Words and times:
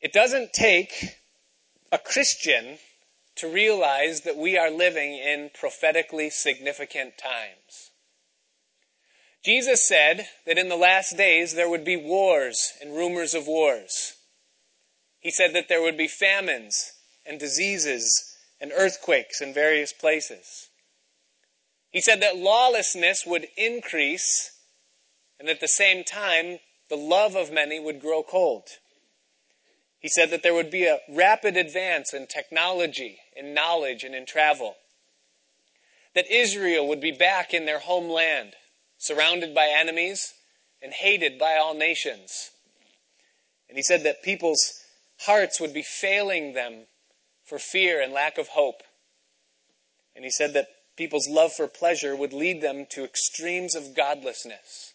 It 0.00 0.12
doesn't 0.12 0.52
take 0.52 1.16
a 1.92 1.98
Christian 1.98 2.78
to 3.36 3.52
realize 3.52 4.22
that 4.22 4.36
we 4.36 4.56
are 4.56 4.70
living 4.70 5.14
in 5.14 5.50
prophetically 5.52 6.30
significant 6.30 7.18
times. 7.18 7.90
Jesus 9.44 9.86
said 9.86 10.28
that 10.46 10.58
in 10.58 10.68
the 10.68 10.76
last 10.76 11.16
days 11.16 11.54
there 11.54 11.68
would 11.68 11.84
be 11.84 11.96
wars 11.96 12.72
and 12.80 12.94
rumors 12.94 13.34
of 13.34 13.46
wars. 13.46 14.14
He 15.18 15.30
said 15.30 15.54
that 15.54 15.68
there 15.68 15.82
would 15.82 15.96
be 15.96 16.08
famines 16.08 16.92
and 17.26 17.38
diseases 17.38 18.36
and 18.60 18.72
earthquakes 18.74 19.40
in 19.40 19.54
various 19.54 19.92
places. 19.92 20.68
He 21.90 22.00
said 22.00 22.22
that 22.22 22.36
lawlessness 22.36 23.24
would 23.26 23.48
increase 23.56 24.52
and 25.38 25.48
at 25.48 25.60
the 25.60 25.68
same 25.68 26.04
time 26.04 26.58
the 26.88 26.96
love 26.96 27.34
of 27.34 27.52
many 27.52 27.80
would 27.80 28.00
grow 28.00 28.22
cold. 28.22 28.68
He 30.00 30.08
said 30.08 30.30
that 30.30 30.42
there 30.42 30.54
would 30.54 30.70
be 30.70 30.86
a 30.86 30.98
rapid 31.08 31.56
advance 31.56 32.14
in 32.14 32.26
technology, 32.26 33.18
in 33.36 33.54
knowledge, 33.54 34.02
and 34.02 34.14
in 34.14 34.24
travel. 34.24 34.76
That 36.14 36.30
Israel 36.30 36.88
would 36.88 37.00
be 37.00 37.12
back 37.12 37.52
in 37.52 37.66
their 37.66 37.78
homeland, 37.78 38.54
surrounded 38.98 39.54
by 39.54 39.68
enemies 39.68 40.32
and 40.82 40.92
hated 40.92 41.38
by 41.38 41.56
all 41.56 41.74
nations. 41.74 42.50
And 43.68 43.76
he 43.76 43.82
said 43.82 44.02
that 44.04 44.22
people's 44.22 44.82
hearts 45.20 45.60
would 45.60 45.74
be 45.74 45.82
failing 45.82 46.54
them 46.54 46.86
for 47.44 47.58
fear 47.58 48.00
and 48.00 48.12
lack 48.12 48.38
of 48.38 48.48
hope. 48.48 48.82
And 50.16 50.24
he 50.24 50.30
said 50.30 50.54
that 50.54 50.68
people's 50.96 51.28
love 51.28 51.52
for 51.52 51.66
pleasure 51.66 52.16
would 52.16 52.32
lead 52.32 52.62
them 52.62 52.86
to 52.90 53.04
extremes 53.04 53.76
of 53.76 53.94
godlessness. 53.94 54.89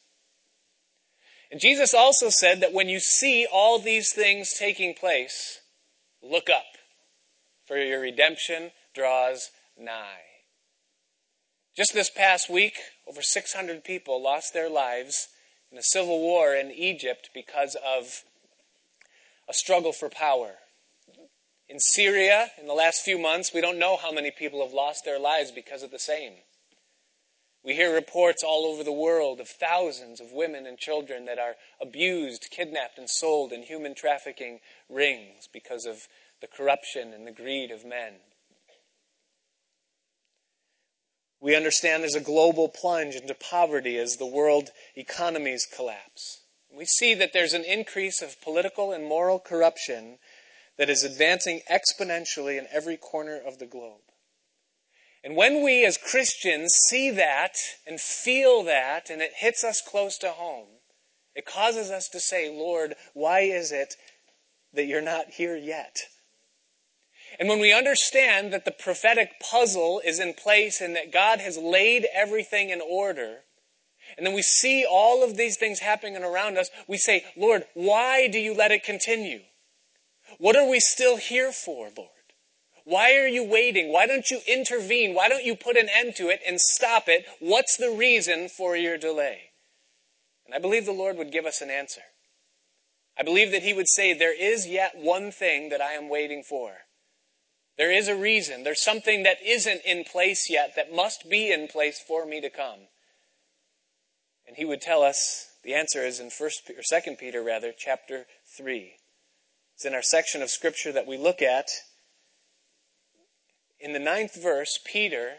And 1.56 1.62
Jesus 1.62 1.94
also 1.94 2.28
said 2.28 2.60
that 2.60 2.74
when 2.74 2.90
you 2.90 3.00
see 3.00 3.48
all 3.50 3.80
these 3.80 4.12
things 4.12 4.52
taking 4.52 4.94
place, 4.94 5.62
look 6.22 6.50
up, 6.50 6.66
for 7.66 7.78
your 7.78 8.02
redemption 8.02 8.72
draws 8.94 9.52
nigh. 9.80 10.26
Just 11.74 11.94
this 11.94 12.10
past 12.10 12.50
week, 12.50 12.74
over 13.08 13.22
600 13.22 13.86
people 13.86 14.22
lost 14.22 14.54
their 14.54 14.70
lives 14.70 15.30
in 15.72 15.78
a 15.78 15.82
civil 15.82 16.20
war 16.20 16.54
in 16.54 16.72
Egypt 16.72 17.30
because 17.34 17.78
of 17.88 18.24
a 19.48 19.54
struggle 19.54 19.94
for 19.94 20.10
power. 20.10 20.56
In 21.70 21.80
Syria, 21.80 22.52
in 22.60 22.68
the 22.68 22.74
last 22.74 23.06
few 23.06 23.18
months, 23.18 23.54
we 23.54 23.62
don't 23.62 23.80
know 23.80 23.96
how 23.96 24.12
many 24.12 24.30
people 24.30 24.62
have 24.62 24.74
lost 24.74 25.06
their 25.06 25.20
lives 25.20 25.52
because 25.52 25.84
of 25.84 25.92
the 25.92 26.00
same. 26.00 26.34
We 27.66 27.74
hear 27.74 27.92
reports 27.92 28.44
all 28.44 28.68
over 28.68 28.84
the 28.84 28.92
world 28.92 29.40
of 29.40 29.48
thousands 29.48 30.22
of 30.22 30.32
women 30.32 30.68
and 30.68 30.78
children 30.78 31.26
that 31.26 31.40
are 31.40 31.56
abused, 31.82 32.52
kidnapped, 32.52 33.00
and 33.00 33.10
sold 33.10 33.52
in 33.52 33.64
human 33.64 33.96
trafficking 33.96 34.60
rings 34.88 35.50
because 35.52 35.88
of 35.88 36.08
the 36.42 36.48
corruption 36.48 37.12
and 37.12 37.26
the 37.26 37.32
greed 37.32 37.72
of 37.72 37.84
men. 37.84 38.14
We 41.42 41.56
understand 41.56 42.04
there's 42.04 42.14
a 42.14 42.22
global 42.22 42.70
plunge 42.70 43.16
into 43.16 43.34
poverty 43.34 43.98
as 43.98 44.18
the 44.18 44.28
world 44.28 44.70
economies 44.96 45.66
collapse. 45.66 46.42
We 46.72 46.86
see 46.86 47.16
that 47.16 47.34
there's 47.34 47.54
an 47.54 47.64
increase 47.64 48.22
of 48.22 48.42
political 48.42 48.92
and 48.92 49.06
moral 49.06 49.40
corruption 49.40 50.20
that 50.78 50.90
is 50.90 51.04
advancing 51.04 51.62
exponentially 51.72 52.60
in 52.60 52.68
every 52.72 52.98
corner 52.98 53.40
of 53.44 53.58
the 53.58 53.66
globe. 53.66 54.05
And 55.26 55.36
when 55.36 55.64
we 55.64 55.84
as 55.84 55.98
Christians 55.98 56.76
see 56.76 57.10
that 57.10 57.58
and 57.88 58.00
feel 58.00 58.62
that 58.66 59.10
and 59.10 59.24
it 59.24 59.32
hits 59.36 59.64
us 59.64 59.82
close 59.82 60.20
to 60.20 60.30
home, 60.30 60.68
it 61.34 61.48
causes 61.48 61.90
us 61.90 62.08
to 62.10 62.20
say, 62.20 62.56
Lord, 62.56 62.94
why 63.16 63.40
is 63.40 63.72
it 63.72 63.96
that 64.74 64.86
you're 64.86 65.02
not 65.02 65.32
here 65.32 65.58
yet? 65.58 65.98
And 67.40 67.50
when 67.50 67.60
we 67.60 67.74
understand 67.74 68.54
that 68.54 68.66
the 68.66 68.72
prophetic 68.72 69.32
puzzle 69.40 70.00
is 70.06 70.20
in 70.20 70.36
place 70.36 70.80
and 70.80 70.96
that 70.96 71.12
God 71.12 71.40
has 71.40 71.58
laid 71.58 72.06
everything 72.14 72.70
in 72.70 72.80
order, 72.80 73.40
and 74.18 74.28
then 74.28 74.36
we 74.36 74.44
see 74.44 74.86
all 74.88 75.24
of 75.24 75.36
these 75.36 75.58
things 75.58 75.80
happening 75.80 76.16
around 76.24 76.60
us, 76.60 76.70
we 76.88 76.98
say, 76.98 77.26
Lord, 77.36 77.66
why 77.74 78.28
do 78.28 78.38
you 78.38 78.54
let 78.54 78.72
it 78.72 78.84
continue? 78.84 79.40
What 80.38 80.56
are 80.56 80.70
we 80.70 80.80
still 80.80 81.18
here 81.18 81.52
for, 81.52 81.90
Lord? 81.98 82.10
Why 82.86 83.18
are 83.18 83.28
you 83.28 83.44
waiting? 83.44 83.92
Why 83.92 84.06
don't 84.06 84.30
you 84.30 84.40
intervene? 84.48 85.16
Why 85.16 85.28
don't 85.28 85.44
you 85.44 85.56
put 85.56 85.76
an 85.76 85.90
end 85.94 86.16
to 86.18 86.30
it 86.30 86.40
and 86.48 86.62
stop 86.62 87.06
it? 87.08 87.26
What's 87.40 87.78
the 87.78 87.90
reason 87.90 88.48
for 88.48 88.78
your 88.78 88.98
delay? 88.98 89.50
And 90.46 90.54
I 90.54 90.60
believe 90.60 90.86
the 90.86 90.92
Lord 90.92 91.18
would 91.18 91.32
give 91.32 91.46
us 91.46 91.62
an 91.62 91.72
answer. 91.72 92.02
I 93.18 93.24
believe 93.24 93.52
that 93.52 93.64
He 93.64 93.74
would 93.74 93.90
say, 93.90 94.14
There 94.14 94.40
is 94.40 94.68
yet 94.68 94.94
one 94.96 95.32
thing 95.32 95.70
that 95.70 95.82
I 95.82 95.94
am 95.94 96.10
waiting 96.10 96.44
for. 96.44 96.74
There 97.76 97.92
is 97.92 98.08
a 98.08 98.16
reason. 98.16 98.64
There's 98.64 98.84
something 98.84 99.24
that 99.24 99.38
isn't 99.44 99.82
in 99.84 100.04
place 100.04 100.48
yet 100.50 100.76
that 100.76 100.94
must 100.94 101.28
be 101.28 101.52
in 101.52 101.68
place 101.68 102.00
for 102.00 102.26
me 102.26 102.40
to 102.40 102.52
come. 102.52 102.88
And 104.48 104.58
He 104.58 104.66
would 104.66 104.82
tell 104.82 105.02
us 105.02 105.48
the 105.64 105.74
answer 105.74 106.06
is 106.06 106.20
in 106.20 106.30
First 106.30 106.70
or 106.70 106.84
Second 106.84 107.18
Peter, 107.18 107.42
rather, 107.42 107.74
chapter 107.76 108.28
three. 108.56 108.94
It's 109.74 109.86
in 109.86 109.96
our 109.96 110.04
section 110.04 110.44
of 110.44 110.52
Scripture 110.52 110.92
that 110.92 111.08
we 111.08 111.18
look 111.18 111.42
at 111.42 111.70
in 113.86 113.94
the 113.94 114.00
ninth 114.00 114.34
verse, 114.34 114.80
Peter, 114.84 115.34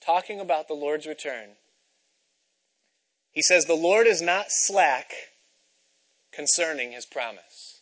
talking 0.00 0.38
about 0.38 0.68
the 0.68 0.74
Lord's 0.74 1.04
return, 1.04 1.56
he 3.32 3.42
says, 3.42 3.64
The 3.64 3.74
Lord 3.74 4.06
is 4.06 4.22
not 4.22 4.46
slack 4.50 5.10
concerning 6.32 6.92
his 6.92 7.04
promise. 7.04 7.80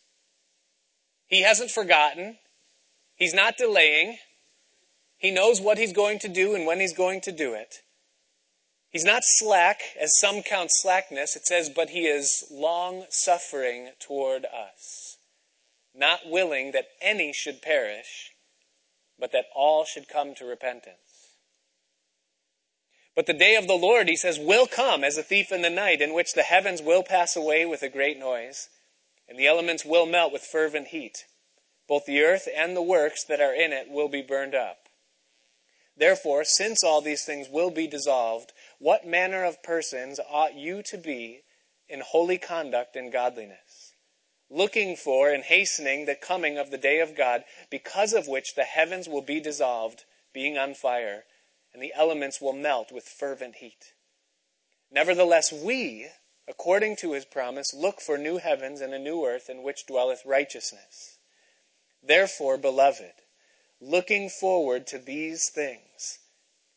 He 1.27 1.43
hasn't 1.43 1.69
forgotten. 1.69 2.37
He's 3.13 3.35
not 3.35 3.57
delaying. 3.57 4.17
He 5.17 5.29
knows 5.29 5.61
what 5.61 5.77
he's 5.77 5.93
going 5.93 6.17
to 6.19 6.27
do 6.27 6.55
and 6.55 6.65
when 6.65 6.79
he's 6.79 6.97
going 6.97 7.21
to 7.21 7.31
do 7.31 7.53
it. 7.53 7.83
He's 8.89 9.05
not 9.05 9.21
slack, 9.23 9.81
as 10.01 10.19
some 10.19 10.41
count 10.41 10.71
slackness. 10.71 11.35
It 11.35 11.45
says, 11.45 11.69
but 11.69 11.91
he 11.91 12.07
is 12.07 12.43
long 12.49 13.05
suffering 13.09 13.91
toward 13.99 14.45
us, 14.45 15.17
not 15.93 16.21
willing 16.25 16.71
that 16.71 16.87
any 17.03 17.33
should 17.33 17.61
perish, 17.61 18.31
but 19.19 19.31
that 19.31 19.45
all 19.55 19.85
should 19.85 20.07
come 20.07 20.35
to 20.35 20.45
repentance. 20.45 20.97
But 23.15 23.25
the 23.25 23.33
day 23.33 23.55
of 23.55 23.67
the 23.67 23.73
Lord, 23.73 24.07
he 24.07 24.15
says, 24.15 24.37
will 24.37 24.67
come 24.67 25.03
as 25.03 25.17
a 25.17 25.23
thief 25.23 25.51
in 25.51 25.63
the 25.63 25.71
night, 25.71 26.01
in 26.01 26.13
which 26.13 26.33
the 26.33 26.43
heavens 26.43 26.83
will 26.83 27.01
pass 27.01 27.35
away 27.35 27.65
with 27.65 27.81
a 27.81 27.89
great 27.89 28.19
noise, 28.19 28.69
and 29.27 29.39
the 29.39 29.47
elements 29.47 29.83
will 29.83 30.05
melt 30.05 30.31
with 30.31 30.43
fervent 30.43 30.89
heat. 30.89 31.25
Both 31.87 32.05
the 32.05 32.21
earth 32.21 32.47
and 32.55 32.75
the 32.75 32.81
works 32.81 33.23
that 33.23 33.41
are 33.41 33.53
in 33.53 33.73
it 33.73 33.89
will 33.89 34.07
be 34.07 34.21
burned 34.21 34.53
up. 34.53 34.77
Therefore, 35.97 36.43
since 36.43 36.83
all 36.83 37.01
these 37.01 37.25
things 37.25 37.47
will 37.49 37.71
be 37.71 37.87
dissolved, 37.87 38.53
what 38.77 39.07
manner 39.07 39.43
of 39.43 39.63
persons 39.63 40.19
ought 40.29 40.53
you 40.53 40.83
to 40.83 40.97
be 40.97 41.41
in 41.89 42.01
holy 42.01 42.37
conduct 42.37 42.95
and 42.95 43.11
godliness? 43.11 43.66
Looking 44.49 44.95
for 44.95 45.29
and 45.29 45.43
hastening 45.43 46.05
the 46.05 46.15
coming 46.15 46.57
of 46.57 46.71
the 46.71 46.77
day 46.77 46.99
of 46.99 47.15
God, 47.15 47.43
because 47.69 48.13
of 48.13 48.27
which 48.27 48.55
the 48.55 48.63
heavens 48.63 49.07
will 49.07 49.21
be 49.21 49.39
dissolved, 49.39 50.05
being 50.33 50.57
on 50.57 50.73
fire, 50.73 51.25
and 51.73 51.81
the 51.81 51.93
elements 51.95 52.39
will 52.39 52.53
melt 52.53 52.91
with 52.91 53.03
fervent 53.03 53.55
heat. 53.55 53.93
Nevertheless, 54.89 55.51
we, 55.51 56.07
according 56.47 56.95
to 56.97 57.11
his 57.11 57.25
promise, 57.25 57.73
look 57.73 57.99
for 57.99 58.17
new 58.17 58.37
heavens 58.37 58.79
and 58.79 58.93
a 58.93 58.99
new 58.99 59.25
earth 59.25 59.49
in 59.49 59.63
which 59.63 59.85
dwelleth 59.85 60.25
righteousness. 60.25 61.17
Therefore, 62.01 62.57
beloved, 62.57 63.13
looking 63.81 64.29
forward 64.29 64.87
to 64.87 64.97
these 64.97 65.49
things, 65.49 66.19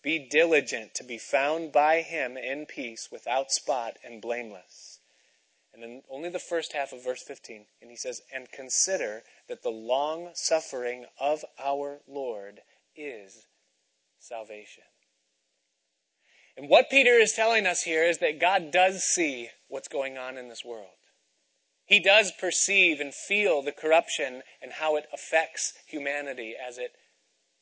be 0.03 0.19
diligent 0.19 0.95
to 0.95 1.05
be 1.05 1.19
found 1.19 1.71
by 1.73 2.01
him 2.03 2.37
in 2.37 2.67
peace, 2.67 3.11
without 3.13 3.53
spot 3.53 3.99
and 4.03 4.21
blameless. 4.21 4.90
And 5.73 5.83
then 5.83 6.03
only 6.11 6.29
the 6.29 6.39
first 6.39 6.73
half 6.73 6.93
of 6.93 7.05
verse 7.05 7.23
15. 7.23 7.67
And 7.81 7.91
he 7.91 7.97
says, 7.97 8.23
And 8.35 8.51
consider 8.51 9.23
that 9.49 9.63
the 9.63 9.71
long 9.71 10.31
suffering 10.35 11.07
of 11.19 11.45
our 11.59 12.01
Lord 12.09 12.61
is 12.97 13.47
salvation. 14.19 14.85
And 16.57 16.69
what 16.69 16.91
Peter 16.91 17.13
is 17.13 17.33
telling 17.33 17.67
us 17.67 17.83
here 17.83 18.05
is 18.05 18.19
that 18.19 18.41
God 18.41 18.71
does 18.71 19.03
see 19.03 19.49
what's 19.69 19.89
going 19.89 20.19
on 20.19 20.37
in 20.37 20.49
this 20.49 20.65
world. 20.65 20.89
He 21.87 22.01
does 22.01 22.33
perceive 22.33 23.01
and 23.01 23.15
feel 23.15 23.63
the 23.63 23.73
corruption 23.73 24.43
and 24.61 24.73
how 24.73 24.97
it 24.97 25.07
affects 25.13 25.75
humanity 25.87 26.55
as 26.55 26.79
it 26.79 26.93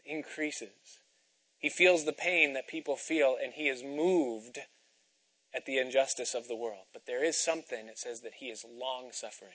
increases. 0.05 1.01
He 1.59 1.69
feels 1.69 2.05
the 2.05 2.13
pain 2.13 2.55
that 2.55 2.69
people 2.69 2.97
feel, 2.97 3.37
and 3.43 3.53
he 3.53 3.69
is 3.69 3.83
moved 3.83 4.59
at 5.55 5.67
the 5.67 5.79
injustice 5.79 6.35
of 6.35 6.49
the 6.49 6.57
world. 6.57 6.85
But 6.93 7.07
there 7.07 7.25
is 7.25 7.43
something 7.43 7.87
that 7.87 7.99
says 7.99 8.21
that 8.21 8.35
he 8.35 8.47
is 8.47 8.65
long 8.65 9.11
suffering. 9.13 9.53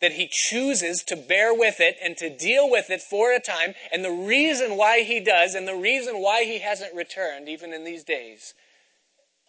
That 0.00 0.12
he 0.12 0.28
chooses 0.30 1.02
to 1.04 1.16
bear 1.16 1.54
with 1.54 1.76
it 1.78 1.96
and 2.02 2.16
to 2.16 2.34
deal 2.34 2.70
with 2.70 2.90
it 2.90 3.02
for 3.02 3.32
a 3.32 3.40
time. 3.40 3.74
And 3.92 4.04
the 4.04 4.10
reason 4.10 4.76
why 4.76 5.02
he 5.02 5.20
does, 5.20 5.54
and 5.54 5.68
the 5.68 5.74
reason 5.74 6.20
why 6.20 6.44
he 6.44 6.58
hasn't 6.60 6.94
returned, 6.94 7.48
even 7.48 7.72
in 7.72 7.84
these 7.84 8.04
days, 8.04 8.54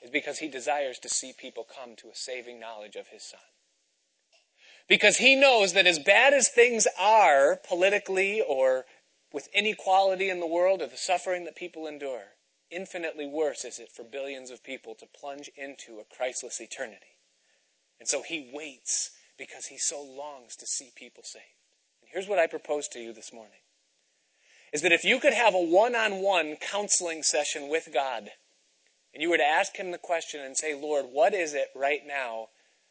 is 0.01 0.11
because 0.11 0.39
he 0.39 0.47
desires 0.47 0.99
to 0.99 1.09
see 1.09 1.33
people 1.37 1.65
come 1.65 1.95
to 1.97 2.09
a 2.09 2.15
saving 2.15 2.59
knowledge 2.59 2.95
of 2.95 3.07
his 3.07 3.23
son. 3.23 3.39
Because 4.87 5.17
he 5.17 5.35
knows 5.35 5.73
that 5.73 5.87
as 5.87 5.99
bad 5.99 6.33
as 6.33 6.47
things 6.47 6.85
are 6.99 7.59
politically 7.67 8.41
or 8.41 8.85
with 9.33 9.49
inequality 9.53 10.29
in 10.29 10.39
the 10.39 10.47
world 10.47 10.81
or 10.81 10.87
the 10.87 10.97
suffering 10.97 11.45
that 11.45 11.55
people 11.55 11.87
endure, 11.87 12.34
infinitely 12.71 13.27
worse 13.27 13.65
is 13.65 13.79
it 13.79 13.91
for 13.91 14.03
billions 14.03 14.51
of 14.51 14.63
people 14.63 14.95
to 14.95 15.05
plunge 15.05 15.49
into 15.55 15.99
a 15.99 16.15
Christless 16.15 16.59
eternity. 16.59 17.17
And 17.99 18.07
so 18.07 18.21
he 18.21 18.51
waits 18.53 19.11
because 19.37 19.67
he 19.67 19.77
so 19.77 20.01
longs 20.01 20.55
to 20.57 20.67
see 20.67 20.91
people 20.95 21.23
saved. 21.23 21.45
And 22.01 22.09
here's 22.11 22.27
what 22.27 22.39
I 22.39 22.47
propose 22.47 22.87
to 22.89 22.99
you 22.99 23.13
this 23.13 23.33
morning 23.33 23.59
is 24.73 24.81
that 24.81 24.91
if 24.91 25.05
you 25.05 25.19
could 25.19 25.33
have 25.33 25.53
a 25.53 25.61
one 25.61 25.95
on 25.95 26.21
one 26.21 26.57
counseling 26.57 27.23
session 27.23 27.69
with 27.69 27.89
God, 27.93 28.29
and 29.13 29.21
you 29.21 29.29
were 29.29 29.37
to 29.37 29.43
ask 29.43 29.77
him 29.77 29.91
the 29.91 29.97
question 29.97 30.41
and 30.41 30.57
say, 30.57 30.73
Lord, 30.73 31.05
what 31.09 31.33
is 31.33 31.53
it 31.53 31.69
right 31.73 32.01
now 32.05 32.47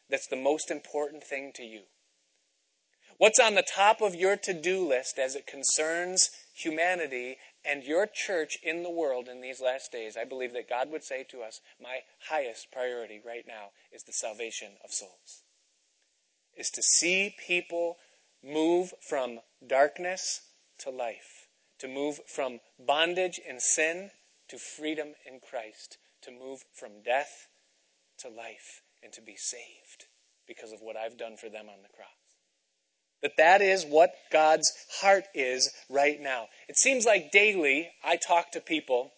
that's 0.09 0.25
the 0.25 0.35
most 0.35 0.71
important 0.71 1.23
thing 1.23 1.51
to 1.55 1.63
you? 1.63 1.81
What's 3.17 3.39
on 3.39 3.53
the 3.53 3.63
top 3.63 4.01
of 4.01 4.15
your 4.15 4.35
to 4.35 4.53
do 4.53 4.87
list 4.87 5.19
as 5.19 5.35
it 5.35 5.45
concerns 5.45 6.31
humanity 6.53 7.37
and 7.67 7.83
your 7.83 8.07
church 8.07 8.57
in 8.63 8.83
the 8.83 8.89
world 8.89 9.27
in 9.27 9.41
these 9.41 9.61
last 9.61 9.91
days? 9.91 10.17
I 10.17 10.25
believe 10.25 10.53
that 10.53 10.69
God 10.69 10.91
would 10.91 11.03
say 11.03 11.23
to 11.29 11.41
us, 11.41 11.61
My 11.81 11.99
highest 12.29 12.71
priority 12.71 13.21
right 13.25 13.45
now 13.47 13.69
is 13.91 14.03
the 14.03 14.13
salvation 14.13 14.73
of 14.83 14.91
souls. 14.91 15.43
Is 16.55 16.69
to 16.71 16.81
see 16.81 17.35
people 17.45 17.97
move 18.43 18.93
from 19.01 19.39
darkness 19.65 20.41
to 20.79 20.89
life, 20.89 21.47
to 21.79 21.87
move 21.87 22.19
from 22.27 22.59
bondage 22.79 23.39
and 23.47 23.61
sin 23.61 24.11
to 24.47 24.57
freedom 24.57 25.13
in 25.25 25.39
Christ, 25.39 25.97
to 26.21 26.31
move 26.31 26.63
from 26.73 27.01
death 27.03 27.47
to 28.19 28.29
life, 28.29 28.81
and 29.03 29.11
to 29.13 29.21
be 29.21 29.35
saved 29.35 30.05
because 30.47 30.71
of 30.71 30.81
what 30.81 30.95
I've 30.95 31.17
done 31.17 31.37
for 31.37 31.49
them 31.49 31.67
on 31.69 31.81
the 31.81 31.89
cross. 31.89 32.24
That 33.21 33.37
that 33.37 33.61
is 33.61 33.85
what 33.85 34.11
God's 34.31 34.71
heart 35.01 35.25
is 35.33 35.71
right 35.89 36.19
now. 36.19 36.47
It 36.67 36.77
seems 36.77 37.05
like 37.05 37.31
daily 37.31 37.89
I 38.03 38.17
talk 38.17 38.51
to 38.51 38.59
people 38.59 39.11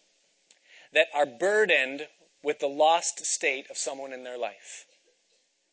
that 0.94 1.08
are 1.14 1.26
burdened 1.26 2.08
with 2.44 2.60
the 2.60 2.68
lost 2.68 3.26
state 3.26 3.70
of 3.70 3.78
someone 3.78 4.14
in 4.14 4.24
their 4.24 4.38
life. 4.38 4.86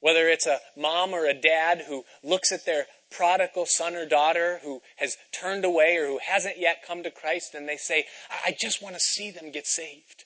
Whether 0.01 0.29
it's 0.29 0.47
a 0.47 0.59
mom 0.77 1.15
or 1.15 1.27
a 1.27 1.33
dad 1.33 1.85
who 1.89 2.05
looks 2.23 2.53
at 2.53 2.67
their 2.67 2.87
prodigal 3.11 3.67
son 3.67 3.95
or 3.95 4.07
daughter 4.07 4.61
who 4.63 4.81
has 4.97 5.17
turned 5.33 5.65
away 5.65 5.97
or 5.97 6.07
who 6.07 6.19
hasn't 6.27 6.59
yet 6.59 6.85
come 6.87 7.03
to 7.05 7.11
Christ 7.11 7.55
and 7.55 7.69
they 7.69 7.77
say, 7.77 8.05
I 8.45 8.55
just 8.59 8.83
want 8.83 8.97
to 8.97 9.01
see 9.01 9.31
them 9.31 9.51
get 9.51 9.67
saved. 9.67 10.25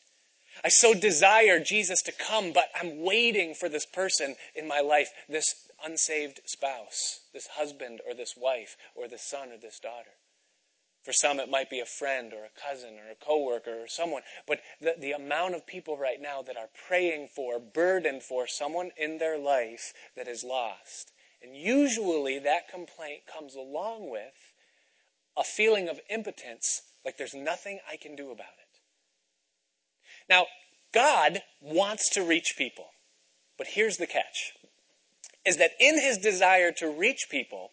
I 0.65 0.69
so 0.69 0.95
desire 0.95 1.61
Jesus 1.61 2.03
to 2.03 2.13
come, 2.13 2.53
but 2.53 2.65
I'm 2.75 3.03
waiting 3.03 3.55
for 3.55 3.69
this 3.69 3.87
person 3.87 4.35
in 4.57 4.67
my 4.67 4.81
life, 4.81 5.11
this 5.29 5.55
unsaved 5.85 6.41
spouse, 6.45 7.21
this 7.33 7.49
husband 7.49 8.01
or 8.07 8.15
this 8.15 8.35
wife, 8.37 8.77
or 8.95 9.09
this 9.09 9.23
son 9.23 9.51
or 9.51 9.59
this 9.59 9.79
daughter. 9.79 10.11
For 11.05 11.13
some, 11.13 11.41
it 11.41 11.49
might 11.51 11.71
be 11.71 11.81
a 11.81 11.87
friend 11.87 12.33
or 12.33 12.45
a 12.45 12.61
cousin 12.69 12.99
or 12.99 13.11
a 13.11 13.15
coworker 13.15 13.85
or 13.85 13.89
someone. 13.89 14.23
But 14.47 14.61
the, 14.81 14.95
the 14.99 15.13
amount 15.13 15.55
of 15.55 15.67
people 15.67 15.97
right 15.97 16.21
now 16.21 16.43
that 16.43 16.57
are 16.57 16.69
praying 16.87 17.29
for, 17.35 17.59
burdened 17.59 18.23
for 18.23 18.47
someone 18.47 18.91
in 18.97 19.19
their 19.19 19.39
life 19.39 19.95
that 20.17 20.29
is 20.29 20.45
lost. 20.45 21.13
And 21.43 21.57
usually 21.57 22.39
that 22.41 22.69
complaint 22.69 23.23
comes 23.33 23.55
along 23.55 24.11
with 24.11 24.53
a 25.37 25.45
feeling 25.45 25.89
of 25.89 26.01
impotence, 26.11 26.83
like 27.05 27.17
there's 27.17 27.35
nothing 27.35 27.79
I 27.91 27.97
can 27.97 28.17
do 28.17 28.31
about 28.31 28.47
it. 28.61 28.81
Now, 30.29 30.47
God 30.93 31.43
wants 31.61 32.11
to 32.11 32.23
reach 32.23 32.55
people. 32.59 32.89
But 33.57 33.69
here's 33.69 33.97
the 33.97 34.07
catch 34.07 34.53
is 35.49 35.57
that 35.57 35.73
in 35.81 35.99
his 35.99 36.19
desire 36.19 36.71
to 36.73 36.91
reach 36.91 37.29
people, 37.31 37.71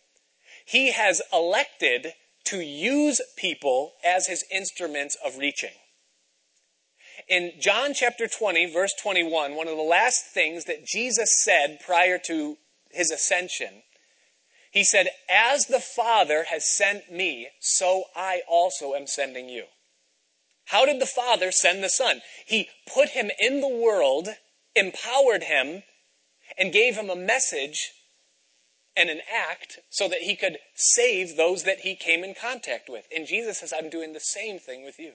he 0.65 0.93
has 0.93 1.21
elected 1.33 2.13
to 2.45 2.61
use 2.61 3.19
people 3.35 3.91
as 4.03 4.27
his 4.27 4.45
instruments 4.49 5.17
of 5.25 5.37
reaching. 5.37 5.73
In 7.27 7.51
John 7.59 7.93
chapter 7.93 8.27
20, 8.27 8.71
verse 8.71 8.93
21, 9.01 9.55
one 9.55 9.67
of 9.67 9.75
the 9.75 9.83
last 9.83 10.27
things 10.27 10.65
that 10.65 10.85
Jesus 10.85 11.43
said 11.43 11.79
prior 11.85 12.17
to 12.27 12.57
his 12.91 13.11
ascension, 13.11 13.83
he 14.71 14.85
said, 14.85 15.09
As 15.29 15.65
the 15.65 15.81
Father 15.81 16.45
has 16.49 16.65
sent 16.65 17.11
me, 17.11 17.49
so 17.59 18.05
I 18.15 18.41
also 18.47 18.93
am 18.93 19.05
sending 19.05 19.49
you. 19.49 19.65
How 20.67 20.85
did 20.85 21.01
the 21.01 21.05
Father 21.05 21.51
send 21.51 21.83
the 21.83 21.89
Son? 21.89 22.21
He 22.45 22.69
put 22.91 23.09
him 23.09 23.31
in 23.37 23.59
the 23.59 23.67
world, 23.67 24.29
empowered 24.75 25.43
him 25.43 25.83
and 26.57 26.73
gave 26.73 26.95
him 26.95 27.09
a 27.09 27.15
message 27.15 27.91
and 28.95 29.09
an 29.09 29.21
act 29.33 29.79
so 29.89 30.07
that 30.07 30.21
he 30.21 30.35
could 30.35 30.57
save 30.73 31.35
those 31.35 31.63
that 31.63 31.79
he 31.79 31.95
came 31.95 32.23
in 32.23 32.33
contact 32.33 32.89
with. 32.89 33.05
And 33.13 33.27
Jesus 33.27 33.59
says, 33.59 33.73
I'm 33.75 33.89
doing 33.89 34.13
the 34.13 34.19
same 34.19 34.57
thing 34.59 34.85
with 34.85 34.99
you. 34.99 35.13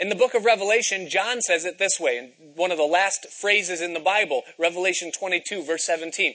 In 0.00 0.08
the 0.08 0.14
book 0.14 0.34
of 0.34 0.44
Revelation, 0.44 1.08
John 1.08 1.40
says 1.40 1.64
it 1.64 1.78
this 1.78 2.00
way, 2.00 2.18
in 2.18 2.52
one 2.56 2.72
of 2.72 2.78
the 2.78 2.84
last 2.84 3.26
phrases 3.28 3.80
in 3.80 3.94
the 3.94 4.00
Bible, 4.00 4.42
Revelation 4.58 5.12
22, 5.12 5.62
verse 5.62 5.84
17. 5.84 6.34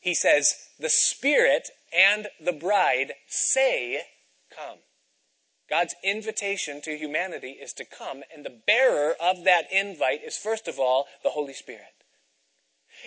He 0.00 0.14
says, 0.14 0.54
The 0.78 0.88
Spirit 0.88 1.68
and 1.92 2.28
the 2.42 2.52
bride 2.52 3.12
say, 3.26 4.02
Come. 4.54 4.78
God's 5.68 5.94
invitation 6.02 6.80
to 6.82 6.96
humanity 6.96 7.50
is 7.50 7.74
to 7.74 7.84
come, 7.84 8.22
and 8.34 8.44
the 8.44 8.58
bearer 8.66 9.14
of 9.20 9.44
that 9.44 9.70
invite 9.70 10.20
is, 10.24 10.38
first 10.38 10.66
of 10.66 10.78
all, 10.78 11.06
the 11.22 11.30
Holy 11.30 11.52
Spirit. 11.52 11.97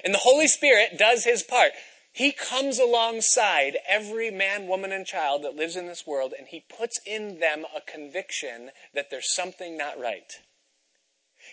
And 0.03 0.13
the 0.13 0.19
Holy 0.19 0.47
Spirit 0.47 0.97
does 0.97 1.23
his 1.23 1.43
part. 1.43 1.71
He 2.13 2.33
comes 2.33 2.77
alongside 2.77 3.77
every 3.87 4.31
man, 4.31 4.67
woman, 4.67 4.91
and 4.91 5.05
child 5.05 5.43
that 5.43 5.55
lives 5.55 5.75
in 5.75 5.87
this 5.87 6.05
world, 6.05 6.33
and 6.37 6.47
he 6.47 6.65
puts 6.77 6.99
in 7.05 7.39
them 7.39 7.65
a 7.75 7.79
conviction 7.79 8.71
that 8.93 9.09
there's 9.09 9.33
something 9.33 9.77
not 9.77 9.99
right. 9.99 10.39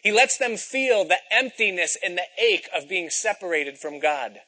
He 0.03 0.13
lets 0.13 0.37
them 0.37 0.57
feel 0.57 1.05
the 1.05 1.19
emptiness 1.31 1.97
and 2.05 2.17
the 2.17 2.27
ache 2.39 2.69
of 2.75 2.89
being 2.89 3.09
separated 3.11 3.79
from 3.79 4.01
God. 4.01 4.41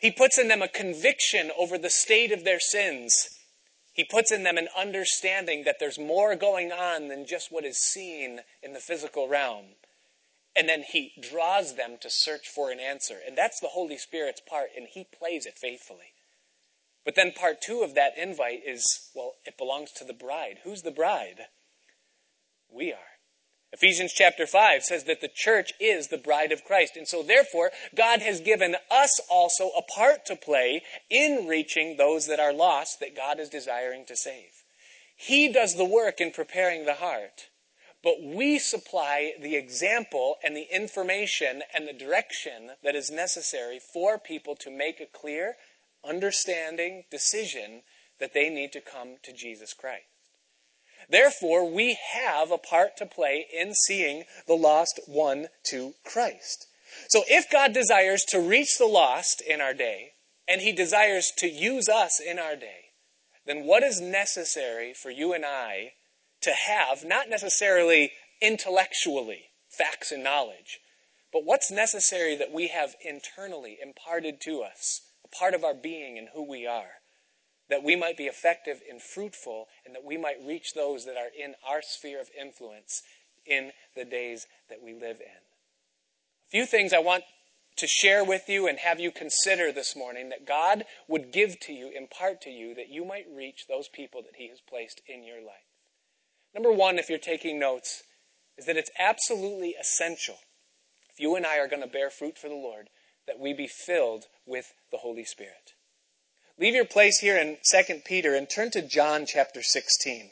He 0.00 0.10
puts 0.10 0.38
in 0.38 0.48
them 0.48 0.62
a 0.62 0.68
conviction 0.68 1.50
over 1.58 1.78
the 1.78 1.90
state 1.90 2.32
of 2.32 2.44
their 2.44 2.60
sins. 2.60 3.28
He 3.92 4.04
puts 4.04 4.30
in 4.30 4.42
them 4.42 4.56
an 4.56 4.68
understanding 4.76 5.64
that 5.64 5.76
there's 5.80 5.98
more 5.98 6.36
going 6.36 6.72
on 6.72 7.08
than 7.08 7.26
just 7.26 7.50
what 7.50 7.64
is 7.64 7.78
seen 7.78 8.40
in 8.62 8.72
the 8.72 8.80
physical 8.80 9.28
realm. 9.28 9.66
And 10.56 10.68
then 10.68 10.82
he 10.82 11.12
draws 11.20 11.76
them 11.76 11.96
to 12.00 12.10
search 12.10 12.48
for 12.48 12.70
an 12.70 12.80
answer. 12.80 13.18
And 13.24 13.38
that's 13.38 13.60
the 13.60 13.68
Holy 13.68 13.96
Spirit's 13.96 14.40
part, 14.40 14.70
and 14.76 14.86
he 14.88 15.04
plays 15.04 15.46
it 15.46 15.58
faithfully. 15.58 16.14
But 17.04 17.14
then 17.14 17.32
part 17.32 17.62
two 17.62 17.82
of 17.82 17.94
that 17.94 18.18
invite 18.18 18.60
is 18.66 19.10
well, 19.14 19.34
it 19.44 19.56
belongs 19.56 19.92
to 19.92 20.04
the 20.04 20.12
bride. 20.12 20.58
Who's 20.64 20.82
the 20.82 20.90
bride? 20.90 21.46
We 22.70 22.92
are. 22.92 22.98
Ephesians 23.72 24.12
chapter 24.12 24.46
5 24.46 24.82
says 24.82 25.04
that 25.04 25.20
the 25.20 25.30
church 25.32 25.72
is 25.78 26.08
the 26.08 26.18
bride 26.18 26.50
of 26.50 26.64
Christ. 26.64 26.96
And 26.96 27.06
so, 27.06 27.22
therefore, 27.22 27.70
God 27.94 28.20
has 28.20 28.40
given 28.40 28.74
us 28.90 29.20
also 29.30 29.70
a 29.70 29.82
part 29.82 30.26
to 30.26 30.34
play 30.34 30.82
in 31.08 31.46
reaching 31.46 31.96
those 31.96 32.26
that 32.26 32.40
are 32.40 32.52
lost 32.52 32.98
that 32.98 33.16
God 33.16 33.38
is 33.38 33.48
desiring 33.48 34.04
to 34.06 34.16
save. 34.16 34.64
He 35.16 35.52
does 35.52 35.76
the 35.76 35.84
work 35.84 36.20
in 36.20 36.32
preparing 36.32 36.84
the 36.84 36.94
heart. 36.94 37.49
But 38.02 38.22
we 38.22 38.58
supply 38.58 39.32
the 39.40 39.56
example 39.56 40.36
and 40.42 40.56
the 40.56 40.66
information 40.74 41.62
and 41.74 41.86
the 41.86 41.92
direction 41.92 42.70
that 42.82 42.96
is 42.96 43.10
necessary 43.10 43.78
for 43.78 44.18
people 44.18 44.56
to 44.56 44.70
make 44.70 45.00
a 45.00 45.06
clear, 45.06 45.56
understanding 46.02 47.04
decision 47.10 47.82
that 48.18 48.32
they 48.32 48.48
need 48.48 48.72
to 48.72 48.80
come 48.80 49.16
to 49.22 49.32
Jesus 49.32 49.74
Christ. 49.74 50.04
Therefore, 51.08 51.68
we 51.70 51.98
have 52.12 52.50
a 52.50 52.58
part 52.58 52.96
to 52.98 53.06
play 53.06 53.46
in 53.52 53.74
seeing 53.74 54.24
the 54.46 54.54
lost 54.54 55.00
won 55.06 55.48
to 55.64 55.94
Christ. 56.04 56.66
So 57.08 57.22
if 57.26 57.50
God 57.50 57.72
desires 57.72 58.24
to 58.28 58.40
reach 58.40 58.78
the 58.78 58.86
lost 58.86 59.40
in 59.40 59.60
our 59.60 59.74
day, 59.74 60.12
and 60.48 60.60
he 60.60 60.72
desires 60.72 61.32
to 61.38 61.48
use 61.48 61.88
us 61.88 62.20
in 62.20 62.38
our 62.38 62.56
day, 62.56 62.90
then 63.46 63.64
what 63.66 63.82
is 63.82 64.00
necessary 64.00 64.92
for 64.92 65.10
you 65.10 65.32
and 65.32 65.44
I 65.44 65.92
to 66.42 66.52
have, 66.52 67.04
not 67.04 67.28
necessarily 67.28 68.12
intellectually, 68.40 69.50
facts 69.68 70.10
and 70.10 70.24
knowledge, 70.24 70.80
but 71.32 71.44
what's 71.44 71.70
necessary 71.70 72.36
that 72.36 72.52
we 72.52 72.68
have 72.68 72.94
internally 73.04 73.78
imparted 73.80 74.40
to 74.42 74.62
us, 74.62 75.02
a 75.24 75.28
part 75.28 75.54
of 75.54 75.64
our 75.64 75.74
being 75.74 76.18
and 76.18 76.28
who 76.34 76.48
we 76.48 76.66
are, 76.66 77.00
that 77.68 77.84
we 77.84 77.94
might 77.94 78.16
be 78.16 78.24
effective 78.24 78.80
and 78.90 79.00
fruitful, 79.00 79.68
and 79.86 79.94
that 79.94 80.04
we 80.04 80.16
might 80.16 80.44
reach 80.44 80.74
those 80.74 81.04
that 81.04 81.16
are 81.16 81.30
in 81.38 81.54
our 81.66 81.82
sphere 81.82 82.20
of 82.20 82.28
influence 82.38 83.02
in 83.46 83.70
the 83.94 84.04
days 84.04 84.46
that 84.68 84.82
we 84.82 84.92
live 84.92 85.20
in. 85.20 85.40
A 86.48 86.50
few 86.50 86.66
things 86.66 86.92
I 86.92 86.98
want 86.98 87.24
to 87.76 87.86
share 87.86 88.24
with 88.24 88.48
you 88.48 88.66
and 88.66 88.78
have 88.78 88.98
you 88.98 89.12
consider 89.12 89.70
this 89.70 89.94
morning 89.94 90.30
that 90.30 90.46
God 90.46 90.84
would 91.06 91.32
give 91.32 91.60
to 91.60 91.72
you, 91.72 91.90
impart 91.96 92.40
to 92.42 92.50
you, 92.50 92.74
that 92.74 92.88
you 92.88 93.04
might 93.04 93.26
reach 93.32 93.66
those 93.68 93.88
people 93.88 94.20
that 94.22 94.36
He 94.36 94.48
has 94.48 94.60
placed 94.60 95.00
in 95.06 95.22
your 95.22 95.40
life. 95.40 95.69
Number 96.54 96.72
one, 96.72 96.98
if 96.98 97.08
you're 97.08 97.18
taking 97.18 97.58
notes, 97.58 98.02
is 98.58 98.66
that 98.66 98.76
it's 98.76 98.90
absolutely 98.98 99.74
essential, 99.80 100.36
if 101.12 101.18
you 101.18 101.36
and 101.36 101.46
I 101.46 101.58
are 101.58 101.68
going 101.68 101.82
to 101.82 101.88
bear 101.88 102.10
fruit 102.10 102.36
for 102.38 102.48
the 102.48 102.54
Lord, 102.54 102.88
that 103.26 103.38
we 103.38 103.52
be 103.52 103.68
filled 103.68 104.24
with 104.46 104.72
the 104.90 104.98
Holy 104.98 105.24
Spirit. 105.24 105.74
leave 106.58 106.74
your 106.74 106.84
place 106.84 107.20
here 107.20 107.38
in 107.38 107.56
2 107.70 108.00
Peter 108.04 108.34
and 108.34 108.50
turn 108.50 108.70
to 108.72 108.82
John 108.82 109.24
chapter 109.26 109.62
16. 109.62 110.30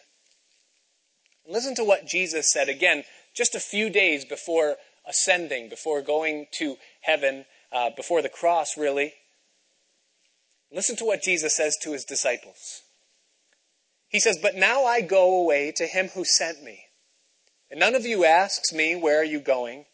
And 1.46 1.54
Listen 1.54 1.74
to 1.76 1.84
what 1.84 2.06
Jesus 2.06 2.52
said 2.52 2.68
again 2.68 3.04
just 3.34 3.54
a 3.54 3.60
few 3.60 3.88
days 3.88 4.24
before 4.24 4.76
ascending, 5.06 5.68
before 5.68 6.02
going 6.02 6.46
to 6.58 6.76
heaven, 7.00 7.46
uh, 7.72 7.90
before 7.96 8.20
the 8.20 8.28
cross, 8.28 8.76
really. 8.76 9.14
Listen 10.70 10.96
to 10.96 11.04
what 11.04 11.22
Jesus 11.22 11.56
says 11.56 11.76
to 11.82 11.92
his 11.92 12.04
disciples. 12.04 12.82
He 14.08 14.20
says, 14.20 14.38
But 14.40 14.56
now 14.56 14.84
I 14.84 15.00
go 15.00 15.40
away 15.40 15.72
to 15.76 15.86
him 15.86 16.08
who 16.08 16.24
sent 16.24 16.62
me. 16.62 16.86
And 17.70 17.78
none 17.78 17.94
of 17.94 18.06
you 18.06 18.24
asks 18.24 18.72
me, 18.72 18.96
Where 18.96 19.20
are 19.20 19.24
you 19.24 19.40
going? 19.40 19.84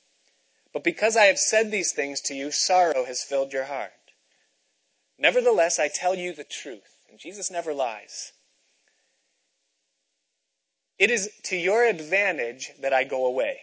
But 0.72 0.84
because 0.84 1.16
I 1.16 1.24
have 1.26 1.38
said 1.38 1.70
these 1.70 1.92
things 1.92 2.20
to 2.22 2.34
you, 2.34 2.50
sorrow 2.50 3.04
has 3.04 3.22
filled 3.22 3.52
your 3.52 3.64
heart. 3.64 3.92
Nevertheless, 5.18 5.78
I 5.78 5.88
tell 5.88 6.14
you 6.14 6.32
the 6.32 6.44
truth. 6.44 6.96
And 7.08 7.18
Jesus 7.18 7.50
never 7.50 7.72
lies. 7.72 8.32
It 10.98 11.10
is 11.10 11.30
to 11.44 11.56
your 11.56 11.84
advantage 11.84 12.72
that 12.80 12.92
I 12.92 13.04
go 13.04 13.26
away. 13.26 13.60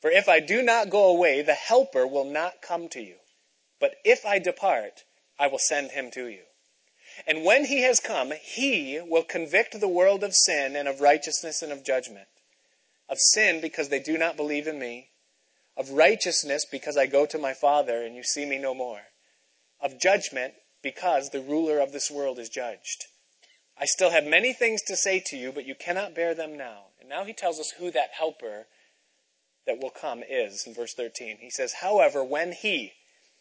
For 0.00 0.10
if 0.10 0.28
I 0.28 0.40
do 0.40 0.62
not 0.62 0.90
go 0.90 1.08
away, 1.08 1.42
the 1.42 1.54
Helper 1.54 2.06
will 2.06 2.24
not 2.24 2.62
come 2.62 2.88
to 2.90 3.00
you. 3.00 3.16
But 3.80 3.96
if 4.04 4.24
I 4.24 4.38
depart, 4.38 5.04
I 5.38 5.48
will 5.48 5.58
send 5.58 5.90
him 5.90 6.10
to 6.12 6.26
you. 6.26 6.42
And 7.26 7.44
when 7.44 7.64
he 7.64 7.82
has 7.82 8.00
come, 8.00 8.32
he 8.40 9.00
will 9.04 9.22
convict 9.22 9.78
the 9.78 9.88
world 9.88 10.22
of 10.24 10.34
sin 10.34 10.76
and 10.76 10.88
of 10.88 11.00
righteousness 11.00 11.62
and 11.62 11.72
of 11.72 11.84
judgment. 11.84 12.28
Of 13.08 13.18
sin 13.18 13.60
because 13.60 13.88
they 13.88 14.00
do 14.00 14.18
not 14.18 14.36
believe 14.36 14.66
in 14.66 14.78
me. 14.78 15.10
Of 15.76 15.90
righteousness 15.90 16.64
because 16.64 16.96
I 16.96 17.06
go 17.06 17.26
to 17.26 17.38
my 17.38 17.54
Father 17.54 18.02
and 18.02 18.16
you 18.16 18.22
see 18.22 18.44
me 18.44 18.58
no 18.58 18.74
more. 18.74 19.02
Of 19.80 20.00
judgment 20.00 20.54
because 20.82 21.30
the 21.30 21.40
ruler 21.40 21.80
of 21.80 21.92
this 21.92 22.10
world 22.10 22.38
is 22.38 22.48
judged. 22.48 23.06
I 23.80 23.84
still 23.86 24.10
have 24.10 24.24
many 24.24 24.52
things 24.52 24.82
to 24.82 24.96
say 24.96 25.20
to 25.26 25.36
you, 25.36 25.52
but 25.52 25.66
you 25.66 25.74
cannot 25.74 26.14
bear 26.14 26.34
them 26.34 26.56
now. 26.56 26.86
And 27.00 27.08
now 27.08 27.24
he 27.24 27.32
tells 27.32 27.60
us 27.60 27.70
who 27.78 27.90
that 27.92 28.10
helper 28.12 28.66
that 29.66 29.80
will 29.80 29.90
come 29.90 30.22
is 30.28 30.66
in 30.66 30.74
verse 30.74 30.94
13. 30.94 31.38
He 31.40 31.50
says, 31.50 31.74
However, 31.74 32.24
when 32.24 32.52
he, 32.52 32.94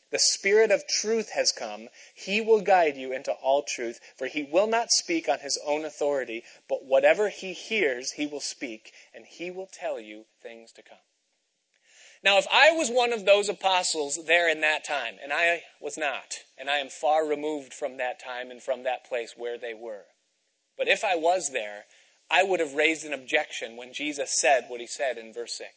the 0.10 0.20
Spirit 0.20 0.72
of 0.72 0.88
truth 0.88 1.32
has 1.32 1.52
come, 1.52 1.90
he 2.16 2.40
will 2.40 2.62
guide 2.62 2.96
you 2.96 3.12
into 3.12 3.32
all 3.32 3.64
truth, 3.64 4.00
for 4.16 4.28
he 4.28 4.44
will 4.44 4.68
not 4.68 4.92
speak 4.92 5.28
on 5.28 5.40
his 5.40 5.60
own 5.66 5.84
authority, 5.84 6.44
but 6.70 6.86
whatever 6.86 7.30
he 7.30 7.54
hears, 7.54 8.12
he 8.12 8.26
will 8.26 8.40
speak, 8.40 8.94
and 9.14 9.26
he 9.26 9.52
will 9.52 9.68
tell 9.68 10.00
you 10.00 10.26
things 10.42 10.72
to 10.74 10.82
come. 10.82 10.98
Now, 12.24 12.38
if 12.38 12.48
I 12.52 12.72
was 12.72 12.90
one 12.90 13.14
of 13.14 13.26
those 13.26 13.50
apostles 13.50 14.26
there 14.26 14.50
in 14.50 14.62
that 14.62 14.84
time, 14.84 15.16
and 15.22 15.32
I 15.32 15.64
was 15.80 15.98
not, 15.98 16.44
and 16.58 16.70
I 16.70 16.78
am 16.78 16.90
far 16.90 17.28
removed 17.28 17.74
from 17.74 17.98
that 17.98 18.20
time 18.20 18.50
and 18.50 18.62
from 18.62 18.84
that 18.84 19.06
place 19.06 19.36
where 19.38 19.58
they 19.58 19.74
were, 19.74 20.06
but 20.78 20.88
if 20.88 21.04
I 21.04 21.16
was 21.16 21.52
there, 21.52 21.86
I 22.30 22.44
would 22.44 22.60
have 22.60 22.74
raised 22.74 23.06
an 23.06 23.14
objection 23.14 23.78
when 23.78 23.94
Jesus 23.94 24.32
said 24.32 24.66
what 24.68 24.82
he 24.82 24.88
said 24.88 25.18
in 25.18 25.34
verse 25.34 25.54
6. 25.54 25.70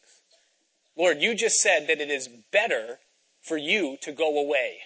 Lord, 0.96 1.20
you 1.20 1.34
just 1.34 1.60
said 1.60 1.86
that 1.86 2.00
it 2.00 2.10
is 2.10 2.28
better 2.28 2.98
for 3.42 3.56
you 3.56 3.96
to 4.02 4.12
go 4.12 4.38
away 4.38 4.78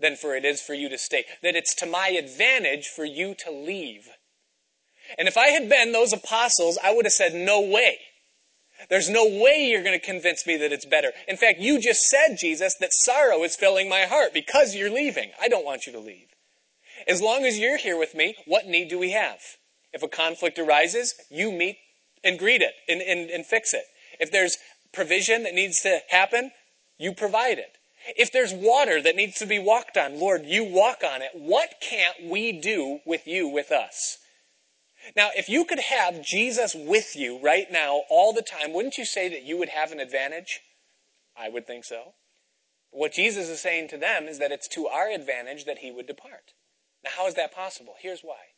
than 0.00 0.16
for 0.16 0.36
it 0.36 0.44
is 0.44 0.60
for 0.60 0.74
you 0.74 0.88
to 0.88 0.98
stay. 0.98 1.24
That 1.42 1.54
it's 1.54 1.74
to 1.76 1.86
my 1.86 2.08
advantage 2.08 2.86
for 2.88 3.04
you 3.04 3.34
to 3.44 3.50
leave. 3.50 4.08
And 5.18 5.28
if 5.28 5.36
I 5.36 5.48
had 5.48 5.68
been 5.68 5.92
those 5.92 6.12
apostles, 6.12 6.78
I 6.82 6.92
would 6.92 7.04
have 7.04 7.12
said, 7.12 7.34
no 7.34 7.60
way. 7.60 7.98
There's 8.90 9.08
no 9.08 9.24
way 9.24 9.68
you're 9.70 9.84
going 9.84 9.98
to 9.98 10.04
convince 10.04 10.46
me 10.46 10.56
that 10.56 10.72
it's 10.72 10.86
better. 10.86 11.12
In 11.28 11.36
fact, 11.36 11.60
you 11.60 11.80
just 11.80 12.02
said, 12.02 12.36
Jesus, 12.36 12.74
that 12.80 12.92
sorrow 12.92 13.42
is 13.44 13.56
filling 13.56 13.88
my 13.88 14.02
heart 14.02 14.34
because 14.34 14.74
you're 14.74 14.90
leaving. 14.90 15.30
I 15.40 15.48
don't 15.48 15.64
want 15.64 15.86
you 15.86 15.92
to 15.92 16.00
leave. 16.00 16.28
As 17.06 17.22
long 17.22 17.44
as 17.44 17.58
you're 17.58 17.78
here 17.78 17.98
with 17.98 18.14
me, 18.14 18.36
what 18.46 18.66
need 18.66 18.88
do 18.88 18.98
we 18.98 19.10
have? 19.10 19.38
If 19.92 20.02
a 20.02 20.08
conflict 20.08 20.58
arises, 20.58 21.14
you 21.30 21.52
meet 21.52 21.76
and 22.24 22.38
greet 22.38 22.62
it 22.62 22.72
and, 22.88 23.00
and, 23.00 23.30
and 23.30 23.46
fix 23.46 23.72
it. 23.72 23.84
If 24.18 24.32
there's 24.32 24.56
provision 24.92 25.44
that 25.44 25.54
needs 25.54 25.80
to 25.82 26.00
happen, 26.08 26.50
you 26.98 27.12
provide 27.12 27.58
it. 27.58 27.78
If 28.16 28.30
there's 28.30 28.52
water 28.52 29.00
that 29.00 29.16
needs 29.16 29.38
to 29.38 29.46
be 29.46 29.58
walked 29.58 29.96
on, 29.96 30.20
Lord, 30.20 30.44
you 30.44 30.64
walk 30.64 31.02
on 31.04 31.22
it. 31.22 31.30
What 31.32 31.74
can't 31.80 32.24
we 32.24 32.52
do 32.52 33.00
with 33.06 33.26
you 33.26 33.48
with 33.48 33.72
us? 33.72 34.18
Now, 35.16 35.30
if 35.34 35.48
you 35.48 35.64
could 35.64 35.80
have 35.80 36.22
Jesus 36.22 36.74
with 36.74 37.16
you 37.16 37.38
right 37.42 37.66
now 37.70 38.02
all 38.10 38.32
the 38.32 38.42
time, 38.42 38.72
wouldn't 38.72 38.98
you 38.98 39.04
say 39.04 39.28
that 39.28 39.42
you 39.42 39.58
would 39.58 39.70
have 39.70 39.92
an 39.92 40.00
advantage? 40.00 40.60
I 41.36 41.48
would 41.48 41.66
think 41.66 41.84
so. 41.84 42.14
What 42.90 43.12
Jesus 43.12 43.48
is 43.48 43.60
saying 43.60 43.88
to 43.88 43.98
them 43.98 44.24
is 44.24 44.38
that 44.38 44.52
it's 44.52 44.68
to 44.68 44.86
our 44.86 45.10
advantage 45.10 45.64
that 45.64 45.78
he 45.78 45.90
would 45.90 46.06
depart. 46.06 46.52
Now, 47.02 47.10
how 47.16 47.26
is 47.26 47.34
that 47.34 47.54
possible? 47.54 47.94
Here's 48.00 48.20
why. 48.20 48.52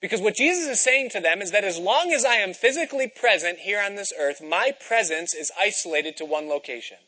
Because 0.00 0.20
what 0.20 0.36
Jesus 0.36 0.68
is 0.68 0.80
saying 0.80 1.10
to 1.10 1.20
them 1.20 1.40
is 1.40 1.50
that 1.52 1.64
as 1.64 1.78
long 1.78 2.12
as 2.12 2.24
I 2.24 2.34
am 2.34 2.52
physically 2.52 3.08
present 3.08 3.60
here 3.60 3.80
on 3.80 3.94
this 3.94 4.12
earth, 4.18 4.42
my 4.42 4.72
presence 4.86 5.34
is 5.34 5.50
isolated 5.58 6.16
to 6.18 6.24
one 6.24 6.48
location. 6.48 6.98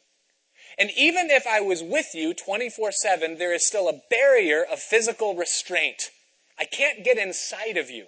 And 0.78 0.90
even 0.96 1.30
if 1.30 1.46
I 1.46 1.60
was 1.60 1.82
with 1.82 2.14
you 2.14 2.34
24 2.34 2.92
7, 2.92 3.38
there 3.38 3.54
is 3.54 3.66
still 3.66 3.88
a 3.88 4.00
barrier 4.10 4.62
of 4.62 4.78
physical 4.78 5.34
restraint. 5.34 6.10
I 6.58 6.64
can't 6.64 7.04
get 7.04 7.18
inside 7.18 7.76
of 7.76 7.90
you. 7.90 8.06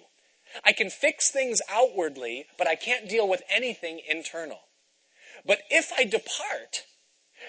I 0.63 0.71
can 0.71 0.89
fix 0.89 1.29
things 1.29 1.61
outwardly, 1.69 2.45
but 2.57 2.67
I 2.67 2.75
can't 2.75 3.09
deal 3.09 3.27
with 3.27 3.43
anything 3.49 4.01
internal. 4.07 4.59
But 5.45 5.59
if 5.69 5.91
I 5.97 6.03
depart, 6.03 6.85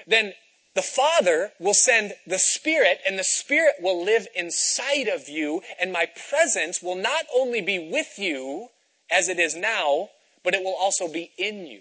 then 0.06 0.34
the 0.74 0.82
Father 0.82 1.52
will 1.58 1.74
send 1.74 2.14
the 2.26 2.38
Spirit, 2.38 3.00
and 3.06 3.18
the 3.18 3.24
Spirit 3.24 3.76
will 3.80 4.04
live 4.04 4.28
inside 4.36 5.08
of 5.08 5.28
you, 5.28 5.62
and 5.80 5.92
my 5.92 6.06
presence 6.28 6.82
will 6.82 6.94
not 6.94 7.24
only 7.34 7.60
be 7.60 7.90
with 7.90 8.18
you 8.18 8.68
as 9.10 9.28
it 9.28 9.38
is 9.38 9.56
now, 9.56 10.10
but 10.44 10.54
it 10.54 10.62
will 10.62 10.76
also 10.78 11.08
be 11.08 11.32
in 11.36 11.66
you. 11.66 11.80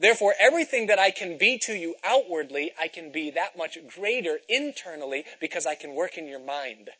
Therefore, 0.00 0.34
everything 0.38 0.86
that 0.86 0.98
I 0.98 1.10
can 1.10 1.38
be 1.38 1.58
to 1.58 1.74
you 1.74 1.94
outwardly, 2.04 2.72
I 2.78 2.88
can 2.88 3.12
be 3.12 3.30
that 3.30 3.56
much 3.56 3.78
greater 3.86 4.38
internally 4.48 5.24
because 5.40 5.66
I 5.66 5.74
can 5.74 5.94
work 5.94 6.18
in 6.18 6.26
your 6.26 6.44
mind. 6.44 6.90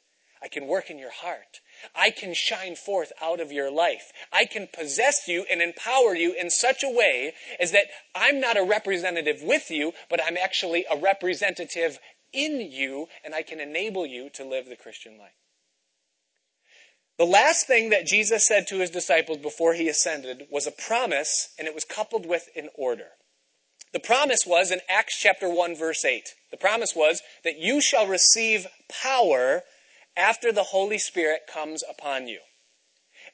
I 0.42 0.48
can 0.48 0.66
work 0.66 0.90
in 0.90 0.98
your 0.98 1.10
heart. 1.10 1.60
I 1.94 2.10
can 2.10 2.34
shine 2.34 2.76
forth 2.76 3.12
out 3.22 3.40
of 3.40 3.50
your 3.50 3.70
life. 3.70 4.12
I 4.30 4.44
can 4.44 4.68
possess 4.70 5.26
you 5.26 5.46
and 5.50 5.62
empower 5.62 6.14
you 6.14 6.34
in 6.34 6.50
such 6.50 6.82
a 6.82 6.90
way 6.90 7.32
as 7.58 7.72
that 7.72 7.86
I'm 8.14 8.40
not 8.40 8.58
a 8.58 8.62
representative 8.62 9.42
with 9.42 9.70
you, 9.70 9.92
but 10.10 10.20
I'm 10.22 10.36
actually 10.36 10.84
a 10.90 10.98
representative 10.98 11.98
in 12.34 12.60
you, 12.60 13.08
and 13.24 13.34
I 13.34 13.42
can 13.42 13.58
enable 13.58 14.04
you 14.04 14.28
to 14.34 14.44
live 14.44 14.66
the 14.66 14.76
Christian 14.76 15.16
life. 15.16 15.32
The 17.16 17.24
last 17.24 17.66
thing 17.66 17.90
that 17.90 18.06
Jesus 18.06 18.46
said 18.46 18.66
to 18.68 18.80
his 18.80 18.90
disciples 18.90 19.38
before 19.38 19.74
he 19.74 19.88
ascended 19.88 20.46
was 20.50 20.66
a 20.66 20.72
promise, 20.72 21.54
and 21.58 21.68
it 21.68 21.74
was 21.74 21.84
coupled 21.84 22.26
with 22.26 22.48
an 22.56 22.70
order. 22.74 23.10
The 23.92 24.00
promise 24.00 24.44
was 24.44 24.72
in 24.72 24.80
Acts 24.88 25.16
chapter 25.20 25.48
1 25.48 25.76
verse 25.76 26.04
8. 26.04 26.34
The 26.50 26.56
promise 26.56 26.96
was 26.96 27.22
that 27.44 27.60
you 27.60 27.80
shall 27.80 28.08
receive 28.08 28.66
power 28.88 29.62
after 30.16 30.50
the 30.50 30.64
Holy 30.64 30.98
Spirit 30.98 31.42
comes 31.52 31.84
upon 31.88 32.26
you. 32.26 32.40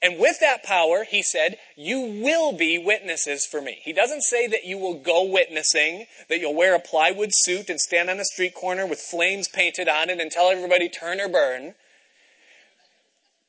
And 0.03 0.19
with 0.19 0.39
that 0.41 0.63
power, 0.63 1.05
he 1.05 1.23
said, 1.23 1.57
you 1.77 2.01
will 2.01 2.53
be 2.53 2.79
witnesses 2.79 3.47
for 3.47 3.61
me. 3.61 3.79
He 3.83 3.93
doesn't 3.93 4.23
say 4.23 4.47
that 4.47 4.65
you 4.65 4.79
will 4.79 4.95
go 4.95 5.25
witnessing, 5.25 6.07
that 6.29 6.41
you'll 6.41 6.55
wear 6.55 6.75
a 6.75 6.81
plywood 6.81 7.31
suit 7.33 7.69
and 7.71 7.81
stand 7.81 8.09
on 8.11 8.21
a 8.21 8.25
street 8.25 8.55
corner 8.55 8.87
with 8.87 8.99
flames 8.99 9.49
painted 9.49 9.89
on 9.89 10.11
it 10.11 10.21
and 10.21 10.31
tell 10.31 10.51
everybody 10.51 10.89
turn 10.89 11.21
or 11.21 11.29
burn. 11.29 11.75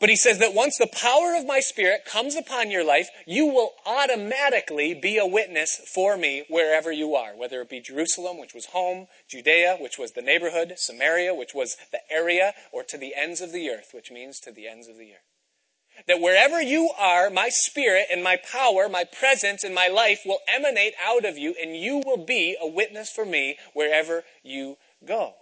But 0.02 0.10
he 0.10 0.16
says 0.16 0.40
that 0.40 0.56
once 0.56 0.78
the 0.78 0.88
power 0.88 1.36
of 1.38 1.46
my 1.46 1.60
spirit 1.60 2.06
comes 2.06 2.36
upon 2.36 2.72
your 2.72 2.84
life, 2.84 3.10
you 3.28 3.46
will 3.46 3.74
automatically 3.86 4.96
be 4.96 5.20
a 5.20 5.28
witness 5.28 5.80
for 5.94 6.18
me 6.18 6.44
wherever 6.50 6.92
you 6.92 7.14
are, 7.14 7.38
whether 7.38 7.62
it 7.62 7.70
be 7.70 7.80
Jerusalem, 7.80 8.40
which 8.40 8.56
was 8.56 8.66
home, 8.66 9.06
Judea, 9.30 9.78
which 9.80 10.00
was 10.00 10.14
the 10.14 10.24
neighborhood, 10.24 10.74
Samaria, 10.78 11.36
which 11.36 11.54
was 11.54 11.78
the 11.92 12.00
area, 12.12 12.54
or 12.72 12.84
to 12.84 12.98
the 12.98 13.14
ends 13.16 13.42
of 13.42 13.52
the 13.52 13.70
earth, 13.70 13.92
which 13.94 14.12
means 14.12 14.40
to 14.40 14.52
the 14.52 14.68
ends 14.68 14.88
of 14.88 14.98
the 14.98 15.12
earth. 15.12 16.06
That 16.08 16.20
wherever 16.20 16.60
you 16.60 16.90
are, 16.98 17.30
my 17.30 17.50
spirit 17.50 18.08
and 18.12 18.24
my 18.24 18.38
power, 18.38 18.90
my 18.90 19.04
presence 19.04 19.64
and 19.64 19.76
my 19.76 19.88
life 19.88 20.22
will 20.26 20.40
emanate 20.48 20.96
out 21.00 21.26
of 21.26 21.38
you, 21.38 21.54
and 21.62 21.78
you 21.78 22.02
will 22.04 22.26
be 22.26 22.58
a 22.60 22.66
witness 22.66 23.12
for 23.12 23.24
me 23.24 23.58
wherever 23.76 24.24
you 24.42 24.78
go. 25.06 25.36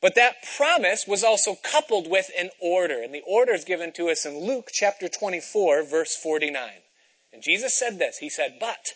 But 0.00 0.14
that 0.14 0.36
promise 0.56 1.06
was 1.06 1.24
also 1.24 1.54
coupled 1.54 2.08
with 2.08 2.30
an 2.38 2.50
order. 2.60 3.02
And 3.02 3.14
the 3.14 3.22
order 3.26 3.52
is 3.52 3.64
given 3.64 3.92
to 3.94 4.08
us 4.08 4.26
in 4.26 4.38
Luke 4.38 4.68
chapter 4.72 5.08
24, 5.08 5.84
verse 5.84 6.16
49. 6.16 6.70
And 7.32 7.42
Jesus 7.42 7.78
said 7.78 7.98
this 7.98 8.18
He 8.18 8.30
said, 8.30 8.56
But, 8.60 8.92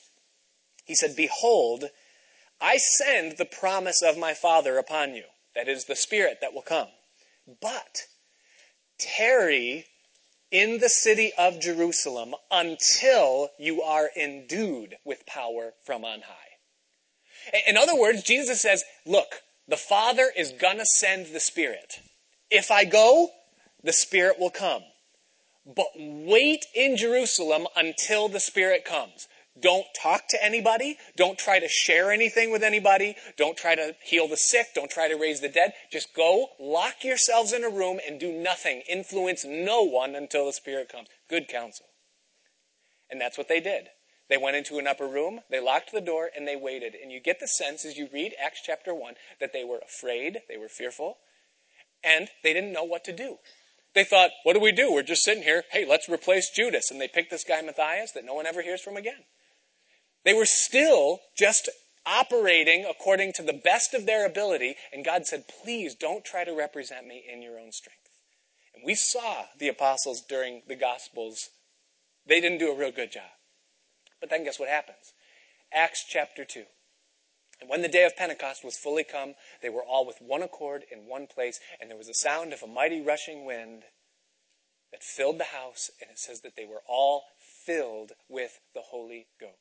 He 0.85 0.95
said, 0.95 1.17
Behold, 1.17 1.85
I 2.61 2.77
send 2.77 3.39
the 3.39 3.47
promise 3.47 4.03
of 4.03 4.19
my 4.19 4.35
Father 4.35 4.77
upon 4.77 5.15
you. 5.15 5.25
That 5.55 5.69
is 5.69 5.87
the 5.87 5.97
Spirit 5.97 6.39
that 6.41 6.53
will 6.53 6.63
come. 6.63 6.89
But 7.61 8.07
tarry 8.99 9.87
in 10.51 10.79
the 10.79 10.89
city 10.89 11.33
of 11.39 11.61
Jerusalem 11.61 12.35
until 12.51 13.51
you 13.59 13.83
are 13.83 14.11
endued 14.17 14.97
with 15.05 15.27
power 15.27 15.73
from 15.85 16.05
on 16.05 16.23
high. 16.23 17.61
In 17.67 17.77
other 17.77 17.97
words, 17.97 18.23
Jesus 18.23 18.61
says, 18.61 18.85
Look, 19.07 19.43
the 19.71 19.77
Father 19.77 20.31
is 20.37 20.53
to 20.53 20.85
send 20.85 21.27
the 21.27 21.41
Spirit. 21.41 22.01
If 22.51 22.71
I 22.71 22.85
go, 22.85 23.31
the 23.85 23.93
Spirit 23.93 24.39
will 24.39 24.51
come. 24.51 24.83
But 25.65 25.87
wait 25.97 26.67
in 26.75 26.97
Jerusalem 26.97 27.69
until 27.77 28.29
the 28.29 28.41
Spirit 28.41 28.85
comes. 28.85 29.29
Don't 29.61 29.87
talk 30.01 30.27
to 30.29 30.45
anybody. 30.45 30.97
Don't 31.17 31.39
try 31.39 31.61
to 31.61 31.69
share 31.69 32.11
anything 32.11 32.51
with 32.51 32.63
anybody. 32.63 33.15
Don't 33.37 33.57
try 33.57 33.75
to 33.75 33.95
heal 34.03 34.27
the 34.27 34.37
sick. 34.37 34.69
Don't 34.75 34.91
try 34.91 35.09
to 35.09 35.17
raise 35.17 35.41
the 35.41 35.49
dead. 35.49 35.75
Just 35.93 36.15
go, 36.15 36.49
lock 36.59 37.05
yourselves 37.05 37.53
in 37.53 37.63
a 37.63 37.71
room, 37.71 38.01
and 38.07 38.19
do 38.19 38.33
nothing. 38.33 38.83
Influence 38.89 39.45
no 39.45 39.83
one 39.83 40.15
until 40.15 40.47
the 40.47 40.53
Spirit 40.53 40.89
comes. 40.89 41.09
Good 41.29 41.47
counsel. 41.47 41.87
And 43.11 43.21
that's 43.21 43.39
what 43.39 43.49
they 43.49 43.61
did. 43.61 43.89
They 44.31 44.39
went 44.39 44.57
into 44.57 44.79
an 44.79 44.87
upper 44.87 45.09
room, 45.09 45.41
they 45.51 45.61
locked 45.61 45.91
the 45.93 46.01
door, 46.01 46.31
and 46.35 46.47
they 46.47 46.55
waited. 46.55 46.95
And 46.95 47.11
you 47.11 47.21
get 47.21 47.41
the 47.41 47.49
sense 47.49 47.85
as 47.85 47.99
you 47.99 48.09
read 48.13 48.33
Acts 48.43 48.61
chapter 48.65 48.95
1 48.95 49.15
that 49.41 49.53
they 49.53 49.65
were 49.65 49.81
afraid, 49.85 50.43
they 50.49 50.57
were 50.57 50.69
fearful, 50.69 51.19
and 52.05 52.29
they 52.45 52.55
didn't 52.55 52.73
know 52.73 52.85
what 52.85 53.05
to 53.05 53.13
do. 53.13 53.39
They 53.93 54.05
thought, 54.05 54.31
what 54.45 54.53
do 54.53 54.61
we 54.61 54.71
do? 54.71 54.93
We're 54.93 55.03
just 55.03 55.25
sitting 55.25 55.43
here. 55.43 55.65
Hey, 55.73 55.85
let's 55.85 56.09
replace 56.09 56.49
Judas. 56.49 56.93
And 56.93 57.01
they 57.01 57.09
picked 57.09 57.33
this 57.33 57.43
guy 57.43 57.61
Matthias 57.61 58.13
that 58.13 58.25
no 58.25 58.35
one 58.35 58.47
ever 58.47 58.63
hears 58.63 58.81
from 58.81 58.97
again. 58.97 59.25
They 60.25 60.33
were 60.33 60.47
still 60.47 61.19
just 61.37 61.69
operating 62.07 62.87
according 62.89 63.33
to 63.33 63.43
the 63.43 63.53
best 63.53 63.95
of 63.95 64.07
their 64.07 64.25
ability, 64.25 64.77
and 64.93 65.05
God 65.05 65.27
said, 65.27 65.45
please 65.65 65.97
don't 65.97 66.25
try 66.25 66.45
to 66.45 66.53
represent 66.53 67.05
me 67.05 67.25
in 67.31 67.43
your 67.43 67.59
own 67.59 67.73
strength. 67.73 67.99
And 68.77 68.85
we 68.87 68.95
saw 68.95 69.47
the 69.59 69.69
apostles 69.69 70.23
during 70.29 70.63
the 70.69 70.77
Gospels. 70.77 71.49
They 72.27 72.41
didn't 72.41 72.59
do 72.59 72.71
a 72.71 72.79
real 72.79 72.93
good 72.93 73.11
job. 73.11 73.31
But 74.21 74.31
then 74.31 74.45
guess 74.45 74.59
what 74.59 74.69
happens? 74.69 75.13
Acts 75.73 76.05
chapter 76.07 76.45
2. 76.45 76.65
And 77.61 77.69
when 77.69 77.83
the 77.83 77.89
day 77.89 78.05
of 78.05 78.17
Pentecost 78.17 78.65
was 78.65 78.77
fully 78.77 79.05
come, 79.05 79.35
they 79.63 79.69
were 79.69 79.83
all 79.83 80.07
with 80.07 80.21
one 80.21 80.43
accord 80.43 80.85
in 80.91 81.07
one 81.07 81.27
place, 81.27 81.61
and 81.81 81.91
there 81.91 81.99
was 81.99 82.09
a 82.09 82.15
sound 82.15 82.53
of 82.53 82.63
a 82.63 82.67
mighty 82.67 83.01
rushing 83.01 83.45
wind 83.45 83.85
that 84.93 85.03
filled 85.03 85.39
the 85.39 85.45
house, 85.45 85.91
and 86.01 86.11
it 86.11 86.19
says 86.19 86.41
that 86.41 86.57
they 86.57 86.65
were 86.65 86.83
all 86.89 87.25
filled 87.39 88.13
with 88.29 88.61
the 88.75 88.81
Holy 88.81 89.27
Ghost. 89.39 89.55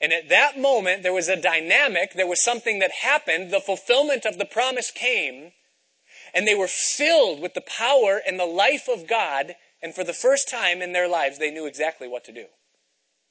And 0.00 0.12
at 0.12 0.28
that 0.28 0.58
moment, 0.58 1.02
there 1.02 1.12
was 1.12 1.28
a 1.28 1.40
dynamic, 1.40 2.12
there 2.14 2.26
was 2.26 2.44
something 2.44 2.78
that 2.78 2.92
happened, 3.02 3.50
the 3.50 3.60
fulfillment 3.60 4.24
of 4.24 4.38
the 4.38 4.44
promise 4.44 4.90
came, 4.90 5.52
and 6.32 6.46
they 6.46 6.54
were 6.54 6.68
filled 6.68 7.40
with 7.40 7.54
the 7.54 7.60
power 7.62 8.20
and 8.24 8.38
the 8.38 8.46
life 8.46 8.88
of 8.88 9.08
God, 9.08 9.56
and 9.82 9.94
for 9.94 10.04
the 10.04 10.12
first 10.12 10.48
time 10.48 10.82
in 10.82 10.92
their 10.92 11.08
lives, 11.08 11.38
they 11.38 11.50
knew 11.50 11.66
exactly 11.66 12.06
what 12.06 12.24
to 12.24 12.32
do. 12.32 12.46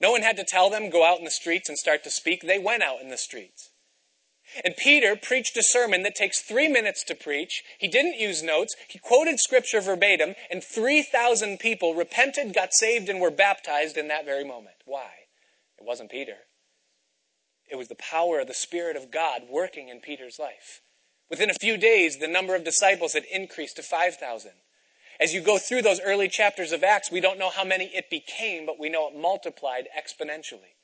No 0.02 0.12
one 0.12 0.22
had 0.22 0.38
to 0.38 0.46
tell 0.46 0.70
them, 0.70 0.90
go 0.90 1.06
out 1.06 1.20
in 1.20 1.26
the 1.26 1.32
streets 1.32 1.70
and 1.70 1.78
start 1.78 2.04
to 2.04 2.12
speak. 2.12 2.42
They 2.42 2.60
went 2.60 2.84
out 2.84 3.02
in 3.02 3.10
the 3.10 3.18
streets. 3.18 3.72
And 4.64 4.76
Peter 4.76 5.16
preached 5.16 5.56
a 5.58 5.64
sermon 5.64 6.04
that 6.04 6.16
takes 6.16 6.42
three 6.42 6.68
minutes 6.68 7.04
to 7.06 7.16
preach. 7.16 7.64
He 7.78 7.88
didn't 7.88 8.20
use 8.20 8.42
notes. 8.42 8.76
He 8.88 8.98
quoted 8.98 9.40
scripture 9.40 9.82
verbatim, 9.82 10.36
and 10.50 10.64
3,000 10.64 11.60
people 11.60 11.94
repented, 11.94 12.54
got 12.54 12.74
saved, 12.74 13.10
and 13.10 13.20
were 13.20 13.30
baptized 13.30 13.98
in 13.98 14.08
that 14.08 14.26
very 14.26 14.44
moment. 14.44 14.78
Why? 14.86 15.10
It 15.78 15.86
wasn't 15.86 16.10
Peter. 16.10 16.38
It 17.70 17.76
was 17.76 17.90
the 17.90 17.96
power 17.96 18.40
of 18.40 18.48
the 18.48 18.54
Spirit 18.54 18.96
of 18.96 19.12
God 19.12 19.44
working 19.48 19.90
in 19.90 20.00
Peter's 20.00 20.40
life. 20.40 20.82
Within 21.30 21.52
a 21.52 21.60
few 21.62 21.78
days, 21.78 22.18
the 22.18 22.28
number 22.28 22.56
of 22.56 22.64
disciples 22.64 23.14
had 23.14 23.26
increased 23.26 23.76
to 23.76 23.84
5,000. 23.84 24.52
As 25.20 25.34
you 25.34 25.42
go 25.42 25.58
through 25.58 25.82
those 25.82 26.00
early 26.00 26.30
chapters 26.30 26.72
of 26.72 26.84
Acts, 26.84 27.12
we 27.12 27.20
don't 27.20 27.40
know 27.40 27.50
how 27.50 27.66
many 27.66 27.86
it 27.86 28.10
became, 28.10 28.66
but 28.66 28.80
we 28.80 28.90
know 28.90 29.10
it 29.10 29.18
multiplied 29.18 29.88
exponentially. 29.98 30.76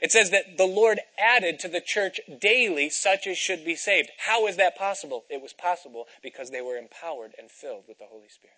It 0.00 0.12
says 0.12 0.30
that 0.30 0.56
the 0.56 0.66
Lord 0.66 1.00
added 1.18 1.58
to 1.60 1.68
the 1.68 1.80
church 1.80 2.20
daily 2.40 2.90
such 2.90 3.26
as 3.26 3.36
should 3.38 3.64
be 3.64 3.74
saved. 3.74 4.10
How 4.18 4.46
is 4.46 4.56
that 4.56 4.76
possible? 4.76 5.24
It 5.28 5.42
was 5.42 5.52
possible 5.52 6.06
because 6.22 6.50
they 6.50 6.60
were 6.60 6.76
empowered 6.76 7.32
and 7.38 7.50
filled 7.50 7.84
with 7.88 7.98
the 7.98 8.06
Holy 8.06 8.28
Spirit. 8.28 8.56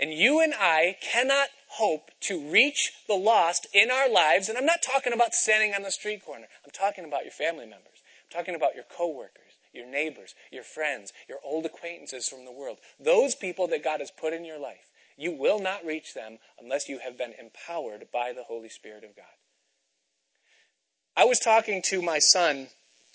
And 0.00 0.12
you 0.12 0.40
and 0.40 0.54
I 0.54 0.96
cannot 1.00 1.48
hope 1.68 2.10
to 2.22 2.50
reach 2.50 2.92
the 3.06 3.14
lost 3.14 3.66
in 3.72 3.90
our 3.90 4.10
lives. 4.10 4.48
And 4.48 4.58
I'm 4.58 4.66
not 4.66 4.82
talking 4.82 5.12
about 5.12 5.34
standing 5.34 5.74
on 5.74 5.82
the 5.82 5.90
street 5.90 6.24
corner. 6.24 6.46
I'm 6.64 6.70
talking 6.72 7.04
about 7.04 7.24
your 7.24 7.32
family 7.32 7.66
members. 7.66 8.02
I'm 8.24 8.38
talking 8.38 8.54
about 8.54 8.74
your 8.74 8.84
coworkers, 8.84 9.45
your 9.76 9.86
neighbors, 9.86 10.34
your 10.50 10.62
friends, 10.62 11.12
your 11.28 11.38
old 11.44 11.66
acquaintances 11.66 12.28
from 12.28 12.44
the 12.44 12.52
world. 12.52 12.78
Those 12.98 13.34
people 13.34 13.68
that 13.68 13.84
God 13.84 14.00
has 14.00 14.10
put 14.10 14.32
in 14.32 14.44
your 14.44 14.58
life. 14.58 14.90
You 15.16 15.32
will 15.32 15.60
not 15.60 15.84
reach 15.84 16.14
them 16.14 16.38
unless 16.60 16.88
you 16.88 16.98
have 16.98 17.16
been 17.16 17.34
empowered 17.38 18.08
by 18.12 18.32
the 18.32 18.44
Holy 18.44 18.68
Spirit 18.68 19.04
of 19.04 19.16
God. 19.16 19.24
I 21.16 21.24
was 21.24 21.38
talking 21.38 21.80
to 21.86 22.02
my 22.02 22.18
son 22.18 22.68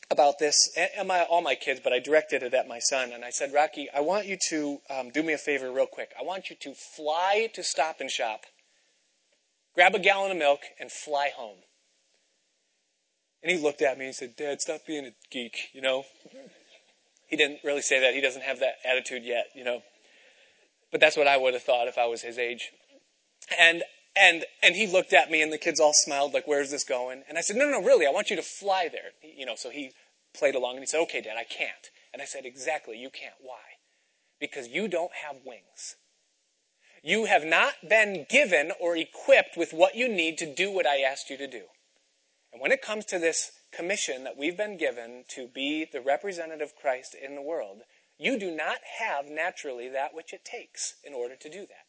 about 0.10 0.40
this, 0.40 0.70
and 0.98 1.08
my, 1.08 1.22
all 1.24 1.42
my 1.42 1.56
kids, 1.56 1.80
but 1.82 1.94
I 1.94 2.00
directed 2.00 2.44
it 2.44 2.54
at 2.54 2.68
my 2.68 2.80
son. 2.80 3.12
And 3.14 3.24
I 3.24 3.30
said, 3.30 3.54
Rocky, 3.54 3.88
I 3.96 4.02
want 4.02 4.26
you 4.26 4.38
to 4.50 4.80
um, 4.90 5.10
do 5.12 5.24
me 5.24 5.34
a 5.34 5.38
favor 5.38 5.72
real 5.72 5.86
quick. 5.86 6.12
I 6.20 6.24
want 6.24 6.50
you 6.50 6.56
to 6.62 6.74
fly 6.74 7.50
to 7.54 7.64
Stop 7.64 8.02
and 8.02 8.10
Shop, 8.10 8.42
grab 9.74 9.96
a 9.96 10.00
gallon 10.00 10.32
of 10.32 10.38
milk, 10.38 10.62
and 10.80 10.92
fly 10.92 11.30
home. 11.36 11.60
And 13.44 13.52
he 13.52 13.58
looked 13.58 13.82
at 13.82 13.98
me 13.98 14.06
and 14.06 14.16
said, 14.16 14.36
Dad, 14.36 14.62
stop 14.62 14.86
being 14.86 15.06
a 15.06 15.12
geek, 15.32 15.70
you 15.74 15.82
know? 15.82 16.04
He 17.28 17.38
didn't 17.38 17.60
really 17.64 17.82
say 17.82 18.00
that. 18.00 18.14
He 18.14 18.22
doesn't 18.22 18.44
have 18.44 18.60
that 18.60 18.76
attitude 18.86 19.24
yet, 19.24 19.46
you 19.56 19.64
know? 19.64 19.82
But 20.92 21.00
that's 21.02 21.18
what 21.18 21.28
I 21.28 21.38
would 21.38 21.54
have 21.54 21.64
thought 21.64 21.88
if 21.88 21.98
I 21.98 22.06
was 22.06 22.22
his 22.22 22.38
age. 22.38 22.72
And 23.60 23.84
and 24.16 24.44
and 24.62 24.76
he 24.76 24.86
looked 24.86 25.14
at 25.14 25.32
me 25.32 25.42
and 25.42 25.54
the 25.54 25.58
kids 25.58 25.80
all 25.80 25.94
smiled 25.94 26.34
like 26.34 26.46
where's 26.46 26.70
this 26.70 26.84
going 26.84 27.24
and 27.30 27.38
i 27.38 27.42
said 27.42 27.56
no 27.56 27.70
no 27.70 27.82
really 27.82 28.06
i 28.06 28.10
want 28.10 28.30
you 28.30 28.36
to 28.36 28.42
fly 28.42 28.90
there 28.92 29.12
you 29.24 29.46
know 29.46 29.56
so 29.56 29.70
he 29.70 29.94
played 30.34 30.56
along 30.56 30.72
and 30.72 30.82
he 30.82 30.86
said, 30.86 31.02
okay, 31.02 31.22
Dad, 31.22 31.38
I 31.38 31.44
can't. 31.44 31.90
And 32.14 32.22
I 32.22 32.26
said, 32.26 32.46
exactly, 32.46 32.98
you 32.98 33.10
can't. 33.10 33.36
Why? 33.42 33.80
Because 34.40 34.68
you 34.68 34.88
don't 34.88 35.12
have 35.26 35.38
wings. 35.46 35.96
You 37.04 37.26
have 37.26 37.44
not 37.44 37.74
been 37.88 38.26
given 38.30 38.72
or 38.80 38.96
equipped 38.96 39.58
with 39.58 39.74
what 39.74 39.96
you 39.96 40.08
need 40.08 40.38
to 40.40 40.54
do 40.54 40.72
what 40.72 40.86
I 40.86 41.02
asked 41.02 41.30
you 41.30 41.38
to 41.38 41.48
do. 41.48 41.64
And 42.52 42.62
when 42.62 42.72
it 42.72 42.82
comes 42.82 43.06
to 43.06 43.20
this 43.20 43.52
commission 43.72 44.24
that 44.26 44.38
we've 44.38 44.58
been 44.58 44.78
given 44.78 45.24
to 45.30 45.48
be 45.48 45.86
the 45.92 46.02
representative 46.02 46.74
Christ 46.80 47.16
in 47.16 47.36
the 47.36 47.42
world, 47.42 47.82
you 48.18 48.38
do 48.38 48.52
not 48.52 48.78
have 49.00 49.30
naturally 49.30 49.90
that 49.90 50.14
which 50.14 50.34
it 50.34 50.46
takes 50.46 50.96
in 51.04 51.14
order 51.14 51.36
to 51.36 51.50
do 51.50 51.62
that. 51.62 51.86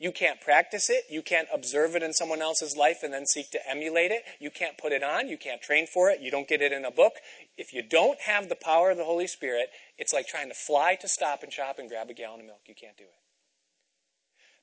You 0.00 0.12
can't 0.12 0.40
practice 0.40 0.90
it. 0.90 1.04
You 1.08 1.22
can't 1.22 1.48
observe 1.52 1.94
it 1.94 2.02
in 2.02 2.12
someone 2.12 2.42
else's 2.42 2.76
life 2.76 3.02
and 3.02 3.12
then 3.12 3.26
seek 3.26 3.50
to 3.52 3.70
emulate 3.70 4.10
it. 4.10 4.22
You 4.40 4.50
can't 4.50 4.76
put 4.76 4.92
it 4.92 5.02
on. 5.02 5.28
You 5.28 5.38
can't 5.38 5.62
train 5.62 5.86
for 5.86 6.10
it. 6.10 6.20
You 6.20 6.30
don't 6.30 6.48
get 6.48 6.62
it 6.62 6.72
in 6.72 6.84
a 6.84 6.90
book. 6.90 7.14
If 7.56 7.72
you 7.72 7.82
don't 7.82 8.20
have 8.20 8.48
the 8.48 8.56
power 8.56 8.90
of 8.90 8.96
the 8.96 9.04
Holy 9.04 9.26
Spirit, 9.26 9.68
it's 9.96 10.12
like 10.12 10.26
trying 10.26 10.48
to 10.48 10.54
fly 10.54 10.96
to 10.96 11.08
stop 11.08 11.42
and 11.42 11.52
shop 11.52 11.78
and 11.78 11.88
grab 11.88 12.10
a 12.10 12.14
gallon 12.14 12.40
of 12.40 12.46
milk. 12.46 12.60
You 12.66 12.74
can't 12.74 12.96
do 12.96 13.04
it. 13.04 13.23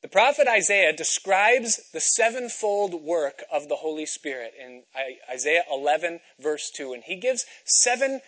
The 0.02 0.08
prophet 0.08 0.48
Isaiah 0.48 0.94
describes 0.94 1.80
the 1.94 2.00
sevenfold 2.00 3.04
work 3.04 3.44
of 3.52 3.70
the 3.70 3.78
Holy 3.78 4.08
Spirit 4.08 4.54
in 4.60 4.84
Isaiah 5.32 5.64
11, 5.72 6.22
verse 6.40 6.72
2. 6.72 6.94
And 6.94 7.04
he 7.04 7.16
gives 7.16 7.46
seven 7.66 8.22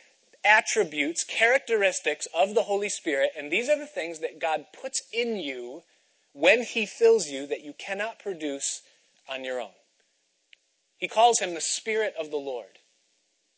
attributes, 0.46 1.24
characteristics 1.24 2.28
of 2.34 2.54
the 2.54 2.64
Holy 2.64 2.90
Spirit. 2.90 3.32
And 3.36 3.52
these 3.52 3.70
are 3.70 3.78
the 3.78 3.88
things 3.88 4.20
that 4.20 4.40
God 4.40 4.66
puts 4.80 5.02
in 5.12 5.38
you 5.38 5.82
when 6.34 6.64
he 6.64 6.86
fills 6.86 7.30
you 7.30 7.48
that 7.48 7.64
you 7.64 7.74
cannot 7.74 8.20
produce 8.20 8.82
on 9.28 9.44
your 9.44 9.60
own. 9.60 9.70
He 10.98 11.08
calls 11.08 11.40
him 11.40 11.56
the 11.56 11.62
Spirit 11.62 12.14
of 12.20 12.30
the 12.30 12.38
Lord. 12.38 12.80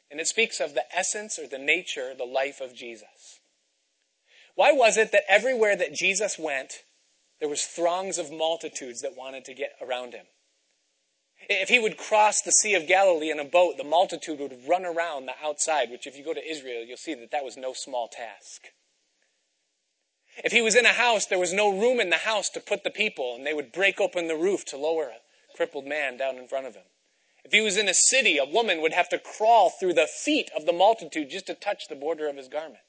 And 0.10 0.22
it 0.22 0.28
speaks 0.28 0.62
of 0.62 0.74
the 0.74 0.86
essence 0.96 1.38
or 1.38 1.48
the 1.48 1.58
nature, 1.58 2.14
the 2.18 2.24
life 2.24 2.62
of 2.62 2.74
Jesus. 2.74 3.40
Why 4.56 4.72
was 4.72 4.96
it 4.96 5.12
that 5.12 5.24
everywhere 5.28 5.76
that 5.76 5.94
Jesus 5.94 6.40
went, 6.40 6.84
there 7.40 7.50
was 7.50 7.66
throngs 7.66 8.18
of 8.18 8.32
multitudes 8.32 9.02
that 9.02 9.18
wanted 9.18 9.46
to 9.46 9.54
get 9.54 9.74
around 9.82 10.14
him? 10.14 10.26
If 11.50 11.70
he 11.70 11.80
would 11.80 11.98
cross 11.98 12.42
the 12.42 12.52
Sea 12.52 12.76
of 12.76 12.88
Galilee 12.88 13.30
in 13.30 13.40
a 13.40 13.46
boat, 13.46 13.78
the 13.78 13.84
multitude 13.84 14.40
would 14.40 14.68
run 14.68 14.86
around 14.86 15.26
the 15.26 15.36
outside, 15.44 15.92
which 15.92 16.08
if 16.08 16.18
you 16.18 16.24
go 16.24 16.34
to 16.34 16.50
Israel, 16.50 16.84
you'll 16.84 16.98
see 16.98 17.14
that 17.14 17.32
that 17.32 17.44
was 17.44 17.58
no 17.58 17.74
small 17.74 18.08
task. 18.08 18.64
If 20.44 20.52
he 20.52 20.62
was 20.62 20.76
in 20.76 20.86
a 20.86 20.94
house, 20.94 21.26
there 21.26 21.40
was 21.40 21.54
no 21.54 21.70
room 21.70 22.00
in 22.00 22.10
the 22.10 22.18
house 22.18 22.50
to 22.50 22.60
put 22.60 22.84
the 22.84 22.90
people, 22.90 23.36
and 23.36 23.46
they 23.46 23.54
would 23.54 23.72
break 23.72 24.02
open 24.02 24.28
the 24.28 24.36
roof 24.36 24.66
to 24.66 24.78
lower 24.78 25.10
a 25.10 25.22
crippled 25.56 25.86
man 25.86 26.18
down 26.18 26.38
in 26.38 26.48
front 26.48 26.68
of 26.68 26.76
him. 26.76 26.84
If 27.44 27.52
he 27.52 27.62
was 27.62 27.78
in 27.78 27.88
a 27.88 27.94
city, 27.94 28.38
a 28.38 28.46
woman 28.46 28.82
would 28.82 28.94
have 28.94 29.10
to 29.10 29.20
crawl 29.20 29.70
through 29.70 29.94
the 29.94 30.08
feet 30.08 30.50
of 30.56 30.66
the 30.66 30.74
multitude 30.74 31.30
just 31.30 31.48
to 31.48 31.54
touch 31.54 31.88
the 31.88 31.96
border 31.96 32.28
of 32.28 32.38
his 32.38 32.48
garments. 32.48 32.82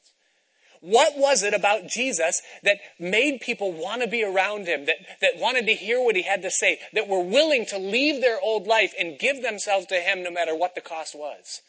What 0.86 1.18
was 1.18 1.42
it 1.42 1.52
about 1.52 1.88
Jesus 1.88 2.42
that 2.62 2.78
made 3.00 3.40
people 3.40 3.72
want 3.72 4.02
to 4.02 4.08
be 4.08 4.22
around 4.22 4.68
him, 4.68 4.86
that, 4.86 4.98
that 5.20 5.32
wanted 5.36 5.66
to 5.66 5.74
hear 5.74 6.00
what 6.00 6.14
he 6.14 6.22
had 6.22 6.42
to 6.42 6.50
say, 6.50 6.78
that 6.92 7.08
were 7.08 7.24
willing 7.24 7.66
to 7.66 7.78
leave 7.78 8.20
their 8.20 8.40
old 8.40 8.68
life 8.68 8.94
and 8.96 9.18
give 9.18 9.42
themselves 9.42 9.86
to 9.86 9.96
him 9.96 10.22
no 10.22 10.30
matter 10.30 10.54
what 10.54 10.76
the 10.76 10.80
cost 10.80 11.16
was? 11.16 11.60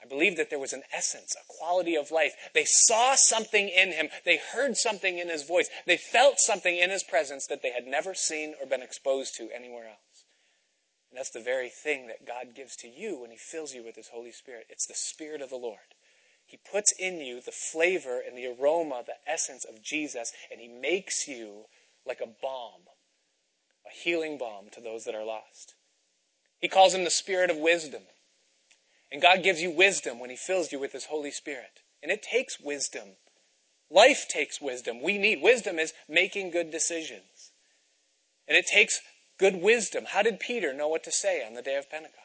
I 0.00 0.06
believe 0.06 0.36
that 0.36 0.50
there 0.50 0.60
was 0.60 0.72
an 0.72 0.84
essence, 0.92 1.34
a 1.34 1.42
quality 1.48 1.96
of 1.96 2.12
life. 2.12 2.34
They 2.54 2.64
saw 2.64 3.16
something 3.16 3.68
in 3.68 3.90
him. 3.90 4.08
They 4.24 4.38
heard 4.52 4.76
something 4.76 5.18
in 5.18 5.30
his 5.30 5.42
voice. 5.42 5.68
They 5.84 5.96
felt 5.96 6.38
something 6.38 6.76
in 6.76 6.90
his 6.90 7.02
presence 7.02 7.48
that 7.48 7.60
they 7.60 7.72
had 7.72 7.88
never 7.88 8.14
seen 8.14 8.54
or 8.60 8.68
been 8.68 8.82
exposed 8.82 9.34
to 9.38 9.50
anywhere 9.52 9.88
else. 9.88 10.26
And 11.10 11.18
that's 11.18 11.30
the 11.30 11.40
very 11.40 11.70
thing 11.70 12.06
that 12.06 12.24
God 12.24 12.54
gives 12.54 12.76
to 12.76 12.88
you 12.88 13.20
when 13.20 13.32
he 13.32 13.36
fills 13.36 13.74
you 13.74 13.82
with 13.82 13.96
his 13.96 14.10
Holy 14.10 14.30
Spirit. 14.30 14.66
It's 14.70 14.86
the 14.86 14.94
Spirit 14.94 15.42
of 15.42 15.50
the 15.50 15.56
Lord. 15.56 15.80
He 16.54 16.60
puts 16.70 16.92
in 16.92 17.18
you 17.18 17.40
the 17.40 17.50
flavor 17.50 18.22
and 18.24 18.38
the 18.38 18.46
aroma, 18.46 19.02
the 19.04 19.16
essence 19.28 19.64
of 19.64 19.82
Jesus, 19.82 20.30
and 20.52 20.60
He 20.60 20.68
makes 20.68 21.26
you 21.26 21.64
like 22.06 22.20
a 22.20 22.28
balm, 22.40 22.82
a 23.84 23.92
healing 23.92 24.38
balm 24.38 24.66
to 24.70 24.80
those 24.80 25.02
that 25.02 25.16
are 25.16 25.24
lost. 25.24 25.74
He 26.60 26.68
calls 26.68 26.94
Him 26.94 27.02
the 27.02 27.10
Spirit 27.10 27.50
of 27.50 27.56
wisdom. 27.56 28.02
And 29.10 29.20
God 29.20 29.42
gives 29.42 29.62
you 29.62 29.72
wisdom 29.72 30.20
when 30.20 30.30
He 30.30 30.36
fills 30.36 30.70
you 30.70 30.78
with 30.78 30.92
His 30.92 31.06
Holy 31.06 31.32
Spirit. 31.32 31.80
And 32.04 32.12
it 32.12 32.22
takes 32.22 32.60
wisdom. 32.60 33.16
Life 33.90 34.28
takes 34.28 34.60
wisdom. 34.60 35.02
We 35.02 35.18
need 35.18 35.42
wisdom 35.42 35.80
is 35.80 35.92
making 36.08 36.52
good 36.52 36.70
decisions. 36.70 37.50
And 38.46 38.56
it 38.56 38.68
takes 38.68 39.00
good 39.40 39.56
wisdom. 39.56 40.04
How 40.06 40.22
did 40.22 40.38
Peter 40.38 40.72
know 40.72 40.86
what 40.86 41.02
to 41.02 41.10
say 41.10 41.44
on 41.44 41.54
the 41.54 41.62
day 41.62 41.74
of 41.74 41.90
Pentecost? 41.90 42.23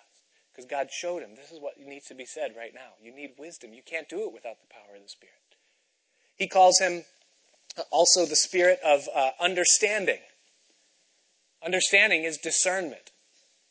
Because 0.59 0.69
God 0.69 0.91
showed 0.91 1.23
him 1.23 1.35
this 1.37 1.51
is 1.51 1.61
what 1.61 1.79
needs 1.79 2.07
to 2.07 2.13
be 2.13 2.25
said 2.25 2.51
right 2.57 2.73
now. 2.73 2.91
You 3.01 3.15
need 3.15 3.35
wisdom. 3.37 3.73
You 3.73 3.81
can't 3.81 4.09
do 4.09 4.23
it 4.23 4.33
without 4.33 4.59
the 4.59 4.67
power 4.67 4.97
of 4.97 5.01
the 5.01 5.07
Spirit. 5.07 5.33
He 6.35 6.47
calls 6.47 6.79
him 6.79 7.05
also 7.91 8.25
the 8.25 8.35
spirit 8.35 8.77
of 8.83 9.07
uh, 9.15 9.29
understanding. 9.39 10.19
Understanding 11.63 12.25
is 12.25 12.37
discernment, 12.37 13.11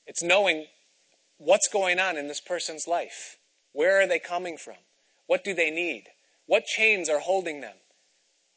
it's 0.06 0.22
knowing 0.22 0.64
what's 1.36 1.68
going 1.68 1.98
on 1.98 2.16
in 2.16 2.26
this 2.26 2.40
person's 2.40 2.88
life. 2.88 3.36
Where 3.74 4.00
are 4.00 4.06
they 4.06 4.18
coming 4.18 4.56
from? 4.56 4.76
What 5.26 5.44
do 5.44 5.52
they 5.52 5.70
need? 5.70 6.04
What 6.46 6.64
chains 6.64 7.10
are 7.10 7.20
holding 7.20 7.60
them? 7.60 7.76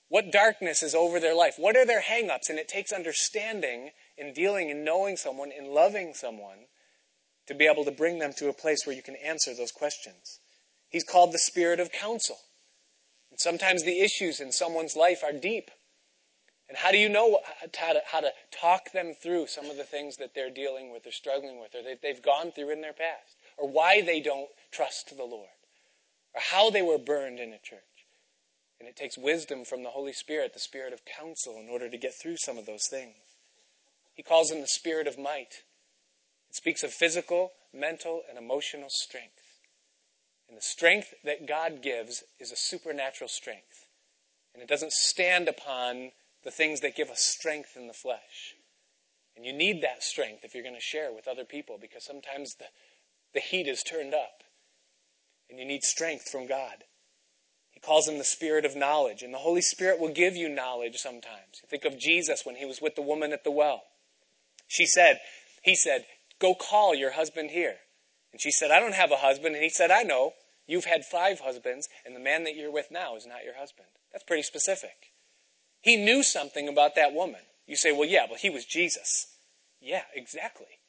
What 0.07 0.31
darkness 0.31 0.83
is 0.83 0.95
over 0.95 1.19
their 1.19 1.35
life? 1.35 1.55
What 1.57 1.75
are 1.75 1.85
their 1.85 2.01
hangups? 2.01 2.49
And 2.49 2.57
it 2.57 2.69
takes 2.69 2.93
understanding 2.93 3.89
in 4.17 4.31
dealing 4.31 4.71
and 4.71 4.85
knowing 4.85 5.17
someone, 5.17 5.51
in 5.51 5.73
loving 5.73 6.13
someone, 6.13 6.67
to 7.47 7.53
be 7.53 7.67
able 7.67 7.85
to 7.85 7.91
bring 7.91 8.19
them 8.19 8.33
to 8.37 8.49
a 8.49 8.53
place 8.53 8.85
where 8.85 8.95
you 8.95 9.01
can 9.01 9.15
answer 9.15 9.53
those 9.53 9.71
questions. 9.71 10.39
He's 10.89 11.03
called 11.03 11.31
the 11.31 11.39
spirit 11.39 11.79
of 11.79 11.91
counsel. 11.91 12.37
And 13.29 13.39
sometimes 13.39 13.83
the 13.83 14.01
issues 14.01 14.39
in 14.39 14.51
someone's 14.51 14.95
life 14.95 15.23
are 15.23 15.31
deep. 15.31 15.71
And 16.67 16.77
how 16.77 16.91
do 16.91 16.97
you 16.97 17.09
know 17.09 17.39
how 17.77 17.93
to, 17.93 18.01
how 18.05 18.19
to 18.21 18.31
talk 18.49 18.91
them 18.93 19.13
through 19.13 19.47
some 19.47 19.69
of 19.69 19.77
the 19.77 19.83
things 19.83 20.17
that 20.17 20.33
they're 20.33 20.49
dealing 20.49 20.91
with 20.91 21.05
or 21.05 21.11
struggling 21.11 21.59
with 21.59 21.75
or 21.75 21.83
that 21.83 22.01
they've 22.01 22.21
gone 22.21 22.51
through 22.51 22.69
in 22.69 22.81
their 22.81 22.93
past? 22.93 23.35
Or 23.57 23.67
why 23.67 24.01
they 24.01 24.21
don't 24.21 24.49
trust 24.71 25.15
the 25.15 25.23
Lord? 25.23 25.49
Or 26.33 26.41
how 26.41 26.69
they 26.69 26.81
were 26.81 26.97
burned 26.97 27.39
in 27.39 27.49
a 27.49 27.59
church? 27.59 27.81
And 28.79 28.87
it 28.87 28.95
takes 28.95 29.17
wisdom 29.17 29.65
from 29.65 29.83
the 29.83 29.89
Holy 29.89 30.13
Spirit, 30.13 30.53
the 30.53 30.59
spirit 30.59 30.93
of 30.93 31.01
counsel, 31.05 31.59
in 31.59 31.69
order 31.69 31.89
to 31.89 31.97
get 31.97 32.13
through 32.13 32.37
some 32.37 32.57
of 32.57 32.65
those 32.65 32.87
things. 32.89 33.15
He 34.13 34.23
calls 34.23 34.49
him 34.49 34.61
the 34.61 34.67
spirit 34.67 35.07
of 35.07 35.19
might. 35.19 35.63
It 36.51 36.55
speaks 36.57 36.83
of 36.83 36.91
physical, 36.91 37.53
mental, 37.73 38.23
and 38.27 38.37
emotional 38.37 38.89
strength. 38.89 39.61
And 40.49 40.57
the 40.57 40.61
strength 40.61 41.13
that 41.23 41.47
God 41.47 41.81
gives 41.81 42.25
is 42.41 42.51
a 42.51 42.57
supernatural 42.57 43.29
strength. 43.29 43.85
And 44.53 44.61
it 44.61 44.67
doesn't 44.67 44.91
stand 44.91 45.47
upon 45.47 46.11
the 46.43 46.51
things 46.51 46.81
that 46.81 46.97
give 46.97 47.09
us 47.09 47.21
strength 47.21 47.77
in 47.77 47.87
the 47.87 47.93
flesh. 47.93 48.55
And 49.37 49.45
you 49.45 49.53
need 49.53 49.81
that 49.81 50.03
strength 50.03 50.43
if 50.43 50.53
you're 50.53 50.61
going 50.61 50.75
to 50.75 50.81
share 50.81 51.13
with 51.13 51.25
other 51.25 51.45
people 51.45 51.77
because 51.79 52.03
sometimes 52.03 52.55
the, 52.55 52.65
the 53.33 53.39
heat 53.39 53.65
is 53.65 53.81
turned 53.81 54.13
up. 54.13 54.43
And 55.49 55.57
you 55.57 55.63
need 55.63 55.83
strength 55.83 56.27
from 56.29 56.47
God. 56.47 56.83
He 57.69 57.79
calls 57.79 58.09
him 58.09 58.17
the 58.17 58.25
spirit 58.25 58.65
of 58.65 58.75
knowledge. 58.75 59.21
And 59.21 59.33
the 59.33 59.37
Holy 59.37 59.61
Spirit 59.61 60.01
will 60.01 60.11
give 60.11 60.35
you 60.35 60.49
knowledge 60.49 60.97
sometimes. 60.97 61.61
You 61.63 61.69
think 61.69 61.85
of 61.85 61.97
Jesus 61.97 62.45
when 62.45 62.57
he 62.57 62.65
was 62.65 62.81
with 62.81 62.95
the 62.95 63.01
woman 63.01 63.31
at 63.31 63.45
the 63.45 63.51
well. 63.51 63.83
She 64.67 64.85
said, 64.85 65.21
he 65.63 65.75
said, 65.75 66.03
Go 66.41 66.55
call 66.55 66.95
your 66.95 67.11
husband 67.11 67.51
here. 67.51 67.75
And 68.31 68.41
she 68.41 68.51
said, 68.51 68.71
I 68.71 68.79
don't 68.79 68.95
have 68.95 69.11
a 69.11 69.17
husband. 69.17 69.55
And 69.55 69.63
he 69.63 69.69
said, 69.69 69.91
I 69.91 70.03
know. 70.03 70.33
You've 70.67 70.85
had 70.85 71.03
five 71.03 71.41
husbands, 71.41 71.89
and 72.05 72.15
the 72.15 72.19
man 72.19 72.43
that 72.45 72.55
you're 72.55 72.71
with 72.71 72.91
now 72.91 73.15
is 73.15 73.25
not 73.25 73.43
your 73.43 73.57
husband. 73.57 73.89
That's 74.11 74.23
pretty 74.23 74.43
specific. 74.43 75.11
He 75.81 75.97
knew 75.97 76.23
something 76.23 76.67
about 76.67 76.95
that 76.95 77.13
woman. 77.13 77.41
You 77.67 77.75
say, 77.75 77.91
well, 77.91 78.07
yeah, 78.07 78.25
well, 78.29 78.37
he 78.39 78.49
was 78.49 78.65
Jesus. 78.65 79.27
Yeah, 79.81 80.03
exactly. 80.15 80.79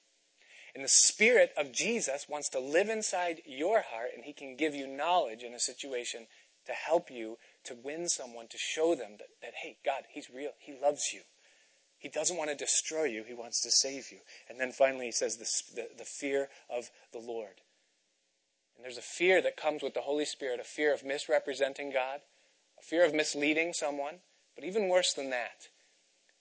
And 0.75 0.85
the 0.85 0.88
Spirit 0.88 1.53
of 1.57 1.73
Jesus 1.73 2.27
wants 2.29 2.49
to 2.51 2.61
live 2.61 2.88
inside 2.88 3.43
your 3.45 3.83
heart, 3.83 4.11
and 4.15 4.25
He 4.25 4.33
can 4.33 4.57
give 4.57 4.75
you 4.75 4.87
knowledge 4.87 5.43
in 5.43 5.53
a 5.53 5.59
situation 5.59 6.27
to 6.67 6.73
help 6.73 7.11
you 7.11 7.38
to 7.65 7.75
win 7.75 8.09
someone, 8.09 8.49
to 8.49 8.59
show 8.59 8.95
them 8.95 9.17
that, 9.19 9.29
that 9.43 9.55
hey, 9.62 9.79
God, 9.85 10.05
He's 10.12 10.31
real. 10.31 10.53
He 10.59 10.75
loves 10.81 11.12
you. 11.12 11.23
He 12.03 12.09
doesn't 12.09 12.37
want 12.37 12.51
to 12.51 12.57
destroy 12.57 13.05
you, 13.05 13.23
he 13.23 13.33
wants 13.33 13.62
to 13.62 13.71
save 13.71 14.11
you. 14.11 14.19
And 14.51 14.59
then 14.59 14.73
finally, 14.73 15.07
he 15.07 15.12
says 15.12 15.37
the, 15.37 15.81
the, 15.83 15.88
the, 15.99 16.05
fear 16.05 16.49
of 16.69 16.91
the 17.12 17.21
Lord. 17.21 17.61
And 18.75 18.85
there's 18.85 18.99
a 18.99 19.03
fear 19.03 19.41
that 19.41 19.57
comes 19.57 19.85
with 19.85 19.95
the 19.95 20.01
Holy 20.01 20.25
Spirit 20.25 20.59
a 20.59 20.65
fear 20.65 20.93
of 20.93 21.05
misrepresenting 21.05 21.93
God, 21.93 22.19
a 22.77 22.83
fear 22.83 23.05
of 23.05 23.15
misleading 23.15 23.73
someone, 23.73 24.17
but 24.57 24.65
even 24.65 24.88
worse 24.88 25.15
than 25.15 25.31
that 25.31 25.69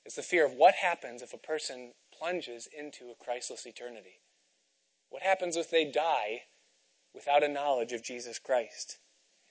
is 0.04 0.16
the 0.16 0.24
fear 0.24 0.48
of 0.48 0.54
what 0.54 0.74
happens 0.74 1.22
if 1.22 1.32
a 1.32 1.38
person 1.38 1.92
plunges 2.18 2.68
into 2.76 3.12
a 3.12 3.24
Christless 3.24 3.68
eternity. 3.68 4.20
What 5.12 5.22
happens 5.22 5.56
if 5.56 5.70
they 5.70 5.86
die 5.86 6.46
without 7.14 7.44
a 7.44 7.48
knowledge 7.48 7.92
of 7.92 8.04
Jesus 8.04 8.40
Christ? 8.40 8.98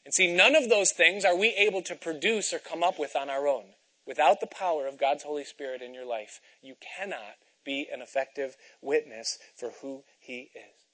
And 0.05 0.13
see, 0.13 0.35
none 0.35 0.57
of 0.57 0.69
those 0.69 0.91
things 0.91 1.25
are 1.25 1.37
we 1.37 1.51
able 1.51 1.83
to 1.83 1.95
produce 1.95 2.53
or 2.53 2.59
come 2.59 2.83
up 2.83 2.99
with 2.99 3.15
on 3.15 3.31
our 3.31 3.47
own. 3.47 3.67
Without 4.07 4.41
the 4.41 4.47
power 4.47 4.87
of 4.87 4.99
God's 4.99 5.23
Holy 5.23 5.45
Spirit 5.45 5.83
in 5.83 5.95
your 5.95 6.07
life, 6.07 6.41
you 6.63 6.75
cannot 6.81 7.37
be 7.65 7.87
an 7.93 8.01
effective 8.01 8.57
witness 8.81 9.39
for 9.57 9.73
who 9.83 10.05
He 10.19 10.51
is. 10.55 10.87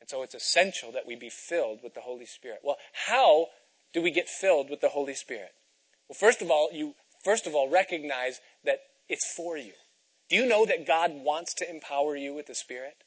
And 0.00 0.08
so 0.08 0.22
it's 0.22 0.34
essential 0.34 0.92
that 0.92 1.06
we 1.06 1.16
be 1.16 1.30
filled 1.30 1.80
with 1.82 1.94
the 1.94 2.02
Holy 2.02 2.26
Spirit. 2.26 2.60
Well, 2.62 2.76
how 3.06 3.46
do 3.92 4.02
we 4.02 4.10
get 4.10 4.28
filled 4.28 4.70
with 4.70 4.80
the 4.80 4.90
Holy 4.90 5.14
Spirit? 5.14 5.52
Well, 6.08 6.16
first 6.18 6.42
of 6.42 6.50
all, 6.50 6.68
you 6.72 6.94
first 7.24 7.46
of 7.46 7.54
all 7.54 7.70
recognize 7.70 8.40
that 8.64 8.80
it's 9.08 9.32
for 9.34 9.56
you. 9.56 9.72
Do 10.28 10.36
you 10.36 10.46
know 10.46 10.66
that 10.66 10.86
God 10.86 11.12
wants 11.12 11.54
to 11.54 11.70
empower 11.70 12.16
you 12.16 12.34
with 12.34 12.46
the 12.46 12.54
Spirit? 12.54 13.04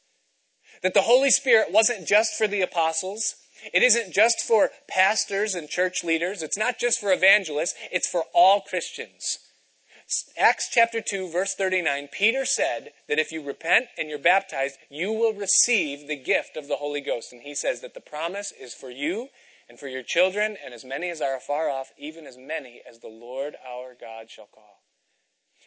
That 0.84 0.94
the 0.94 1.02
Holy 1.02 1.30
Spirit 1.30 1.72
wasn't 1.72 2.08
just 2.08 2.36
for 2.36 2.48
the 2.48 2.62
apostles, 2.62 3.36
it 3.74 3.84
isn't 3.84 4.14
just 4.14 4.42
for 4.42 4.72
pastors 4.88 5.56
and 5.56 5.70
church 5.70 6.04
leaders. 6.04 6.42
It's 6.42 6.58
not 6.58 6.80
just 6.80 7.00
for 7.00 7.12
evangelists. 7.12 7.76
It's 7.92 8.08
for 8.08 8.24
all 8.34 8.62
Christians. 8.62 9.40
Acts 10.38 10.70
chapter 10.72 11.02
2, 11.02 11.30
verse 11.30 11.54
39, 11.54 12.08
Peter 12.14 12.46
said 12.46 12.94
that 13.10 13.20
if 13.20 13.34
you 13.34 13.44
repent 13.44 13.88
and 13.98 14.10
you're 14.10 14.18
baptized, 14.18 14.78
you 14.90 15.12
will 15.12 15.34
receive 15.34 16.08
the 16.08 16.16
gift 16.16 16.56
of 16.56 16.70
the 16.70 16.78
Holy 16.78 17.02
Ghost. 17.02 17.34
And 17.34 17.42
he 17.42 17.54
says 17.54 17.82
that 17.82 17.94
the 17.94 18.00
promise 18.00 18.54
is 18.58 18.74
for 18.74 18.90
you 18.90 19.28
and 19.68 19.78
for 19.78 19.88
your 19.88 20.04
children 20.04 20.56
and 20.64 20.74
as 20.74 20.86
many 20.86 21.10
as 21.10 21.20
are 21.20 21.36
afar 21.36 21.70
off, 21.70 21.92
even 21.98 22.26
as 22.26 22.38
many 22.38 22.82
as 22.90 23.00
the 23.00 23.10
Lord 23.10 23.56
our 23.68 23.96
God 24.00 24.32
shall 24.32 24.48
call. 24.48 24.82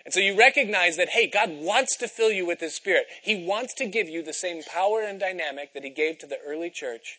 And 0.07 0.15
so 0.15 0.21
you 0.21 0.39
recognize 0.39 0.97
that, 0.97 1.11
hey, 1.11 1.27
God 1.27 1.51
wants 1.51 1.97
to 1.99 2.09
fill 2.09 2.31
you 2.31 2.47
with 2.47 2.61
His 2.61 2.75
Spirit. 2.75 3.05
He 3.23 3.45
wants 3.45 3.75
to 3.75 3.87
give 3.87 4.09
you 4.09 4.23
the 4.23 4.33
same 4.33 4.63
power 4.63 5.03
and 5.03 5.21
dynamic 5.21 5.75
that 5.75 5.85
He 5.85 5.91
gave 5.91 6.19
to 6.21 6.27
the 6.27 6.39
early 6.47 6.71
church 6.71 7.19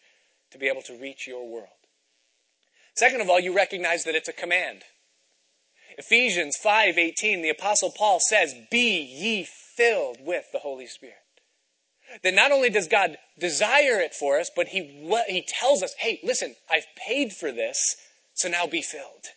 to 0.52 0.58
be 0.58 0.68
able 0.68 0.82
to 0.84 0.98
reach 0.98 1.28
your 1.28 1.48
world. 1.48 1.68
Second 2.94 3.22
of 3.22 3.30
all, 3.30 3.40
you 3.40 3.56
recognize 3.56 4.04
that 4.04 4.16
it's 4.16 4.30
a 4.30 4.34
command. 4.34 4.84
Ephesians 5.98 6.58
5:18 6.58 7.42
the 7.42 7.50
apostle 7.50 7.92
Paul 7.92 8.20
says, 8.20 8.54
"Be 8.70 9.00
ye 9.00 9.44
filled 9.44 10.22
with 10.22 10.52
the 10.52 10.60
Holy 10.60 10.88
Spirit." 10.88 11.18
That 12.24 12.34
not 12.34 12.52
only 12.52 12.70
does 12.70 12.88
God 12.88 13.18
desire 13.38 14.00
it 14.02 14.14
for 14.14 14.40
us, 14.40 14.50
but 14.54 14.70
he 14.70 14.82
he 15.28 15.42
tells 15.42 15.82
us, 15.82 15.94
"Hey, 15.96 16.20
listen, 16.24 16.58
I've 16.70 16.88
paid 16.96 17.34
for 17.34 17.52
this, 17.52 17.96
so 18.34 18.50
now 18.50 18.68
be 18.68 18.82
filled." 18.82 19.28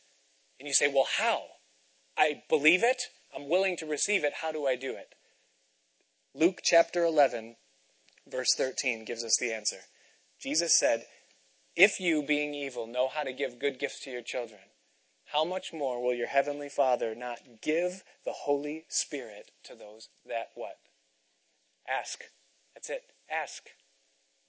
And 0.59 0.67
you 0.67 0.75
say, 0.75 0.89
"Well, 0.89 1.05
how?" 1.05 1.59
I 2.17 2.45
believe 2.49 2.85
it. 2.85 3.09
I'm 3.33 3.49
willing 3.49 3.77
to 3.79 3.87
receive 3.87 4.25
it. 4.25 4.35
How 4.35 4.53
do 4.53 4.67
I 4.67 4.77
do 4.77 4.97
it? 4.97 5.15
Luke 6.33 6.61
chapter 6.63 7.05
11 7.05 7.57
verse 8.27 8.55
13 8.55 9.05
gives 9.05 9.25
us 9.25 9.37
the 9.39 9.53
answer. 9.53 9.85
Jesus 10.45 10.79
said, 10.79 11.07
If 11.75 12.01
you, 12.01 12.23
being 12.23 12.53
evil, 12.55 12.87
know 12.87 13.09
how 13.09 13.23
to 13.23 13.33
give 13.33 13.59
good 13.59 13.79
gifts 13.79 14.01
to 14.01 14.11
your 14.11 14.21
children, 14.21 14.61
how 15.33 15.43
much 15.43 15.73
more 15.73 16.03
will 16.03 16.13
your 16.13 16.27
heavenly 16.27 16.69
Father 16.69 17.15
not 17.15 17.39
give 17.63 18.05
the 18.27 18.33
Holy 18.33 18.85
Spirit 18.89 19.53
to 19.65 19.75
those 19.75 20.11
that 20.29 20.51
what? 20.55 20.77
Ask. 21.89 22.25
That's 22.75 22.91
it. 22.91 23.05
Ask. 23.31 23.71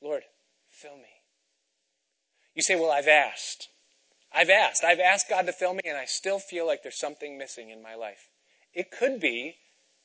Lord, 0.01 0.23
fill 0.69 0.97
me. 0.97 1.21
You 2.53 2.61
say, 2.61 2.75
Well, 2.75 2.91
I've 2.91 3.07
asked. 3.07 3.69
I've 4.33 4.49
asked. 4.49 4.83
I've 4.83 4.99
asked 4.99 5.29
God 5.29 5.45
to 5.45 5.53
fill 5.53 5.75
me, 5.75 5.81
and 5.85 5.97
I 5.97 6.05
still 6.05 6.39
feel 6.39 6.67
like 6.67 6.83
there's 6.83 6.99
something 6.99 7.37
missing 7.37 7.69
in 7.69 7.81
my 7.81 7.95
life. 7.95 8.27
It 8.73 8.91
could 8.91 9.21
be 9.21 9.55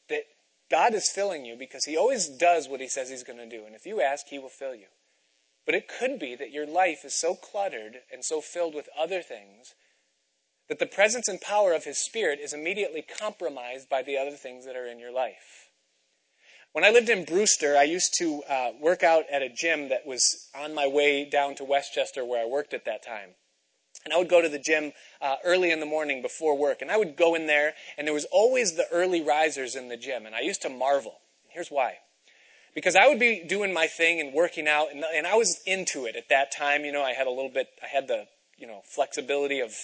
that 0.09 0.23
God 0.71 0.95
is 0.95 1.11
filling 1.11 1.45
you 1.45 1.57
because 1.57 1.85
He 1.85 1.97
always 1.97 2.29
does 2.29 2.69
what 2.69 2.81
He 2.81 2.87
says 2.87 3.11
He's 3.11 3.25
going 3.25 3.41
to 3.41 3.49
do. 3.49 3.65
And 3.67 3.75
if 3.75 3.87
you 3.87 4.01
ask, 4.01 4.29
He 4.29 4.39
will 4.39 4.49
fill 4.49 4.77
you. 4.77 4.87
But 5.67 5.75
it 5.75 5.89
could 5.89 6.19
be 6.19 6.35
that 6.37 6.53
your 6.53 6.67
life 6.67 7.05
is 7.05 7.15
so 7.15 7.35
cluttered 7.35 8.01
and 8.13 8.25
so 8.25 8.41
filled 8.41 8.75
with 8.75 8.89
other 8.99 9.23
things 9.23 9.75
that 10.69 10.79
the 10.79 10.87
presence 10.87 11.29
and 11.29 11.41
power 11.41 11.73
of 11.73 11.85
His 11.85 11.99
Spirit 11.99 12.39
is 12.41 12.53
immediately 12.53 13.03
compromised 13.03 13.89
by 13.89 14.03
the 14.03 14.17
other 14.17 14.37
things 14.37 14.65
that 14.65 14.77
are 14.77 14.87
in 14.87 14.99
your 14.99 15.13
life. 15.13 15.71
When 16.73 16.85
I 16.85 16.91
lived 16.91 17.09
in 17.09 17.25
Brewster, 17.25 17.77
I 17.77 17.83
used 17.83 18.15
to 18.19 18.45
uh, 18.45 18.71
work 18.81 19.03
out 19.03 19.25
at 19.31 19.43
a 19.43 19.49
gym 19.49 19.89
that 19.89 20.07
was 20.07 20.49
on 20.55 20.73
my 20.73 20.87
way 20.87 21.25
down 21.25 21.57
to 21.57 21.65
Westchester 21.65 22.25
where 22.25 22.41
I 22.41 22.47
worked 22.47 22.73
at 22.73 22.85
that 22.85 23.05
time. 23.05 23.31
And 24.05 24.15
I 24.15 24.17
would 24.17 24.29
go 24.29 24.41
to 24.41 24.49
the 24.49 24.59
gym 24.59 24.93
uh, 25.21 25.37
early 25.45 25.73
in 25.73 25.81
the 25.81 25.87
morning 25.87 26.23
before 26.23 26.57
work, 26.57 26.81
and 26.81 26.91
I 26.91 26.97
would 26.97 27.17
go 27.17 27.35
in 27.35 27.49
there, 27.49 27.75
and 27.99 28.07
there 28.07 28.15
was 28.15 28.25
always 28.27 28.75
the 28.75 28.87
early 28.93 29.21
risers 29.21 29.75
in 29.75 29.89
the 29.89 29.97
gym, 29.97 30.25
and 30.25 30.35
I 30.35 30.41
used 30.41 30.63
to 30.63 30.69
marvel. 30.69 31.19
Here's 31.49 31.71
why. 31.71 31.99
Because 32.75 32.97
I 32.97 33.09
would 33.09 33.19
be 33.19 33.43
doing 33.47 33.73
my 33.73 33.87
thing 33.87 34.21
and 34.21 34.33
working 34.33 34.69
out, 34.69 34.89
and, 34.93 35.05
and 35.15 35.27
I 35.27 35.35
was 35.35 35.61
into 35.67 36.07
it 36.07 36.17
at 36.17 36.29
that 36.29 36.53
time. 36.53 36.85
You 36.85 36.93
know, 36.93 37.03
I 37.03 37.13
had 37.13 37.27
a 37.27 37.31
little 37.31 37.51
bit, 37.51 37.69
I 37.83 37.87
had 37.87 38.07
the, 38.09 38.27
you 38.57 38.67
know, 38.67 38.83
flexibility 38.85 39.61
of 39.61 39.75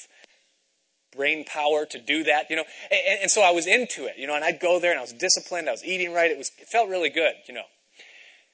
brain 1.16 1.44
power 1.44 1.87
to 1.87 1.99
do 1.99 2.25
that, 2.25 2.51
you 2.51 2.57
know, 2.57 2.64
and, 2.90 3.22
and 3.22 3.31
so 3.31 3.42
I 3.42 3.51
was 3.51 3.66
into 3.66 4.05
it, 4.05 4.16
you 4.18 4.27
know, 4.27 4.35
and 4.35 4.44
I'd 4.44 4.61
go 4.61 4.79
there 4.79 4.90
and 4.90 4.99
I 4.99 5.03
was 5.03 5.12
disciplined, 5.14 5.68
I 5.68 5.72
was 5.72 5.85
eating 5.85 6.12
right, 6.12 6.31
it 6.31 6.38
was, 6.38 6.51
it 6.59 6.68
felt 6.68 6.88
really 6.88 7.09
good, 7.09 7.35
you 7.49 7.55
know, 7.55 7.64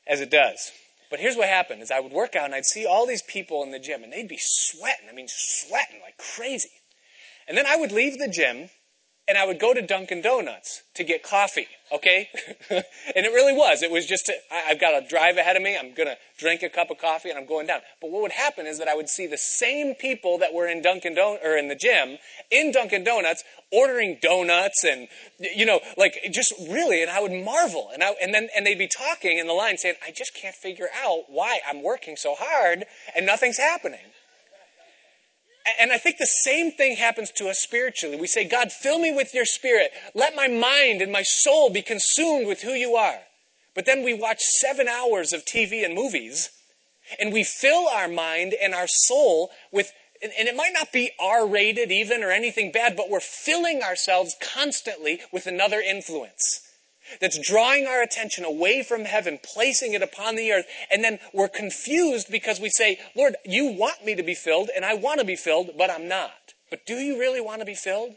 as 0.06 0.20
it 0.20 0.30
does. 0.30 0.70
But 1.10 1.20
here's 1.20 1.36
what 1.36 1.48
happened 1.48 1.82
is 1.82 1.90
I 1.90 2.00
would 2.00 2.12
work 2.12 2.36
out 2.36 2.46
and 2.46 2.54
I'd 2.54 2.64
see 2.64 2.86
all 2.86 3.06
these 3.06 3.22
people 3.22 3.62
in 3.62 3.70
the 3.70 3.78
gym 3.78 4.02
and 4.02 4.12
they'd 4.12 4.28
be 4.28 4.38
sweating. 4.40 5.08
I 5.10 5.12
mean, 5.12 5.26
sweating 5.28 6.00
like 6.02 6.16
crazy. 6.16 6.70
And 7.46 7.58
then 7.58 7.66
I 7.66 7.76
would 7.76 7.92
leave 7.92 8.18
the 8.18 8.28
gym 8.28 8.70
and 9.28 9.38
I 9.38 9.46
would 9.46 9.60
go 9.60 9.72
to 9.72 9.80
Dunkin' 9.80 10.20
Donuts 10.20 10.82
to 10.94 11.04
get 11.04 11.22
coffee, 11.22 11.68
okay? 11.92 12.28
and 12.70 12.84
it 13.14 13.32
really 13.32 13.52
was. 13.52 13.82
It 13.82 13.90
was 13.90 14.04
just, 14.04 14.30
i 14.50 14.64
I've 14.70 14.80
got 14.80 15.00
a 15.00 15.06
drive 15.06 15.36
ahead 15.36 15.56
of 15.56 15.62
me. 15.62 15.76
I'm 15.76 15.94
going 15.94 16.08
to 16.08 16.16
drink 16.38 16.62
a 16.62 16.68
cup 16.68 16.90
of 16.90 16.98
coffee 16.98 17.30
and 17.30 17.38
I'm 17.38 17.46
going 17.46 17.68
down. 17.68 17.80
But 18.00 18.10
what 18.10 18.22
would 18.22 18.32
happen 18.32 18.66
is 18.66 18.78
that 18.78 18.88
I 18.88 18.96
would 18.96 19.08
see 19.08 19.28
the 19.28 19.38
same 19.38 19.94
people 19.94 20.38
that 20.38 20.52
were 20.52 20.66
in 20.66 20.82
Dunkin' 20.82 21.14
Don- 21.14 21.38
or 21.44 21.56
in 21.56 21.68
the 21.68 21.76
gym 21.76 22.18
in 22.50 22.72
Dunkin' 22.72 23.04
Donuts 23.04 23.44
ordering 23.70 24.18
donuts 24.20 24.84
and, 24.84 25.08
you 25.38 25.66
know, 25.66 25.80
like 25.96 26.18
just 26.32 26.52
really, 26.68 27.00
and 27.00 27.10
I 27.10 27.20
would 27.20 27.32
marvel. 27.32 27.90
And 27.94 28.02
I, 28.02 28.14
and 28.20 28.34
then, 28.34 28.48
and 28.56 28.66
they'd 28.66 28.76
be 28.76 28.88
talking 28.88 29.38
in 29.38 29.46
the 29.46 29.52
line 29.52 29.78
saying, 29.78 29.94
I 30.06 30.10
just 30.10 30.34
can't 30.34 30.54
figure 30.54 30.88
out 31.04 31.24
why 31.28 31.60
I'm 31.68 31.82
working 31.82 32.16
so 32.16 32.34
hard 32.36 32.84
and 33.14 33.24
nothing's 33.24 33.58
happening. 33.58 34.00
And 35.80 35.92
I 35.92 35.98
think 35.98 36.18
the 36.18 36.26
same 36.26 36.72
thing 36.72 36.96
happens 36.96 37.30
to 37.32 37.48
us 37.48 37.58
spiritually. 37.58 38.16
We 38.16 38.26
say, 38.26 38.44
God, 38.44 38.72
fill 38.72 38.98
me 38.98 39.12
with 39.12 39.34
your 39.34 39.44
spirit. 39.44 39.92
Let 40.14 40.34
my 40.34 40.48
mind 40.48 41.02
and 41.02 41.12
my 41.12 41.22
soul 41.22 41.70
be 41.70 41.82
consumed 41.82 42.46
with 42.46 42.62
who 42.62 42.72
you 42.72 42.96
are. 42.96 43.20
But 43.74 43.86
then 43.86 44.02
we 44.02 44.14
watch 44.14 44.42
seven 44.42 44.88
hours 44.88 45.32
of 45.32 45.44
TV 45.44 45.84
and 45.84 45.94
movies, 45.94 46.50
and 47.18 47.32
we 47.32 47.44
fill 47.44 47.88
our 47.88 48.08
mind 48.08 48.54
and 48.60 48.74
our 48.74 48.86
soul 48.86 49.50
with, 49.70 49.92
and 50.20 50.48
it 50.48 50.56
might 50.56 50.74
not 50.74 50.92
be 50.92 51.12
R 51.18 51.46
rated 51.46 51.90
even 51.90 52.22
or 52.22 52.30
anything 52.30 52.70
bad, 52.70 52.96
but 52.96 53.08
we're 53.08 53.20
filling 53.20 53.82
ourselves 53.82 54.36
constantly 54.40 55.20
with 55.32 55.46
another 55.46 55.80
influence 55.80 56.60
that's 57.20 57.38
drawing 57.38 57.86
our 57.86 58.02
attention 58.02 58.44
away 58.44 58.82
from 58.82 59.04
heaven, 59.04 59.38
placing 59.42 59.94
it 59.94 60.02
upon 60.02 60.36
the 60.36 60.52
earth, 60.52 60.66
and 60.90 61.02
then 61.02 61.18
we're 61.32 61.48
confused 61.48 62.28
because 62.30 62.60
we 62.60 62.70
say, 62.70 62.98
Lord, 63.14 63.36
you 63.44 63.66
want 63.66 64.04
me 64.04 64.14
to 64.14 64.22
be 64.22 64.34
filled, 64.34 64.70
and 64.74 64.84
I 64.84 64.94
want 64.94 65.20
to 65.20 65.26
be 65.26 65.36
filled, 65.36 65.70
but 65.76 65.90
I'm 65.90 66.08
not. 66.08 66.54
But 66.70 66.86
do 66.86 66.94
you 66.94 67.18
really 67.18 67.40
want 67.40 67.60
to 67.60 67.66
be 67.66 67.74
filled? 67.74 68.16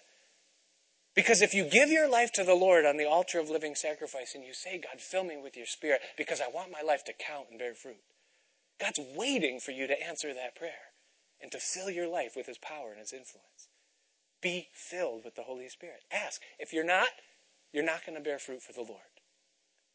Because 1.15 1.41
if 1.41 1.54
you 1.54 1.63
give 1.63 1.89
your 1.89 2.10
life 2.10 2.32
to 2.34 2.43
the 2.43 2.54
Lord 2.54 2.86
on 2.86 2.98
the 2.98 3.08
altar 3.08 3.39
of 3.39 3.50
living 3.50 3.74
sacrifice 3.74 4.36
and 4.36 4.43
you 4.43 4.54
say, 4.54 4.78
God, 4.78 5.00
fill 5.00 5.24
me 5.24 5.38
with 5.41 5.56
your 5.56 5.65
spirit 5.65 6.02
because 6.17 6.41
I 6.41 6.50
want 6.54 6.71
my 6.71 6.82
life 6.86 7.06
to 7.06 7.13
count 7.13 7.48
and 7.50 7.58
bear 7.58 7.74
fruit, 7.74 7.95
God's 8.80 9.00
waiting 9.15 9.62
for 9.62 9.71
you 9.71 9.88
to 9.88 10.04
answer 10.06 10.34
that 10.34 10.56
prayer 10.56 10.91
and 11.41 11.52
to 11.54 11.58
fill 11.58 11.89
your 11.89 12.10
life 12.10 12.34
with 12.36 12.48
his 12.48 12.58
power 12.58 12.91
and 12.91 13.00
his 13.00 13.13
influence. 13.13 13.69
Be 14.41 14.67
filled 14.74 15.24
with 15.24 15.36
the 15.36 15.43
Holy 15.43 15.69
Spirit. 15.69 16.02
Ask. 16.12 16.41
If 16.60 16.74
you're 16.74 16.84
not, 16.84 17.08
you're 17.73 17.84
not 17.84 18.06
going 18.06 18.17
to 18.17 18.23
bear 18.23 18.39
fruit 18.39 18.62
for 18.62 18.73
the 18.73 18.82
Lord 18.88 19.01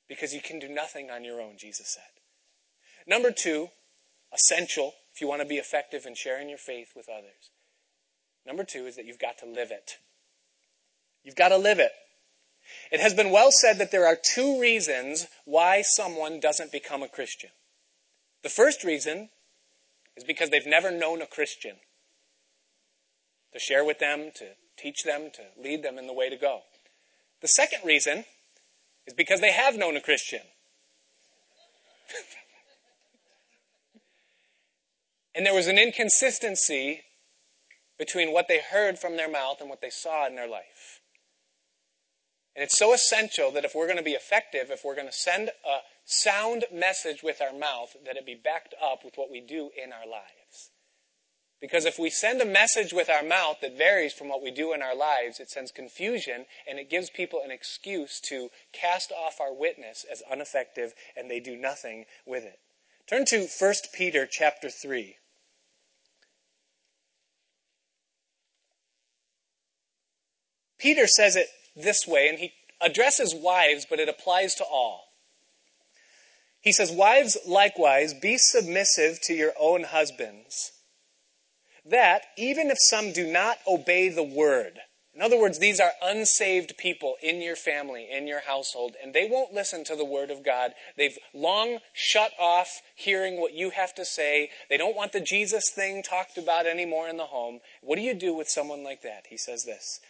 because 0.09 0.35
you 0.35 0.41
can 0.41 0.59
do 0.59 0.69
nothing 0.69 1.11
on 1.11 1.25
your 1.25 1.41
own, 1.41 1.57
Jesus 1.59 1.95
said. 1.95 2.21
Number 3.07 3.31
two, 3.31 3.69
essential 4.33 4.95
if 5.15 5.21
you 5.21 5.29
want 5.29 5.43
to 5.43 5.49
be 5.49 5.57
effective 5.57 6.07
in 6.07 6.15
sharing 6.15 6.49
your 6.49 6.59
faith 6.59 6.93
with 6.95 7.09
others. 7.09 7.51
Number 8.47 8.65
two 8.65 8.87
is 8.87 8.97
that 8.97 9.07
you've 9.07 9.19
got 9.19 9.39
to 9.39 9.47
live 9.47 9.71
it. 9.71 9.99
You've 11.25 11.37
got 11.37 11.49
to 11.49 11.57
live 11.57 11.79
it. 11.79 11.93
It 12.91 13.01
has 13.01 13.15
been 13.15 13.31
well 13.31 13.51
said 13.51 13.79
that 13.79 13.91
there 13.91 14.07
are 14.07 14.17
two 14.17 14.61
reasons 14.61 15.27
why 15.45 15.83
someone 15.83 16.41
doesn't 16.41 16.73
become 16.73 17.03
a 17.03 17.09
Christian. 17.09 17.51
The 18.43 18.49
first 18.49 18.85
reason 18.85 19.31
is 20.17 20.25
because 20.25 20.51
they've 20.51 20.67
never 20.67 20.91
known 20.91 21.23
a 21.23 21.27
Christian. 21.27 21.77
To 23.53 23.59
share 23.59 23.85
with 23.85 23.99
them, 23.99 24.31
to 24.37 24.47
teach 24.77 25.03
them, 25.03 25.31
to 25.35 25.43
lead 25.61 25.83
them 25.83 25.99
in 25.99 26.07
the 26.07 26.13
way 26.13 26.31
to 26.31 26.37
go. 26.37 26.61
The 27.41 27.49
second 27.49 27.81
reason 27.85 28.25
is 29.07 29.15
because 29.15 29.41
they 29.41 29.53
have 29.53 29.77
known 29.77 29.97
a 29.97 30.01
Christian. 30.01 30.41
and 35.35 35.47
there 35.47 35.55
was 35.55 35.67
an 35.67 35.79
inconsistency 35.79 37.03
between 37.99 38.33
what 38.33 38.49
they 38.49 38.61
heard 38.61 38.99
from 38.99 39.17
their 39.17 39.31
mouth 39.31 39.61
and 39.61 39.69
what 39.69 39.81
they 39.81 39.91
saw 39.91 40.27
in 40.27 40.35
their 40.35 40.49
life. 40.49 41.01
And 42.57 42.65
it's 42.65 42.79
so 42.79 42.93
essential 42.93 43.51
that 43.53 43.65
if 43.65 43.75
we're 43.75 43.87
going 43.87 43.99
to 43.99 44.03
be 44.03 44.13
effective, 44.13 44.71
if 44.71 44.85
we're 44.85 44.95
going 44.95 45.07
to 45.07 45.13
send 45.13 45.49
a 45.49 45.79
sound 46.05 46.65
message 46.73 47.23
with 47.23 47.41
our 47.41 47.57
mouth, 47.57 47.95
that 48.05 48.17
it 48.17 48.27
be 48.27 48.35
backed 48.35 48.75
up 48.83 49.05
with 49.05 49.15
what 49.17 49.31
we 49.31 49.41
do 49.41 49.71
in 49.83 49.93
our 49.93 50.07
lives. 50.07 50.40
Because 51.61 51.85
if 51.85 51.99
we 51.99 52.09
send 52.09 52.41
a 52.41 52.47
message 52.47 52.93
with 52.93 53.11
our 53.11 53.23
mouth 53.23 53.59
that 53.61 53.77
varies 53.77 54.15
from 54.15 54.29
what 54.29 54.43
we 54.43 54.51
do 54.51 54.73
in 54.73 54.81
our 54.81 54.97
lives, 54.97 55.41
it 55.41 55.51
sends 55.51 55.71
confusion 55.71 56.47
and 56.67 56.79
it 56.79 56.89
gives 56.89 57.11
people 57.11 57.43
an 57.45 57.51
excuse 57.51 58.19
to 58.29 58.49
cast 58.73 59.13
off 59.13 59.41
our 59.41 59.53
witness 59.53 60.07
as 60.11 60.23
ineffective 60.33 60.95
and 61.15 61.31
they 61.31 61.39
do 61.39 61.57
nothing 61.57 62.07
with 62.25 62.45
it. 62.45 62.59
Turn 63.07 63.27
to 63.27 63.47
1 63.47 63.75
Peter 63.93 64.27
chapter 64.27 64.71
3. 64.71 65.17
Peter 70.79 71.07
says 71.07 71.37
it 71.37 71.49
this 71.77 72.07
way, 72.07 72.27
and 72.27 72.39
he 72.39 72.55
addresses 72.81 73.35
wives, 73.35 73.87
but 73.89 73.99
it 73.99 74.09
applies 74.09 74.55
to 74.55 74.65
all. 74.65 75.09
He 76.63 76.73
says, 76.73 76.91
Wives 76.91 77.37
likewise, 77.47 78.15
be 78.15 78.39
submissive 78.39 79.21
to 79.23 79.35
your 79.35 79.53
own 79.59 79.85
husbands 79.85 80.73
that 81.87 82.23
even 82.37 82.71
if 82.71 82.79
some 82.79 83.13
do 83.13 83.27
not 83.27 83.59
obey 83.67 84.09
the 84.09 84.23
word, 84.23 84.81
in 85.13 85.23
other 85.23 85.41
words, 85.41 85.59
these 85.59 85.81
are 85.81 85.93
unsaved 86.01 86.79
people 86.79 87.17
in 87.21 87.43
your 87.43 87.57
family, 87.57 88.09
in 88.11 88.29
your 88.29 88.41
household, 88.41 88.95
and 89.03 89.13
they 89.13 89.29
won't 89.29 89.53
listen 89.53 89.83
to 89.85 89.97
the 89.97 90.05
word 90.05 90.31
of 90.31 90.45
God. 90.45 90.73
They've 90.97 91.19
long 91.35 91.81
shut 91.93 92.33
off 92.39 92.81
hearing 92.95 93.41
what 93.41 93.53
you 93.53 93.71
have 93.71 93.95
to 93.97 94.05
say. 94.05 94.51
They 94.69 94.77
don't 94.77 94.97
want 94.97 95.13
the 95.13 95.21
Jesus 95.21 95.69
thing 95.69 96.03
talked 96.03 96.39
about 96.39 96.65
anymore 96.65 97.09
in 97.09 97.17
the 97.17 97.27
home. 97.27 97.61
What 97.83 97.97
do 97.97 98.03
you 98.03 98.15
do 98.15 98.33
with 98.33 98.49
someone 98.49 98.85
like 98.85 99.03
that? 99.03 99.27
He 99.29 99.37
says 99.37 99.65
this. 99.65 100.01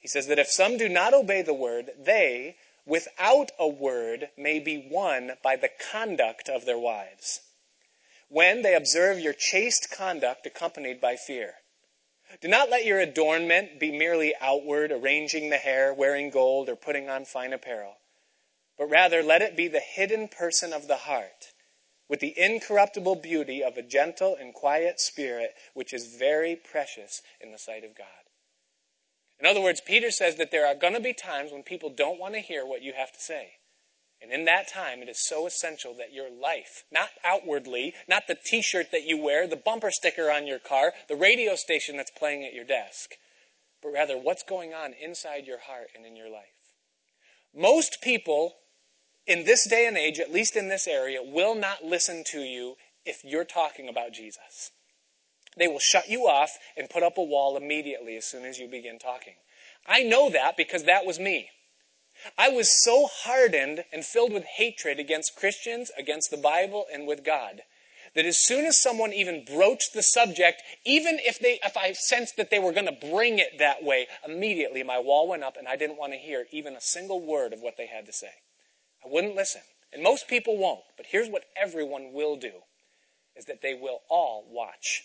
He 0.00 0.08
says 0.08 0.26
that 0.26 0.40
if 0.40 0.48
some 0.48 0.76
do 0.76 0.88
not 0.88 1.14
obey 1.14 1.42
the 1.42 1.54
word, 1.54 1.90
they, 1.96 2.56
without 2.84 3.52
a 3.60 3.68
word, 3.68 4.30
may 4.36 4.58
be 4.58 4.88
won 4.90 5.32
by 5.42 5.54
the 5.54 5.70
conduct 5.90 6.48
of 6.48 6.66
their 6.66 6.78
wives 6.78 7.40
when 8.28 8.62
they 8.62 8.74
observe 8.74 9.18
your 9.18 9.32
chaste 9.32 9.90
conduct 9.90 10.46
accompanied 10.46 11.00
by 11.00 11.16
fear. 11.16 11.54
Do 12.42 12.48
not 12.48 12.68
let 12.68 12.84
your 12.84 13.00
adornment 13.00 13.80
be 13.80 13.90
merely 13.90 14.34
outward, 14.40 14.92
arranging 14.92 15.48
the 15.48 15.56
hair, 15.56 15.94
wearing 15.94 16.30
gold, 16.30 16.68
or 16.68 16.76
putting 16.76 17.08
on 17.08 17.24
fine 17.24 17.54
apparel, 17.54 17.94
but 18.76 18.90
rather 18.90 19.22
let 19.22 19.40
it 19.40 19.56
be 19.56 19.66
the 19.66 19.80
hidden 19.80 20.28
person 20.28 20.74
of 20.74 20.88
the 20.88 20.96
heart, 20.96 21.52
with 22.06 22.20
the 22.20 22.38
incorruptible 22.38 23.16
beauty 23.16 23.62
of 23.62 23.78
a 23.78 23.82
gentle 23.82 24.36
and 24.38 24.52
quiet 24.52 25.00
spirit, 25.00 25.54
which 25.72 25.94
is 25.94 26.16
very 26.18 26.54
precious 26.54 27.22
in 27.40 27.50
the 27.50 27.58
sight 27.58 27.84
of 27.84 27.96
God. 27.96 28.06
In 29.40 29.46
other 29.46 29.60
words, 29.62 29.80
Peter 29.80 30.10
says 30.10 30.36
that 30.36 30.50
there 30.50 30.66
are 30.66 30.74
going 30.74 30.94
to 30.94 31.00
be 31.00 31.12
times 31.14 31.52
when 31.52 31.62
people 31.62 31.90
don't 31.90 32.20
want 32.20 32.34
to 32.34 32.40
hear 32.40 32.66
what 32.66 32.82
you 32.82 32.92
have 32.92 33.12
to 33.12 33.20
say. 33.20 33.52
And 34.20 34.32
in 34.32 34.44
that 34.46 34.68
time, 34.68 35.00
it 35.00 35.08
is 35.08 35.26
so 35.26 35.46
essential 35.46 35.94
that 35.94 36.12
your 36.12 36.28
life, 36.30 36.84
not 36.90 37.10
outwardly, 37.24 37.94
not 38.08 38.26
the 38.26 38.34
t 38.34 38.62
shirt 38.62 38.90
that 38.90 39.04
you 39.04 39.16
wear, 39.16 39.46
the 39.46 39.56
bumper 39.56 39.90
sticker 39.90 40.30
on 40.30 40.46
your 40.46 40.58
car, 40.58 40.92
the 41.08 41.16
radio 41.16 41.54
station 41.54 41.96
that's 41.96 42.10
playing 42.10 42.44
at 42.44 42.54
your 42.54 42.64
desk, 42.64 43.12
but 43.82 43.92
rather 43.92 44.18
what's 44.18 44.42
going 44.42 44.74
on 44.74 44.94
inside 45.00 45.46
your 45.46 45.60
heart 45.60 45.90
and 45.94 46.04
in 46.04 46.16
your 46.16 46.30
life. 46.30 46.74
Most 47.54 48.02
people 48.02 48.56
in 49.26 49.44
this 49.44 49.68
day 49.68 49.86
and 49.86 49.96
age, 49.96 50.18
at 50.18 50.32
least 50.32 50.56
in 50.56 50.68
this 50.68 50.88
area, 50.88 51.20
will 51.22 51.54
not 51.54 51.84
listen 51.84 52.24
to 52.32 52.40
you 52.40 52.74
if 53.04 53.22
you're 53.24 53.44
talking 53.44 53.88
about 53.88 54.12
Jesus. 54.12 54.72
They 55.56 55.68
will 55.68 55.78
shut 55.78 56.08
you 56.08 56.26
off 56.28 56.58
and 56.76 56.90
put 56.90 57.02
up 57.02 57.18
a 57.18 57.22
wall 57.22 57.56
immediately 57.56 58.16
as 58.16 58.24
soon 58.24 58.44
as 58.44 58.58
you 58.58 58.68
begin 58.68 58.98
talking. 58.98 59.34
I 59.86 60.02
know 60.02 60.30
that 60.30 60.56
because 60.56 60.84
that 60.84 61.06
was 61.06 61.18
me. 61.18 61.50
I 62.36 62.48
was 62.48 62.70
so 62.84 63.06
hardened 63.06 63.84
and 63.92 64.04
filled 64.04 64.32
with 64.32 64.44
hatred 64.44 64.98
against 64.98 65.36
Christians, 65.36 65.90
against 65.96 66.30
the 66.30 66.36
Bible, 66.36 66.86
and 66.92 67.06
with 67.06 67.24
God 67.24 67.62
that 68.14 68.26
as 68.26 68.38
soon 68.38 68.64
as 68.64 68.80
someone 68.80 69.12
even 69.12 69.44
broached 69.44 69.92
the 69.92 70.02
subject, 70.02 70.62
even 70.84 71.18
if 71.20 71.38
they 71.38 71.60
if 71.64 71.76
I 71.76 71.92
sensed 71.92 72.36
that 72.36 72.50
they 72.50 72.58
were 72.58 72.72
going 72.72 72.86
to 72.86 73.08
bring 73.10 73.38
it 73.38 73.58
that 73.58 73.82
way, 73.82 74.06
immediately 74.26 74.82
my 74.82 74.98
wall 74.98 75.28
went 75.28 75.44
up 75.44 75.56
and 75.56 75.68
I 75.68 75.76
didn't 75.76 75.98
want 75.98 76.12
to 76.12 76.18
hear 76.18 76.46
even 76.50 76.74
a 76.74 76.80
single 76.80 77.20
word 77.20 77.52
of 77.52 77.60
what 77.60 77.76
they 77.76 77.86
had 77.86 78.06
to 78.06 78.12
say. 78.12 78.32
I 79.04 79.08
wouldn't 79.08 79.36
listen. 79.36 79.62
And 79.92 80.02
most 80.02 80.28
people 80.28 80.58
won't, 80.58 80.82
but 80.96 81.06
here's 81.06 81.28
what 81.28 81.44
everyone 81.56 82.12
will 82.12 82.36
do 82.36 82.52
is 83.36 83.46
that 83.46 83.62
they 83.62 83.74
will 83.74 84.00
all 84.10 84.46
watch. 84.50 85.02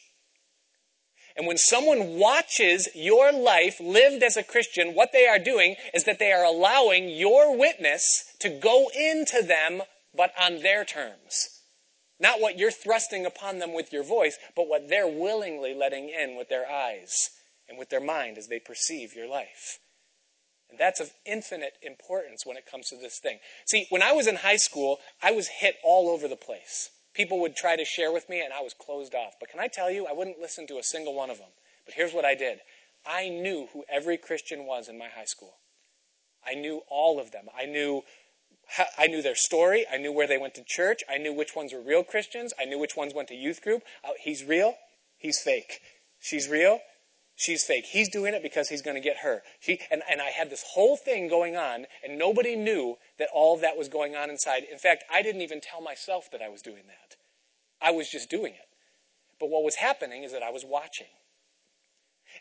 And 1.35 1.47
when 1.47 1.57
someone 1.57 2.19
watches 2.19 2.87
your 2.93 3.31
life 3.31 3.79
lived 3.79 4.21
as 4.21 4.37
a 4.37 4.43
Christian, 4.43 4.93
what 4.93 5.11
they 5.11 5.27
are 5.27 5.39
doing 5.39 5.75
is 5.93 6.03
that 6.03 6.19
they 6.19 6.31
are 6.31 6.43
allowing 6.43 7.09
your 7.09 7.57
witness 7.57 8.25
to 8.39 8.49
go 8.49 8.89
into 8.95 9.41
them, 9.41 9.81
but 10.15 10.31
on 10.39 10.61
their 10.61 10.85
terms. 10.85 11.61
Not 12.19 12.39
what 12.39 12.57
you're 12.57 12.71
thrusting 12.71 13.25
upon 13.25 13.59
them 13.59 13.73
with 13.73 13.91
your 13.91 14.03
voice, 14.03 14.37
but 14.55 14.67
what 14.67 14.87
they're 14.87 15.07
willingly 15.07 15.73
letting 15.73 16.09
in 16.09 16.37
with 16.37 16.49
their 16.49 16.69
eyes 16.69 17.31
and 17.67 17.77
with 17.77 17.89
their 17.89 17.99
mind 17.99 18.37
as 18.37 18.47
they 18.47 18.59
perceive 18.59 19.15
your 19.15 19.27
life. 19.27 19.79
And 20.69 20.79
that's 20.79 20.99
of 20.99 21.11
infinite 21.25 21.73
importance 21.81 22.45
when 22.45 22.57
it 22.57 22.69
comes 22.69 22.89
to 22.89 22.95
this 22.95 23.19
thing. 23.19 23.39
See, 23.65 23.87
when 23.89 24.01
I 24.01 24.11
was 24.11 24.27
in 24.27 24.37
high 24.37 24.55
school, 24.55 24.99
I 25.21 25.31
was 25.31 25.47
hit 25.47 25.75
all 25.83 26.09
over 26.09 26.27
the 26.27 26.35
place. 26.35 26.89
People 27.13 27.39
would 27.41 27.55
try 27.55 27.75
to 27.75 27.85
share 27.85 28.11
with 28.11 28.27
me, 28.29 28.41
and 28.41 28.51
I 28.51 28.61
was 28.61 28.73
closed 28.73 29.13
off. 29.13 29.33
But 29.39 29.49
can 29.49 29.59
I 29.59 29.67
tell 29.67 29.91
you, 29.91 30.07
I 30.07 30.13
wouldn't 30.13 30.39
listen 30.39 30.65
to 30.67 30.77
a 30.77 30.83
single 30.83 31.13
one 31.13 31.29
of 31.29 31.37
them. 31.37 31.49
But 31.85 31.95
here's 31.95 32.13
what 32.13 32.25
I 32.25 32.35
did 32.35 32.59
I 33.05 33.29
knew 33.29 33.67
who 33.73 33.83
every 33.89 34.17
Christian 34.17 34.65
was 34.65 34.87
in 34.87 34.97
my 34.97 35.07
high 35.07 35.25
school. 35.25 35.55
I 36.45 36.55
knew 36.55 36.81
all 36.89 37.19
of 37.19 37.31
them. 37.31 37.45
I 37.57 37.65
knew 37.65 38.03
I 38.97 39.07
knew 39.07 39.21
their 39.21 39.35
story. 39.35 39.85
I 39.91 39.97
knew 39.97 40.11
where 40.11 40.27
they 40.27 40.37
went 40.37 40.55
to 40.55 40.63
church. 40.65 41.01
I 41.09 41.17
knew 41.17 41.33
which 41.33 41.55
ones 41.55 41.73
were 41.73 41.81
real 41.81 42.03
Christians. 42.03 42.53
I 42.59 42.65
knew 42.65 42.79
which 42.79 42.95
ones 42.95 43.13
went 43.13 43.27
to 43.27 43.35
youth 43.35 43.61
group. 43.61 43.83
Oh, 44.03 44.13
he's 44.19 44.43
real. 44.43 44.75
He's 45.17 45.39
fake. 45.39 45.81
She's 46.19 46.47
real. 46.47 46.79
She's 47.35 47.63
fake. 47.63 47.85
He's 47.85 48.09
doing 48.09 48.33
it 48.33 48.43
because 48.43 48.69
he's 48.69 48.81
going 48.81 48.95
to 48.95 49.01
get 49.01 49.17
her. 49.17 49.41
She, 49.59 49.79
and, 49.89 50.03
and 50.09 50.21
I 50.21 50.29
had 50.29 50.49
this 50.49 50.63
whole 50.73 50.95
thing 50.95 51.27
going 51.27 51.55
on, 51.55 51.87
and 52.03 52.17
nobody 52.17 52.55
knew 52.55 52.97
that 53.17 53.29
all 53.33 53.55
of 53.55 53.61
that 53.61 53.77
was 53.77 53.89
going 53.89 54.15
on 54.15 54.29
inside. 54.29 54.63
In 54.71 54.77
fact, 54.77 55.03
I 55.11 55.21
didn't 55.21 55.41
even 55.41 55.59
tell 55.59 55.81
myself 55.81 56.29
that 56.31 56.41
I 56.41 56.49
was 56.49 56.61
doing 56.61 56.83
that. 56.87 57.15
I 57.81 57.91
was 57.91 58.09
just 58.09 58.29
doing 58.29 58.53
it. 58.53 58.67
But 59.39 59.49
what 59.49 59.63
was 59.63 59.75
happening 59.75 60.23
is 60.23 60.31
that 60.31 60.43
I 60.43 60.51
was 60.51 60.63
watching. 60.63 61.07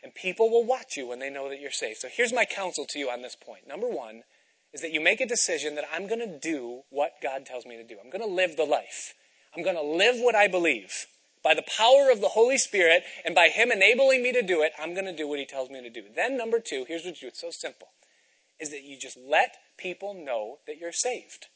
And 0.03 0.13
people 0.13 0.49
will 0.49 0.63
watch 0.63 0.95
you 0.95 1.07
when 1.07 1.19
they 1.19 1.29
know 1.29 1.49
that 1.49 1.59
you're 1.59 1.71
safe. 1.71 1.97
So 1.97 2.07
here's 2.11 2.33
my 2.33 2.45
counsel 2.45 2.85
to 2.89 2.99
you 2.99 3.09
on 3.09 3.21
this 3.21 3.35
point. 3.35 3.67
Number 3.67 3.87
one 3.87 4.23
is 4.73 4.81
that 4.81 4.91
you 4.91 5.01
make 5.01 5.21
a 5.21 5.25
decision 5.25 5.75
that 5.75 5.85
I'm 5.93 6.07
going 6.07 6.19
to 6.19 6.39
do 6.39 6.81
what 6.89 7.13
God 7.21 7.45
tells 7.45 7.65
me 7.65 7.77
to 7.77 7.83
do. 7.83 7.97
I'm 8.03 8.09
going 8.09 8.27
to 8.27 8.33
live 8.33 8.57
the 8.57 8.63
life. 8.63 9.13
I'm 9.55 9.63
going 9.63 9.75
to 9.75 9.83
live 9.83 10.15
what 10.19 10.35
I 10.35 10.47
believe. 10.47 11.07
By 11.43 11.53
the 11.53 11.63
power 11.63 12.09
of 12.09 12.21
the 12.21 12.29
Holy 12.29 12.57
Spirit 12.57 13.03
and 13.25 13.35
by 13.35 13.49
Him 13.49 13.71
enabling 13.71 14.23
me 14.23 14.31
to 14.31 14.41
do 14.41 14.61
it, 14.61 14.71
I'm 14.79 14.93
going 14.93 15.05
to 15.05 15.15
do 15.15 15.27
what 15.27 15.39
He 15.39 15.45
tells 15.45 15.69
me 15.69 15.81
to 15.81 15.89
do. 15.89 16.03
Then, 16.15 16.37
number 16.37 16.59
two, 16.59 16.85
here's 16.87 17.03
what 17.03 17.21
you 17.21 17.21
do. 17.21 17.27
It's 17.27 17.41
so 17.41 17.51
simple. 17.51 17.89
Is 18.59 18.69
that 18.71 18.83
you 18.83 18.97
just 18.97 19.17
let 19.17 19.57
people 19.77 20.13
know 20.13 20.59
that 20.67 20.77
you're 20.77 20.93
saved. 20.93 21.47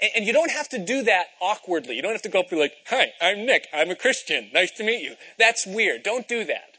And, 0.00 0.10
and 0.16 0.26
you 0.26 0.32
don't 0.32 0.50
have 0.50 0.68
to 0.70 0.78
do 0.78 1.02
that 1.04 1.26
awkwardly. 1.40 1.96
You 1.96 2.02
don't 2.02 2.12
have 2.12 2.22
to 2.22 2.28
go 2.28 2.40
up 2.40 2.50
and 2.50 2.58
be 2.58 2.60
like, 2.60 2.74
Hi, 2.88 3.12
I'm 3.20 3.46
Nick. 3.46 3.66
I'm 3.72 3.90
a 3.90 3.96
Christian. 3.96 4.50
Nice 4.52 4.72
to 4.72 4.84
meet 4.84 5.02
you. 5.02 5.14
That's 5.38 5.66
weird. 5.66 6.02
Don't 6.02 6.28
do 6.28 6.44
that. 6.44 6.72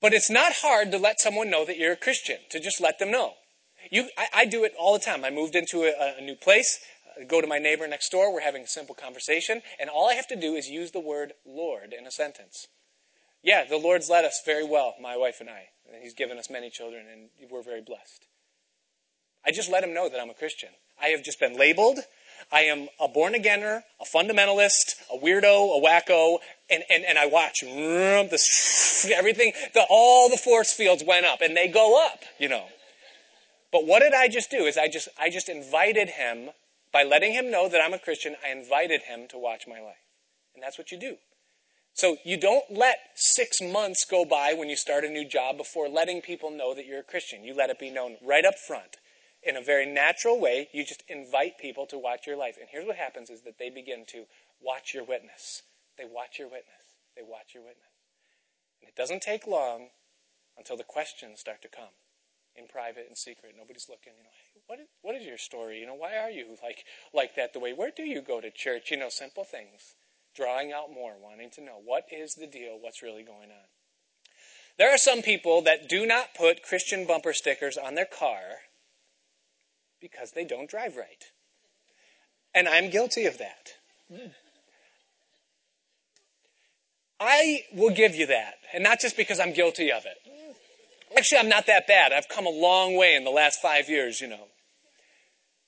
But 0.00 0.14
it's 0.14 0.30
not 0.30 0.52
hard 0.54 0.92
to 0.92 0.98
let 0.98 1.20
someone 1.20 1.50
know 1.50 1.64
that 1.64 1.76
you're 1.76 1.92
a 1.92 1.96
Christian, 1.96 2.36
to 2.50 2.60
just 2.60 2.80
let 2.80 3.00
them 3.00 3.10
know. 3.10 3.32
You, 3.90 4.08
I, 4.16 4.28
I 4.34 4.44
do 4.44 4.62
it 4.64 4.72
all 4.78 4.92
the 4.92 5.04
time. 5.04 5.24
I 5.24 5.30
moved 5.30 5.56
into 5.56 5.82
a, 5.82 6.18
a 6.18 6.20
new 6.20 6.36
place 6.36 6.78
go 7.26 7.40
to 7.40 7.46
my 7.46 7.58
neighbor 7.58 7.86
next 7.86 8.10
door, 8.10 8.32
we're 8.32 8.40
having 8.40 8.62
a 8.62 8.66
simple 8.68 8.94
conversation, 8.94 9.62
and 9.80 9.90
all 9.90 10.08
I 10.08 10.14
have 10.14 10.28
to 10.28 10.36
do 10.36 10.54
is 10.54 10.68
use 10.68 10.90
the 10.90 11.00
word 11.00 11.32
Lord 11.46 11.94
in 11.98 12.06
a 12.06 12.10
sentence. 12.10 12.68
Yeah, 13.42 13.64
the 13.64 13.76
Lord's 13.76 14.10
led 14.10 14.24
us 14.24 14.42
very 14.44 14.64
well, 14.64 14.94
my 15.00 15.16
wife 15.16 15.40
and 15.40 15.48
I. 15.48 15.68
And 15.92 16.02
he's 16.02 16.14
given 16.14 16.38
us 16.38 16.50
many 16.50 16.70
children, 16.70 17.06
and 17.10 17.28
we're 17.50 17.62
very 17.62 17.80
blessed. 17.80 18.26
I 19.46 19.52
just 19.52 19.70
let 19.70 19.84
him 19.84 19.94
know 19.94 20.08
that 20.08 20.20
I'm 20.20 20.30
a 20.30 20.34
Christian. 20.34 20.70
I 21.00 21.08
have 21.08 21.22
just 21.22 21.38
been 21.38 21.56
labeled. 21.56 22.00
I 22.52 22.62
am 22.62 22.88
a 23.00 23.08
born 23.08 23.34
againer, 23.34 23.82
a 24.00 24.04
fundamentalist, 24.04 24.94
a 25.12 25.18
weirdo, 25.18 25.78
a 25.78 25.82
wacko, 25.84 26.38
and, 26.70 26.82
and, 26.90 27.04
and 27.04 27.18
I 27.18 27.26
watch 27.26 27.60
this, 27.62 29.10
everything, 29.14 29.52
the, 29.74 29.84
all 29.88 30.28
the 30.28 30.36
force 30.36 30.72
fields 30.72 31.02
went 31.06 31.26
up, 31.26 31.40
and 31.40 31.56
they 31.56 31.68
go 31.68 32.04
up, 32.04 32.20
you 32.38 32.48
know. 32.48 32.66
But 33.72 33.86
what 33.86 34.00
did 34.00 34.14
I 34.14 34.28
just 34.28 34.50
do? 34.50 34.64
Is 34.64 34.78
I 34.78 34.88
just 34.88 35.08
I 35.20 35.30
just 35.30 35.48
invited 35.48 36.08
him 36.08 36.50
by 36.92 37.02
letting 37.02 37.32
him 37.32 37.50
know 37.50 37.68
that 37.68 37.80
I'm 37.82 37.94
a 37.94 37.98
Christian, 37.98 38.36
I 38.44 38.50
invited 38.50 39.02
him 39.02 39.28
to 39.28 39.38
watch 39.38 39.64
my 39.66 39.80
life. 39.80 39.96
And 40.54 40.62
that's 40.62 40.78
what 40.78 40.90
you 40.90 40.98
do. 40.98 41.16
So 41.92 42.16
you 42.24 42.38
don't 42.38 42.64
let 42.70 42.98
six 43.14 43.60
months 43.60 44.04
go 44.04 44.24
by 44.24 44.54
when 44.54 44.68
you 44.68 44.76
start 44.76 45.04
a 45.04 45.10
new 45.10 45.26
job 45.28 45.56
before 45.56 45.88
letting 45.88 46.20
people 46.20 46.50
know 46.50 46.74
that 46.74 46.86
you're 46.86 47.00
a 47.00 47.04
Christian. 47.04 47.44
You 47.44 47.54
let 47.54 47.70
it 47.70 47.78
be 47.78 47.90
known 47.90 48.16
right 48.22 48.44
up 48.44 48.54
front. 48.66 48.96
In 49.42 49.56
a 49.56 49.62
very 49.62 49.86
natural 49.86 50.40
way, 50.40 50.68
you 50.72 50.84
just 50.84 51.02
invite 51.08 51.58
people 51.58 51.86
to 51.86 51.98
watch 51.98 52.26
your 52.26 52.36
life. 52.36 52.56
And 52.58 52.68
here's 52.70 52.86
what 52.86 52.96
happens 52.96 53.30
is 53.30 53.42
that 53.42 53.58
they 53.58 53.70
begin 53.70 54.04
to 54.08 54.24
watch 54.60 54.94
your 54.94 55.04
witness. 55.04 55.62
They 55.96 56.04
watch 56.04 56.38
your 56.38 56.48
witness. 56.48 56.96
They 57.16 57.22
watch 57.22 57.54
your 57.54 57.62
witness. 57.62 57.84
And 58.80 58.88
it 58.88 58.96
doesn't 58.96 59.22
take 59.22 59.46
long 59.46 59.88
until 60.56 60.76
the 60.76 60.84
questions 60.84 61.40
start 61.40 61.62
to 61.62 61.68
come 61.68 61.94
in 62.58 62.66
private 62.66 63.06
and 63.08 63.16
secret. 63.16 63.54
Nobody's 63.56 63.88
looking, 63.88 64.12
you 64.16 64.24
know, 64.24 64.30
hey, 64.30 64.60
what 64.66 64.80
is, 64.80 64.86
what 65.02 65.14
is 65.14 65.26
your 65.26 65.38
story? 65.38 65.80
You 65.80 65.86
know, 65.86 65.94
why 65.94 66.16
are 66.16 66.30
you 66.30 66.56
like, 66.62 66.84
like 67.14 67.36
that 67.36 67.52
the 67.52 67.60
way? 67.60 67.72
Where 67.72 67.92
do 67.94 68.02
you 68.02 68.20
go 68.20 68.40
to 68.40 68.50
church? 68.50 68.90
You 68.90 68.96
know, 68.98 69.08
simple 69.08 69.44
things. 69.44 69.94
Drawing 70.34 70.72
out 70.72 70.92
more, 70.92 71.14
wanting 71.20 71.50
to 71.52 71.62
know 71.62 71.80
what 71.84 72.04
is 72.12 72.34
the 72.34 72.46
deal, 72.46 72.78
what's 72.80 73.02
really 73.02 73.22
going 73.22 73.50
on. 73.50 73.68
There 74.78 74.94
are 74.94 74.98
some 74.98 75.22
people 75.22 75.62
that 75.62 75.88
do 75.88 76.06
not 76.06 76.34
put 76.34 76.62
Christian 76.62 77.06
bumper 77.06 77.32
stickers 77.32 77.76
on 77.76 77.94
their 77.94 78.06
car 78.06 78.40
because 80.00 80.32
they 80.32 80.44
don't 80.44 80.70
drive 80.70 80.96
right. 80.96 81.24
And 82.54 82.68
I'm 82.68 82.90
guilty 82.90 83.26
of 83.26 83.38
that. 83.38 83.72
I 87.20 87.62
will 87.72 87.90
give 87.90 88.14
you 88.14 88.26
that, 88.26 88.54
and 88.72 88.84
not 88.84 89.00
just 89.00 89.16
because 89.16 89.40
I'm 89.40 89.52
guilty 89.52 89.90
of 89.90 90.06
it. 90.06 90.18
Actually, 91.16 91.38
I'm 91.38 91.48
not 91.48 91.66
that 91.66 91.86
bad. 91.86 92.12
I've 92.12 92.28
come 92.28 92.46
a 92.46 92.50
long 92.50 92.96
way 92.96 93.14
in 93.14 93.24
the 93.24 93.30
last 93.30 93.60
five 93.60 93.88
years, 93.88 94.20
you 94.20 94.28
know. 94.28 94.48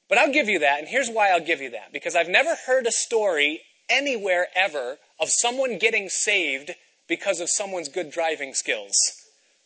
But 0.09 0.19
I'll 0.19 0.33
give 0.33 0.49
you 0.49 0.59
that, 0.59 0.81
and 0.81 0.89
here's 0.89 1.09
why 1.09 1.31
I'll 1.31 1.45
give 1.45 1.61
you 1.61 1.71
that. 1.71 1.93
Because 1.93 2.17
I've 2.17 2.29
never 2.29 2.57
heard 2.67 2.87
a 2.87 2.93
story 2.93 3.61
anywhere 3.89 4.49
ever 4.55 4.99
of 5.21 5.31
someone 5.31 5.79
getting 5.79 6.09
saved 6.09 6.73
because 7.09 7.41
of 7.41 7.49
someone's 7.49 7.89
good 7.89 8.11
driving 8.11 8.55
skills. 8.55 8.95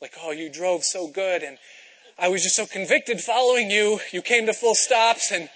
Like, 0.01 0.13
oh, 0.23 0.33
you 0.33 0.51
drove 0.51 0.85
so 0.85 1.09
good, 1.09 1.43
and 1.43 1.59
I 2.19 2.29
was 2.29 2.43
just 2.43 2.57
so 2.57 2.67
convicted 2.67 3.21
following 3.21 3.71
you. 3.71 4.01
You 4.13 4.23
came 4.23 4.47
to 4.47 4.53
full 4.53 4.75
stops, 4.75 5.33
and 5.33 5.49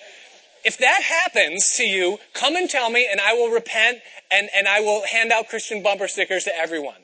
if 0.65 0.79
that 0.79 1.03
happens 1.03 1.73
to 1.77 1.85
you, 1.85 2.19
come 2.35 2.57
and 2.57 2.69
tell 2.69 2.91
me, 2.91 3.07
and 3.11 3.21
I 3.21 3.35
will 3.35 3.51
repent, 3.51 3.99
and, 4.31 4.49
and 4.55 4.67
I 4.67 4.81
will 4.81 5.03
hand 5.07 5.33
out 5.33 5.49
Christian 5.49 5.83
bumper 5.83 6.09
stickers 6.09 6.45
to 6.45 6.57
everyone. 6.57 7.01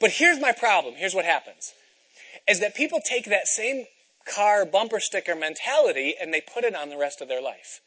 But 0.00 0.10
here's 0.10 0.40
my 0.40 0.52
problem. 0.52 0.94
Here's 0.96 1.14
what 1.14 1.24
happens 1.24 1.72
is 2.48 2.60
that 2.60 2.74
people 2.74 3.00
take 3.04 3.26
that 3.26 3.46
same 3.46 3.84
car 4.26 4.64
bumper 4.64 5.00
sticker 5.00 5.34
mentality 5.34 6.14
and 6.20 6.32
they 6.32 6.40
put 6.40 6.64
it 6.64 6.74
on 6.74 6.88
the 6.88 6.96
rest 6.96 7.20
of 7.20 7.28
their 7.28 7.42
life. 7.42 7.80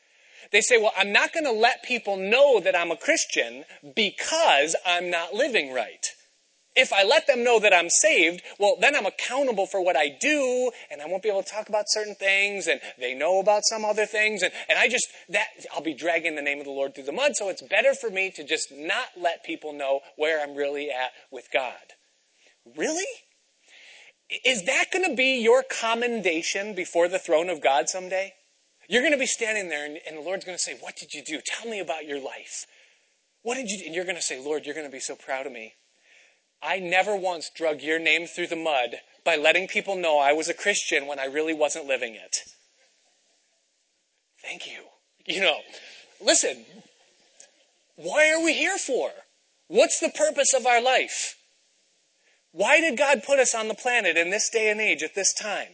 They 0.51 0.61
say, 0.61 0.77
well, 0.77 0.93
I'm 0.97 1.11
not 1.11 1.33
going 1.33 1.45
to 1.45 1.51
let 1.51 1.83
people 1.83 2.17
know 2.17 2.59
that 2.59 2.75
I'm 2.75 2.91
a 2.91 2.97
Christian 2.97 3.63
because 3.95 4.75
I'm 4.85 5.09
not 5.09 5.33
living 5.33 5.73
right. 5.73 6.05
If 6.73 6.93
I 6.93 7.03
let 7.03 7.27
them 7.27 7.43
know 7.43 7.59
that 7.59 7.73
I'm 7.73 7.89
saved, 7.89 8.41
well, 8.57 8.77
then 8.79 8.95
I'm 8.95 9.05
accountable 9.05 9.65
for 9.65 9.83
what 9.83 9.97
I 9.97 10.07
do, 10.21 10.71
and 10.89 11.01
I 11.01 11.05
won't 11.05 11.21
be 11.21 11.29
able 11.29 11.43
to 11.43 11.49
talk 11.49 11.67
about 11.67 11.83
certain 11.87 12.15
things, 12.15 12.67
and 12.67 12.79
they 12.97 13.13
know 13.13 13.39
about 13.39 13.63
some 13.65 13.83
other 13.83 14.05
things, 14.05 14.41
and, 14.41 14.53
and 14.69 14.79
I 14.79 14.87
just, 14.87 15.07
that, 15.29 15.47
I'll 15.73 15.83
be 15.83 15.93
dragging 15.93 16.35
the 16.35 16.41
name 16.41 16.59
of 16.59 16.65
the 16.65 16.71
Lord 16.71 16.95
through 16.95 17.03
the 17.03 17.11
mud, 17.11 17.33
so 17.35 17.49
it's 17.49 17.61
better 17.61 17.93
for 17.93 18.09
me 18.09 18.31
to 18.31 18.45
just 18.45 18.71
not 18.71 19.07
let 19.17 19.43
people 19.43 19.73
know 19.73 19.99
where 20.15 20.41
I'm 20.41 20.55
really 20.55 20.89
at 20.89 21.11
with 21.29 21.49
God. 21.51 21.73
Really? 22.77 23.03
Is 24.45 24.63
that 24.63 24.85
going 24.93 25.09
to 25.09 25.15
be 25.15 25.41
your 25.41 25.63
commendation 25.63 26.73
before 26.73 27.07
the 27.07 27.19
throne 27.19 27.49
of 27.49 27.61
God 27.61 27.89
someday? 27.89 28.33
You're 28.87 29.01
going 29.01 29.13
to 29.13 29.19
be 29.19 29.25
standing 29.25 29.69
there 29.69 29.85
and, 29.85 29.99
and 30.07 30.17
the 30.17 30.21
Lord's 30.21 30.45
going 30.45 30.57
to 30.57 30.63
say, 30.63 30.77
What 30.79 30.95
did 30.95 31.13
you 31.13 31.23
do? 31.23 31.39
Tell 31.45 31.69
me 31.69 31.79
about 31.79 32.05
your 32.05 32.21
life. 32.21 32.65
What 33.43 33.55
did 33.55 33.69
you 33.69 33.77
do? 33.77 33.85
And 33.85 33.95
you're 33.95 34.05
going 34.05 34.15
to 34.15 34.21
say, 34.21 34.43
Lord, 34.43 34.65
you're 34.65 34.75
going 34.75 34.87
to 34.87 34.91
be 34.91 34.99
so 34.99 35.15
proud 35.15 35.45
of 35.45 35.51
me. 35.51 35.73
I 36.61 36.79
never 36.79 37.15
once 37.15 37.49
drug 37.55 37.81
your 37.81 37.99
name 37.99 38.27
through 38.27 38.47
the 38.47 38.55
mud 38.55 38.97
by 39.25 39.35
letting 39.35 39.67
people 39.67 39.95
know 39.95 40.19
I 40.19 40.33
was 40.33 40.47
a 40.47 40.53
Christian 40.53 41.07
when 41.07 41.19
I 41.19 41.25
really 41.25 41.53
wasn't 41.53 41.87
living 41.87 42.15
it. 42.15 42.37
Thank 44.41 44.67
you. 44.67 44.83
You 45.25 45.41
know, 45.41 45.57
listen, 46.23 46.65
why 47.95 48.31
are 48.31 48.43
we 48.43 48.53
here 48.53 48.77
for? 48.77 49.11
What's 49.67 49.99
the 49.99 50.09
purpose 50.09 50.53
of 50.53 50.65
our 50.65 50.81
life? 50.81 51.35
Why 52.51 52.79
did 52.81 52.97
God 52.97 53.23
put 53.23 53.39
us 53.39 53.55
on 53.55 53.67
the 53.67 53.73
planet 53.73 54.17
in 54.17 54.29
this 54.29 54.49
day 54.49 54.69
and 54.69 54.81
age 54.81 55.03
at 55.03 55.15
this 55.15 55.33
time? 55.33 55.69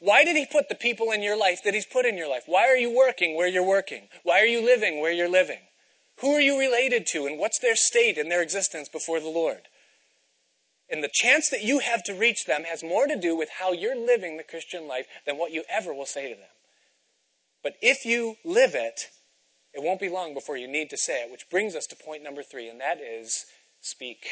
Why 0.00 0.24
did 0.24 0.36
He 0.36 0.46
put 0.46 0.68
the 0.68 0.74
people 0.74 1.10
in 1.10 1.22
your 1.22 1.36
life 1.36 1.62
that 1.64 1.74
He's 1.74 1.86
put 1.86 2.06
in 2.06 2.16
your 2.16 2.28
life? 2.28 2.44
Why 2.46 2.68
are 2.68 2.76
you 2.76 2.94
working 2.94 3.36
where 3.36 3.48
you're 3.48 3.62
working? 3.62 4.08
Why 4.22 4.40
are 4.40 4.46
you 4.46 4.64
living 4.64 5.00
where 5.00 5.12
you're 5.12 5.28
living? 5.28 5.60
Who 6.20 6.34
are 6.34 6.40
you 6.40 6.58
related 6.58 7.06
to 7.08 7.26
and 7.26 7.38
what's 7.38 7.58
their 7.58 7.76
state 7.76 8.18
in 8.18 8.28
their 8.28 8.42
existence 8.42 8.88
before 8.88 9.20
the 9.20 9.28
Lord? 9.28 9.62
And 10.90 11.04
the 11.04 11.10
chance 11.12 11.48
that 11.50 11.62
you 11.62 11.80
have 11.80 12.02
to 12.04 12.14
reach 12.14 12.46
them 12.46 12.64
has 12.64 12.82
more 12.82 13.06
to 13.06 13.16
do 13.16 13.36
with 13.36 13.50
how 13.60 13.72
you're 13.72 13.96
living 13.96 14.36
the 14.36 14.42
Christian 14.42 14.88
life 14.88 15.06
than 15.26 15.36
what 15.36 15.52
you 15.52 15.64
ever 15.68 15.92
will 15.94 16.06
say 16.06 16.28
to 16.28 16.34
them. 16.34 16.50
But 17.62 17.74
if 17.82 18.04
you 18.04 18.36
live 18.44 18.74
it, 18.74 19.10
It 19.74 19.82
won't 19.82 20.00
be 20.00 20.08
long 20.08 20.34
before 20.34 20.56
you 20.56 20.66
need 20.66 20.90
to 20.90 20.96
say 20.96 21.22
it, 21.22 21.30
which 21.30 21.50
brings 21.50 21.76
us 21.76 21.86
to 21.88 21.96
point 21.96 22.22
number 22.22 22.42
three, 22.42 22.68
and 22.68 22.80
that 22.80 23.00
is 23.00 23.46
speak. 23.80 24.26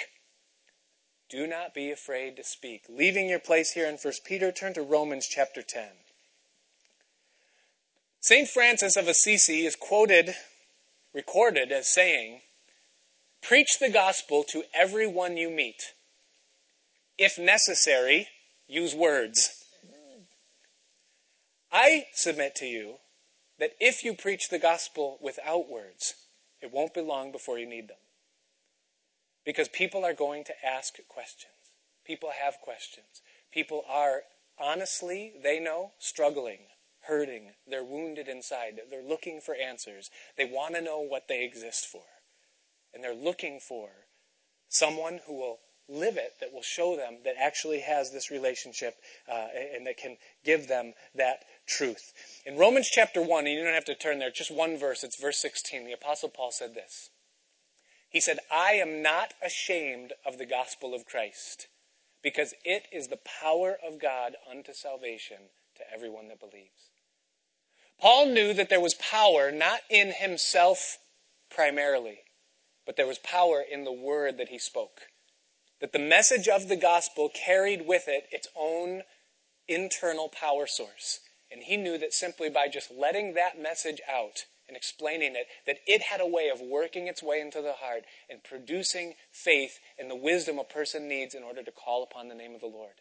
Do 1.28 1.46
not 1.46 1.74
be 1.74 1.90
afraid 1.90 2.36
to 2.36 2.44
speak. 2.44 2.84
Leaving 2.88 3.28
your 3.28 3.40
place 3.40 3.72
here 3.72 3.86
in 3.86 3.96
1 3.96 4.14
Peter, 4.24 4.52
turn 4.52 4.74
to 4.74 4.82
Romans 4.82 5.26
chapter 5.26 5.62
10. 5.62 5.88
St. 8.20 8.48
Francis 8.48 8.96
of 8.96 9.08
Assisi 9.08 9.66
is 9.66 9.76
quoted, 9.76 10.34
recorded 11.12 11.72
as 11.72 11.88
saying, 11.88 12.40
Preach 13.42 13.78
the 13.80 13.90
gospel 13.90 14.44
to 14.44 14.64
everyone 14.74 15.36
you 15.36 15.50
meet. 15.50 15.94
If 17.18 17.38
necessary, 17.38 18.28
use 18.68 18.94
words. 18.94 19.64
I 21.72 22.06
submit 22.14 22.54
to 22.56 22.66
you 22.66 22.96
that 23.58 23.72
if 23.80 24.04
you 24.04 24.14
preach 24.14 24.48
the 24.48 24.58
gospel 24.58 25.18
without 25.20 25.68
words, 25.68 26.14
it 26.60 26.72
won't 26.72 26.94
be 26.94 27.00
long 27.00 27.32
before 27.32 27.58
you 27.58 27.66
need 27.66 27.88
them. 27.88 27.96
Because 29.47 29.68
people 29.68 30.05
are 30.05 30.12
going 30.12 30.44
to 30.44 30.66
ask 30.66 30.97
questions. 31.09 31.53
People 32.05 32.30
have 32.42 32.61
questions. 32.61 33.22
People 33.53 33.84
are, 33.88 34.22
honestly, 34.59 35.32
they 35.42 35.61
know, 35.61 35.92
struggling, 35.99 36.59
hurting. 37.03 37.53
They're 37.66 37.84
wounded 37.84 38.28
inside. 38.28 38.80
They're 38.90 39.03
looking 39.03 39.40
for 39.40 39.55
answers. 39.55 40.11
They 40.36 40.44
want 40.44 40.74
to 40.74 40.82
know 40.82 41.01
what 41.01 41.28
they 41.28 41.44
exist 41.44 41.86
for. 41.86 42.03
And 42.92 43.03
they're 43.03 43.14
looking 43.14 43.61
for 43.61 43.88
someone 44.68 45.20
who 45.26 45.34
will 45.34 45.59
live 45.88 46.16
it, 46.16 46.34
that 46.40 46.53
will 46.53 46.62
show 46.62 46.97
them 46.97 47.18
that 47.24 47.34
actually 47.40 47.80
has 47.80 48.12
this 48.12 48.30
relationship 48.30 48.97
uh, 49.30 49.47
and 49.74 49.86
that 49.86 49.97
can 49.97 50.16
give 50.44 50.66
them 50.66 50.92
that 51.14 51.44
truth. 51.66 52.12
In 52.44 52.57
Romans 52.57 52.88
chapter 52.90 53.22
1, 53.22 53.47
and 53.47 53.55
you 53.55 53.62
don't 53.62 53.72
have 53.72 53.84
to 53.84 53.94
turn 53.94 54.18
there, 54.18 54.30
just 54.30 54.51
one 54.51 54.76
verse, 54.76 55.05
it's 55.05 55.20
verse 55.20 55.38
16, 55.38 55.84
the 55.84 55.92
Apostle 55.92 56.28
Paul 56.28 56.51
said 56.51 56.74
this. 56.74 57.11
He 58.16 58.20
said, 58.20 58.38
I 58.50 58.76
am 58.76 59.02
not 59.02 59.34
ashamed 59.44 60.14
of 60.24 60.38
the 60.38 60.46
gospel 60.46 60.94
of 60.94 61.04
Christ, 61.04 61.68
because 62.22 62.54
it 62.64 62.86
is 62.90 63.08
the 63.08 63.18
power 63.18 63.76
of 63.86 64.00
God 64.00 64.36
unto 64.50 64.72
salvation 64.72 65.36
to 65.76 65.82
everyone 65.94 66.28
that 66.28 66.40
believes. 66.40 66.88
Paul 68.00 68.24
knew 68.24 68.54
that 68.54 68.70
there 68.70 68.80
was 68.80 68.94
power 68.94 69.52
not 69.52 69.80
in 69.90 70.12
himself 70.12 70.96
primarily, 71.54 72.20
but 72.86 72.96
there 72.96 73.06
was 73.06 73.18
power 73.18 73.60
in 73.60 73.84
the 73.84 73.92
word 73.92 74.38
that 74.38 74.48
he 74.48 74.58
spoke. 74.58 75.02
That 75.82 75.92
the 75.92 75.98
message 75.98 76.48
of 76.48 76.68
the 76.68 76.76
gospel 76.76 77.28
carried 77.28 77.86
with 77.86 78.04
it 78.08 78.28
its 78.32 78.48
own 78.56 79.02
internal 79.68 80.30
power 80.30 80.66
source. 80.66 81.20
And 81.52 81.64
he 81.64 81.76
knew 81.76 81.98
that 81.98 82.14
simply 82.14 82.48
by 82.48 82.68
just 82.68 82.90
letting 82.90 83.34
that 83.34 83.60
message 83.60 84.00
out 84.10 84.46
and 84.68 84.76
explaining 84.76 85.34
it, 85.36 85.46
that 85.66 85.78
it 85.86 86.02
had 86.02 86.20
a 86.20 86.26
way 86.26 86.48
of 86.48 86.60
working 86.60 87.06
its 87.06 87.22
way 87.22 87.40
into 87.40 87.62
the 87.62 87.74
heart 87.74 88.02
and 88.28 88.42
producing 88.42 89.14
faith 89.30 89.78
and 89.98 90.10
the 90.10 90.16
wisdom 90.16 90.58
a 90.58 90.64
person 90.64 91.08
needs 91.08 91.34
in 91.34 91.42
order 91.42 91.62
to 91.62 91.70
call 91.70 92.02
upon 92.02 92.28
the 92.28 92.34
name 92.34 92.54
of 92.54 92.60
the 92.60 92.66
Lord. 92.66 92.94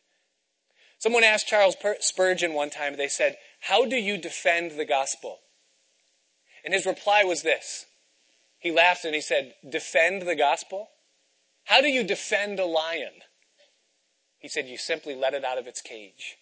Someone 0.97 1.24
asked 1.24 1.47
Charles 1.47 1.76
Spurgeon 1.99 2.53
one 2.53 2.70
time, 2.70 2.95
they 2.95 3.07
said, 3.07 3.38
How 3.61 3.86
do 3.86 3.95
you 3.95 4.18
defend 4.18 4.72
the 4.72 4.86
gospel? 4.86 5.39
And 6.63 6.74
his 6.74 6.86
reply 6.86 7.24
was 7.24 7.41
this. 7.41 7.86
He 8.59 8.72
laughed 8.72 9.05
and 9.05 9.13
he 9.13 9.22
said, 9.22 9.53
Defend 9.70 10.24
the 10.24 10.36
gospel? 10.36 10.89
How 11.66 11.82
do 11.82 11.88
you 11.88 12.03
defend 12.03 12.59
a 12.59 12.66
lion? 12.66 13.11
He 14.39 14.47
said, 14.47 14.68
You 14.68 14.78
simply 14.78 15.16
let 15.16 15.34
it 15.34 15.43
out 15.43 15.57
of 15.57 15.68
its 15.68 15.82
cage. 15.82 16.38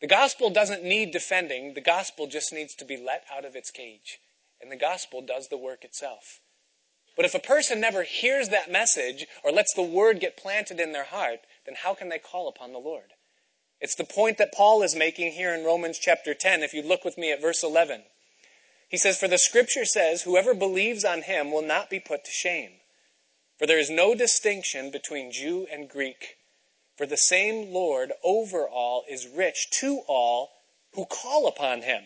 The 0.00 0.06
gospel 0.06 0.50
doesn't 0.50 0.84
need 0.84 1.10
defending, 1.10 1.74
the 1.74 1.80
gospel 1.80 2.26
just 2.26 2.52
needs 2.52 2.74
to 2.76 2.84
be 2.84 2.96
let 2.96 3.24
out 3.34 3.44
of 3.44 3.56
its 3.56 3.70
cage. 3.70 4.20
And 4.60 4.70
the 4.70 4.76
gospel 4.76 5.22
does 5.22 5.48
the 5.48 5.56
work 5.56 5.84
itself. 5.84 6.40
But 7.16 7.24
if 7.24 7.34
a 7.34 7.40
person 7.40 7.80
never 7.80 8.04
hears 8.04 8.48
that 8.48 8.70
message 8.70 9.26
or 9.42 9.50
lets 9.50 9.74
the 9.74 9.82
word 9.82 10.20
get 10.20 10.36
planted 10.36 10.78
in 10.78 10.92
their 10.92 11.04
heart, 11.04 11.40
then 11.66 11.74
how 11.82 11.94
can 11.94 12.08
they 12.08 12.18
call 12.18 12.48
upon 12.48 12.72
the 12.72 12.78
Lord? 12.78 13.12
It's 13.80 13.96
the 13.96 14.04
point 14.04 14.38
that 14.38 14.54
Paul 14.54 14.82
is 14.82 14.94
making 14.94 15.32
here 15.32 15.54
in 15.54 15.64
Romans 15.64 15.98
chapter 15.98 16.34
10. 16.34 16.62
If 16.62 16.74
you 16.74 16.82
look 16.82 17.04
with 17.04 17.18
me 17.18 17.32
at 17.32 17.40
verse 17.40 17.62
11, 17.62 18.02
he 18.88 18.96
says, 18.96 19.18
For 19.18 19.28
the 19.28 19.38
scripture 19.38 19.84
says, 19.84 20.22
Whoever 20.22 20.54
believes 20.54 21.04
on 21.04 21.22
him 21.22 21.50
will 21.50 21.62
not 21.62 21.90
be 21.90 22.00
put 22.00 22.24
to 22.24 22.30
shame. 22.30 22.70
For 23.58 23.66
there 23.66 23.78
is 23.78 23.90
no 23.90 24.14
distinction 24.14 24.90
between 24.90 25.32
Jew 25.32 25.66
and 25.70 25.88
Greek 25.88 26.37
for 26.98 27.06
the 27.06 27.16
same 27.16 27.72
Lord 27.72 28.12
over 28.24 28.68
all 28.68 29.04
is 29.08 29.28
rich 29.28 29.70
to 29.78 30.00
all 30.08 30.50
who 30.94 31.06
call 31.06 31.46
upon 31.46 31.82
him. 31.82 32.02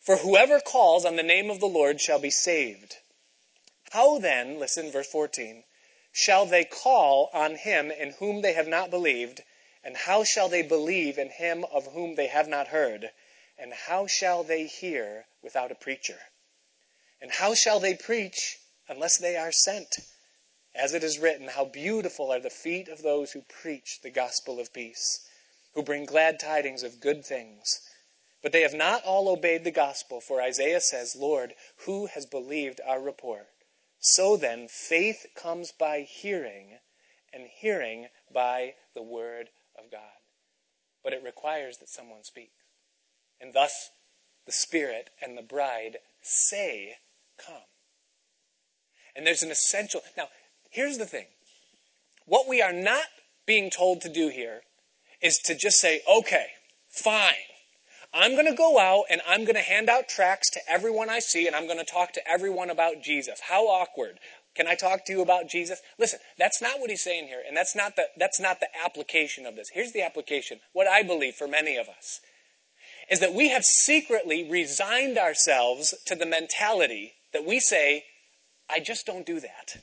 For 0.00 0.16
whoever 0.16 0.58
calls 0.58 1.04
on 1.04 1.16
the 1.16 1.22
name 1.22 1.50
of 1.50 1.60
the 1.60 1.66
Lord 1.66 2.00
shall 2.00 2.18
be 2.18 2.30
saved. 2.30 2.96
How 3.90 4.18
then, 4.18 4.58
listen, 4.58 4.90
verse 4.90 5.06
14, 5.08 5.64
shall 6.12 6.46
they 6.46 6.64
call 6.64 7.28
on 7.34 7.56
him 7.56 7.90
in 7.90 8.12
whom 8.12 8.40
they 8.40 8.54
have 8.54 8.66
not 8.66 8.90
believed? 8.90 9.42
And 9.84 9.94
how 9.94 10.24
shall 10.24 10.48
they 10.48 10.62
believe 10.62 11.18
in 11.18 11.28
him 11.28 11.66
of 11.70 11.92
whom 11.92 12.14
they 12.14 12.28
have 12.28 12.48
not 12.48 12.68
heard? 12.68 13.10
And 13.58 13.74
how 13.74 14.06
shall 14.06 14.42
they 14.42 14.64
hear 14.64 15.26
without 15.42 15.70
a 15.70 15.74
preacher? 15.74 16.18
And 17.20 17.30
how 17.30 17.54
shall 17.54 17.80
they 17.80 17.94
preach 17.94 18.60
unless 18.88 19.18
they 19.18 19.36
are 19.36 19.52
sent? 19.52 19.98
As 20.74 20.94
it 20.94 21.02
is 21.02 21.18
written, 21.18 21.48
How 21.48 21.64
beautiful 21.64 22.32
are 22.32 22.40
the 22.40 22.50
feet 22.50 22.88
of 22.88 23.02
those 23.02 23.32
who 23.32 23.42
preach 23.42 24.00
the 24.02 24.10
gospel 24.10 24.60
of 24.60 24.72
peace, 24.72 25.28
who 25.74 25.82
bring 25.82 26.04
glad 26.04 26.38
tidings 26.38 26.82
of 26.82 27.00
good 27.00 27.24
things. 27.24 27.80
But 28.42 28.52
they 28.52 28.62
have 28.62 28.74
not 28.74 29.04
all 29.04 29.28
obeyed 29.28 29.64
the 29.64 29.70
gospel, 29.70 30.20
for 30.20 30.40
Isaiah 30.40 30.80
says, 30.80 31.16
Lord, 31.16 31.54
who 31.84 32.06
has 32.06 32.24
believed 32.24 32.80
our 32.86 33.00
report? 33.00 33.48
So 33.98 34.36
then, 34.36 34.68
faith 34.68 35.26
comes 35.34 35.72
by 35.72 36.00
hearing, 36.00 36.78
and 37.32 37.46
hearing 37.46 38.08
by 38.32 38.76
the 38.94 39.02
word 39.02 39.50
of 39.78 39.90
God. 39.90 40.00
But 41.04 41.12
it 41.12 41.22
requires 41.22 41.78
that 41.78 41.90
someone 41.90 42.24
speaks. 42.24 42.64
And 43.40 43.52
thus, 43.52 43.90
the 44.46 44.52
Spirit 44.52 45.10
and 45.20 45.36
the 45.36 45.42
bride 45.42 45.98
say, 46.22 46.96
Come. 47.38 47.62
And 49.14 49.26
there's 49.26 49.42
an 49.42 49.50
essential. 49.50 50.02
Now, 50.16 50.28
Here's 50.70 50.98
the 50.98 51.06
thing 51.06 51.26
what 52.26 52.48
we 52.48 52.62
are 52.62 52.72
not 52.72 53.04
being 53.46 53.70
told 53.70 54.00
to 54.02 54.08
do 54.08 54.28
here 54.28 54.60
is 55.20 55.38
to 55.38 55.54
just 55.54 55.80
say, 55.80 56.00
okay, 56.08 56.46
fine. 56.88 57.34
I'm 58.12 58.32
going 58.32 58.46
to 58.46 58.54
go 58.54 58.78
out 58.78 59.04
and 59.10 59.20
I'm 59.28 59.44
going 59.44 59.54
to 59.54 59.60
hand 59.60 59.88
out 59.88 60.08
tracts 60.08 60.50
to 60.50 60.60
everyone 60.68 61.08
I 61.08 61.20
see 61.20 61.46
and 61.46 61.54
I'm 61.54 61.66
going 61.66 61.78
to 61.78 61.84
talk 61.84 62.12
to 62.12 62.28
everyone 62.28 62.70
about 62.70 63.02
Jesus. 63.02 63.40
How 63.48 63.66
awkward. 63.66 64.18
Can 64.56 64.66
I 64.66 64.74
talk 64.74 65.04
to 65.06 65.12
you 65.12 65.22
about 65.22 65.48
Jesus? 65.48 65.80
Listen, 65.98 66.18
that's 66.38 66.60
not 66.60 66.80
what 66.80 66.90
he's 66.90 67.04
saying 67.04 67.28
here, 67.28 67.40
and 67.46 67.56
that's 67.56 67.76
not 67.76 67.94
the 67.94 68.06
that's 68.16 68.40
not 68.40 68.58
the 68.58 68.66
application 68.84 69.46
of 69.46 69.54
this. 69.54 69.70
Here's 69.72 69.92
the 69.92 70.02
application. 70.02 70.58
What 70.72 70.88
I 70.88 71.04
believe 71.04 71.34
for 71.34 71.46
many 71.46 71.76
of 71.76 71.88
us 71.88 72.20
is 73.08 73.20
that 73.20 73.32
we 73.32 73.50
have 73.50 73.64
secretly 73.64 74.48
resigned 74.50 75.18
ourselves 75.18 75.94
to 76.06 76.16
the 76.16 76.26
mentality 76.26 77.12
that 77.32 77.46
we 77.46 77.60
say, 77.60 78.04
I 78.68 78.80
just 78.80 79.06
don't 79.06 79.26
do 79.26 79.38
that. 79.40 79.82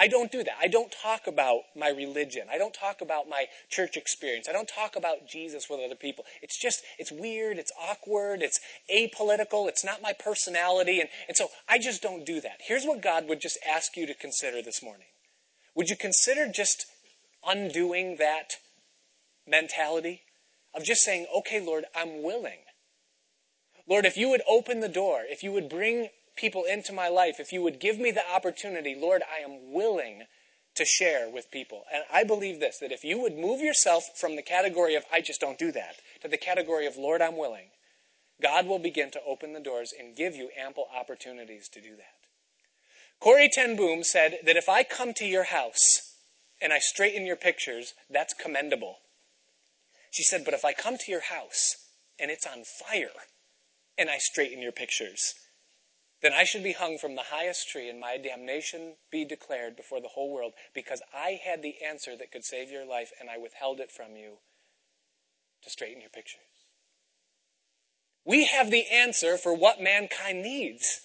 I 0.00 0.08
don't 0.08 0.32
do 0.32 0.42
that. 0.42 0.56
I 0.58 0.66
don't 0.66 0.90
talk 0.90 1.26
about 1.26 1.60
my 1.76 1.90
religion. 1.90 2.46
I 2.50 2.56
don't 2.56 2.72
talk 2.72 3.02
about 3.02 3.28
my 3.28 3.44
church 3.68 3.98
experience. 3.98 4.48
I 4.48 4.52
don't 4.52 4.66
talk 4.66 4.96
about 4.96 5.28
Jesus 5.28 5.68
with 5.68 5.78
other 5.78 5.94
people. 5.94 6.24
It's 6.40 6.58
just, 6.58 6.82
it's 6.98 7.12
weird, 7.12 7.58
it's 7.58 7.70
awkward, 7.78 8.40
it's 8.40 8.60
apolitical, 8.90 9.68
it's 9.68 9.84
not 9.84 10.00
my 10.00 10.14
personality. 10.14 11.00
And, 11.00 11.10
and 11.28 11.36
so 11.36 11.48
I 11.68 11.78
just 11.78 12.00
don't 12.00 12.24
do 12.24 12.40
that. 12.40 12.60
Here's 12.66 12.86
what 12.86 13.02
God 13.02 13.28
would 13.28 13.42
just 13.42 13.58
ask 13.68 13.94
you 13.94 14.06
to 14.06 14.14
consider 14.14 14.62
this 14.62 14.82
morning. 14.82 15.08
Would 15.74 15.90
you 15.90 15.96
consider 15.96 16.48
just 16.50 16.86
undoing 17.46 18.16
that 18.18 18.54
mentality 19.46 20.22
of 20.74 20.82
just 20.82 21.04
saying, 21.04 21.26
okay, 21.36 21.60
Lord, 21.60 21.84
I'm 21.94 22.22
willing. 22.22 22.60
Lord, 23.86 24.06
if 24.06 24.16
you 24.16 24.30
would 24.30 24.42
open 24.48 24.80
the 24.80 24.88
door, 24.88 25.24
if 25.28 25.42
you 25.42 25.52
would 25.52 25.68
bring 25.68 26.08
people 26.40 26.64
into 26.64 26.92
my 26.92 27.08
life, 27.08 27.38
if 27.38 27.52
you 27.52 27.62
would 27.62 27.78
give 27.78 27.98
me 27.98 28.10
the 28.10 28.28
opportunity, 28.34 28.96
Lord, 28.98 29.22
I 29.22 29.44
am 29.44 29.72
willing 29.72 30.22
to 30.76 30.84
share 30.84 31.28
with 31.28 31.50
people. 31.50 31.82
And 31.92 32.04
I 32.12 32.24
believe 32.24 32.58
this 32.58 32.78
that 32.78 32.92
if 32.92 33.04
you 33.04 33.20
would 33.20 33.36
move 33.36 33.60
yourself 33.60 34.04
from 34.16 34.36
the 34.36 34.42
category 34.42 34.94
of, 34.94 35.04
I 35.12 35.20
just 35.20 35.40
don't 35.40 35.58
do 35.58 35.70
that, 35.72 35.96
to 36.22 36.28
the 36.28 36.36
category 36.36 36.86
of, 36.86 36.96
Lord, 36.96 37.20
I'm 37.20 37.36
willing, 37.36 37.70
God 38.40 38.66
will 38.66 38.78
begin 38.78 39.10
to 39.10 39.20
open 39.26 39.52
the 39.52 39.60
doors 39.60 39.92
and 39.96 40.16
give 40.16 40.34
you 40.34 40.48
ample 40.58 40.86
opportunities 40.98 41.68
to 41.70 41.80
do 41.80 41.96
that. 41.96 42.14
Corrie 43.20 43.50
ten 43.52 43.76
Boom 43.76 44.02
said 44.02 44.38
that 44.46 44.56
if 44.56 44.68
I 44.68 44.82
come 44.82 45.12
to 45.14 45.26
your 45.26 45.44
house 45.44 46.14
and 46.62 46.72
I 46.72 46.78
straighten 46.78 47.26
your 47.26 47.36
pictures, 47.36 47.92
that's 48.08 48.32
commendable. 48.32 48.96
She 50.10 50.22
said, 50.22 50.44
but 50.44 50.54
if 50.54 50.64
I 50.64 50.72
come 50.72 50.96
to 50.96 51.10
your 51.10 51.22
house 51.22 51.76
and 52.18 52.30
it's 52.30 52.46
on 52.46 52.64
fire 52.64 53.10
and 53.98 54.08
I 54.08 54.18
straighten 54.18 54.62
your 54.62 54.72
pictures, 54.72 55.34
then 56.22 56.32
I 56.32 56.44
should 56.44 56.62
be 56.62 56.72
hung 56.72 56.98
from 56.98 57.14
the 57.14 57.30
highest 57.30 57.68
tree 57.68 57.88
and 57.88 57.98
my 57.98 58.18
damnation 58.18 58.94
be 59.10 59.24
declared 59.24 59.76
before 59.76 60.00
the 60.00 60.08
whole 60.08 60.32
world 60.32 60.52
because 60.74 61.00
I 61.14 61.40
had 61.42 61.62
the 61.62 61.76
answer 61.86 62.16
that 62.16 62.30
could 62.30 62.44
save 62.44 62.70
your 62.70 62.84
life 62.84 63.10
and 63.18 63.30
I 63.30 63.38
withheld 63.38 63.80
it 63.80 63.90
from 63.90 64.16
you 64.16 64.38
to 65.62 65.70
straighten 65.70 66.00
your 66.00 66.10
pictures. 66.10 66.40
We 68.24 68.44
have 68.46 68.70
the 68.70 68.86
answer 68.92 69.38
for 69.38 69.54
what 69.54 69.80
mankind 69.80 70.42
needs. 70.42 71.00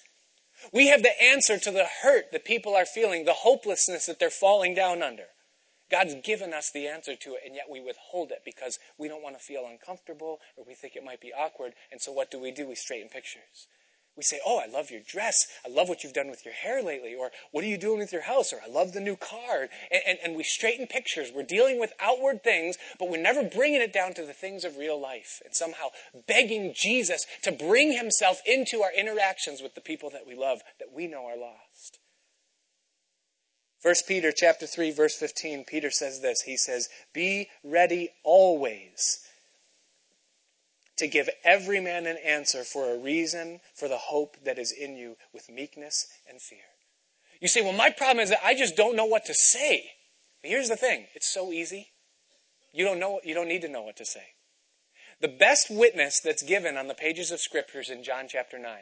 We 0.74 0.88
have 0.88 1.04
the 1.04 1.22
answer 1.22 1.58
to 1.60 1.72
the 1.72 1.88
hurt 2.04 2.32
that 2.32 2.46
people 2.46 2.76
are 2.76 2.86
feeling, 2.86 3.24
the 3.24 3.34
hopelessness 3.34 4.06
that 4.08 4.20
they're 4.20 4.30
falling 4.30 4.76
down 4.76 5.02
under. 5.02 5.26
God's 5.90 6.16
given 6.24 6.54
us 6.54 6.72
the 6.72 6.88
answer 6.88 7.16
to 7.16 7.34
it, 7.36 7.42
and 7.46 7.56
yet 7.56 7.70
we 7.70 7.80
withhold 7.80 8.32
it 8.32 8.42
because 8.44 8.80
we 8.98 9.08
don't 9.08 9.22
want 9.22 9.38
to 9.38 9.44
feel 9.44 9.68
uncomfortable 9.70 10.40
or 10.58 10.66
we 10.68 10.74
think 10.74 10.96
it 10.96 11.04
might 11.04 11.22
be 11.22 11.32
awkward. 11.32 11.74
And 11.92 12.02
so 12.02 12.12
what 12.12 12.32
do 12.32 12.40
we 12.40 12.52
do? 12.52 12.68
We 12.68 12.76
straighten 12.76 13.10
pictures. 13.10 13.68
We 14.18 14.24
say, 14.24 14.40
Oh, 14.46 14.60
I 14.60 14.68
love 14.68 14.92
your 14.92 15.02
dress. 15.02 15.46
I 15.66 15.70
love 15.70 15.90
what 15.90 16.04
you've 16.04 16.14
done 16.14 16.30
with 16.30 16.46
your 16.46 16.54
hair 16.54 16.82
lately. 16.82 17.14
Or, 17.16 17.32
What 17.52 17.64
are 17.64 17.68
you 17.68 17.78
doing 17.78 18.00
with 18.00 18.14
your 18.14 18.22
house? 18.22 18.54
Or, 18.54 18.60
I 18.66 18.70
love 18.70 18.94
the 18.94 19.02
new 19.02 19.16
car. 19.16 19.68
And, 19.92 20.02
and, 20.08 20.18
and, 20.24 20.36
we 20.36 20.44
straighten 20.44 20.88
pictures. 20.88 21.32
We're 21.34 21.44
dealing 21.44 21.80
with 21.80 21.94
outward 22.00 22.44
things, 22.44 22.78
but 22.98 23.10
we're 23.10 23.22
never 23.22 23.44
bringing 23.44 23.82
it 23.82 23.94
down 23.94 24.14
to 24.14 24.26
the 24.26 24.34
things 24.34 24.64
of 24.64 24.78
real 24.78 25.00
life 25.00 25.42
and 25.44 25.54
somehow 25.54 25.88
begging 26.28 26.74
Jesus 26.76 27.26
to 27.44 27.52
bring 27.52 27.94
himself 27.94 28.42
into 28.46 28.82
our 28.82 28.92
interactions 28.98 29.62
with 29.62 29.76
the 29.76 29.82
people 29.82 30.10
that 30.12 30.28
we 30.28 30.36
love 30.36 30.62
that 30.80 30.94
we 30.94 31.08
know 31.08 31.26
are 31.26 31.38
lost. 31.38 32.00
1 33.82 33.94
Peter 34.08 34.32
chapter 34.32 34.66
3 34.66 34.90
verse 34.90 35.16
15 35.16 35.64
Peter 35.64 35.92
says 35.92 36.22
this 36.22 36.42
he 36.42 36.58
says 36.58 36.90
be 37.14 37.50
ready 37.64 38.10
always 38.24 39.20
to 40.98 41.08
give 41.08 41.30
every 41.44 41.80
man 41.80 42.06
an 42.06 42.18
answer 42.18 42.64
for 42.64 42.90
a 42.90 42.98
reason 42.98 43.60
for 43.74 43.88
the 43.88 43.98
hope 43.98 44.38
that 44.46 44.58
is 44.58 44.72
in 44.72 44.96
you 44.96 45.18
with 45.34 45.50
meekness 45.50 46.08
and 46.30 46.42
fear. 46.42 46.60
You 47.42 47.48
say, 47.48 47.62
well, 47.62 47.74
my 47.74 47.90
problem 47.90 48.24
is 48.24 48.30
that 48.30 48.46
I 48.46 48.56
just 48.56 48.76
don't 48.76 48.96
know 48.96 49.06
what 49.06 49.26
to 49.26 49.34
say. 49.34 49.84
But 50.42 50.52
here's 50.52 50.70
the 50.70 50.76
thing 50.76 51.08
it's 51.14 51.32
so 51.32 51.52
easy. 51.52 51.90
You 52.74 52.86
don't, 52.86 53.00
know, 53.00 53.20
you 53.24 53.34
don't 53.34 53.48
need 53.48 53.62
to 53.62 53.70
know 53.70 53.84
what 53.84 53.98
to 53.98 54.06
say. 54.06 54.24
The 55.22 55.28
best 55.30 55.68
witness 55.70 56.20
that's 56.20 56.44
given 56.44 56.76
on 56.76 56.88
the 56.88 56.94
pages 56.94 57.32
of 57.32 57.40
scriptures 57.40 57.90
in 57.90 58.04
John 58.04 58.26
chapter 58.28 58.60
9. 58.60 58.80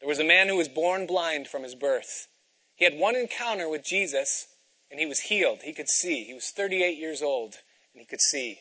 There 0.00 0.08
was 0.08 0.18
a 0.18 0.24
man 0.24 0.48
who 0.48 0.56
was 0.56 0.68
born 0.68 1.06
blind 1.06 1.46
from 1.46 1.62
his 1.62 1.74
birth. 1.74 2.26
He 2.74 2.84
had 2.84 2.98
one 2.98 3.14
encounter 3.14 3.68
with 3.68 3.84
Jesus 3.84 4.46
and 4.90 4.98
he 4.98 5.06
was 5.06 5.20
healed. 5.20 5.60
He 5.62 5.72
could 5.72 5.88
see. 5.88 6.24
He 6.24 6.34
was 6.34 6.50
38 6.50 6.98
years 6.98 7.22
old 7.22 7.56
and 7.92 8.00
he 8.00 8.06
could 8.06 8.20
see. 8.20 8.60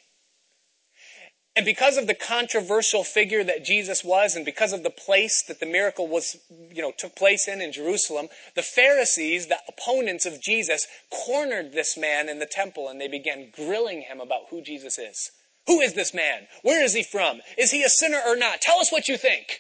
And 1.56 1.66
because 1.66 1.98
of 1.98 2.08
the 2.08 2.16
controversial 2.16 3.04
figure 3.04 3.44
that 3.44 3.66
Jesus 3.66 4.06
was, 4.06 4.36
and 4.36 4.46
because 4.46 4.72
of 4.72 4.84
the 4.84 4.90
place 4.90 5.44
that 5.50 5.60
the 5.60 5.66
miracle 5.66 6.08
was, 6.08 6.38
you 6.72 6.82
know, 6.82 6.94
took 6.98 7.16
place 7.16 7.48
in 7.48 7.62
in 7.62 7.74
Jerusalem, 7.74 8.30
the 8.56 8.62
Pharisees, 8.62 9.48
the 9.48 9.60
opponents 9.68 10.26
of 10.26 10.42
Jesus, 10.42 10.88
cornered 11.10 11.74
this 11.74 11.98
man 11.98 12.30
in 12.30 12.40
the 12.40 12.46
temple 12.46 12.88
and 12.88 13.02
they 13.02 13.10
began 13.10 13.52
grilling 13.54 14.04
him 14.04 14.22
about 14.22 14.44
who 14.50 14.62
Jesus 14.62 14.98
is. 14.98 15.32
Who 15.68 15.82
is 15.82 15.94
this 15.94 16.14
man? 16.14 16.48
Where 16.62 16.84
is 16.84 16.94
he 16.94 17.04
from? 17.04 17.42
Is 17.58 17.72
he 17.72 17.84
a 17.84 17.90
sinner 17.90 18.22
or 18.26 18.38
not? 18.38 18.62
Tell 18.62 18.80
us 18.80 18.92
what 18.92 19.10
you 19.10 19.18
think. 19.18 19.60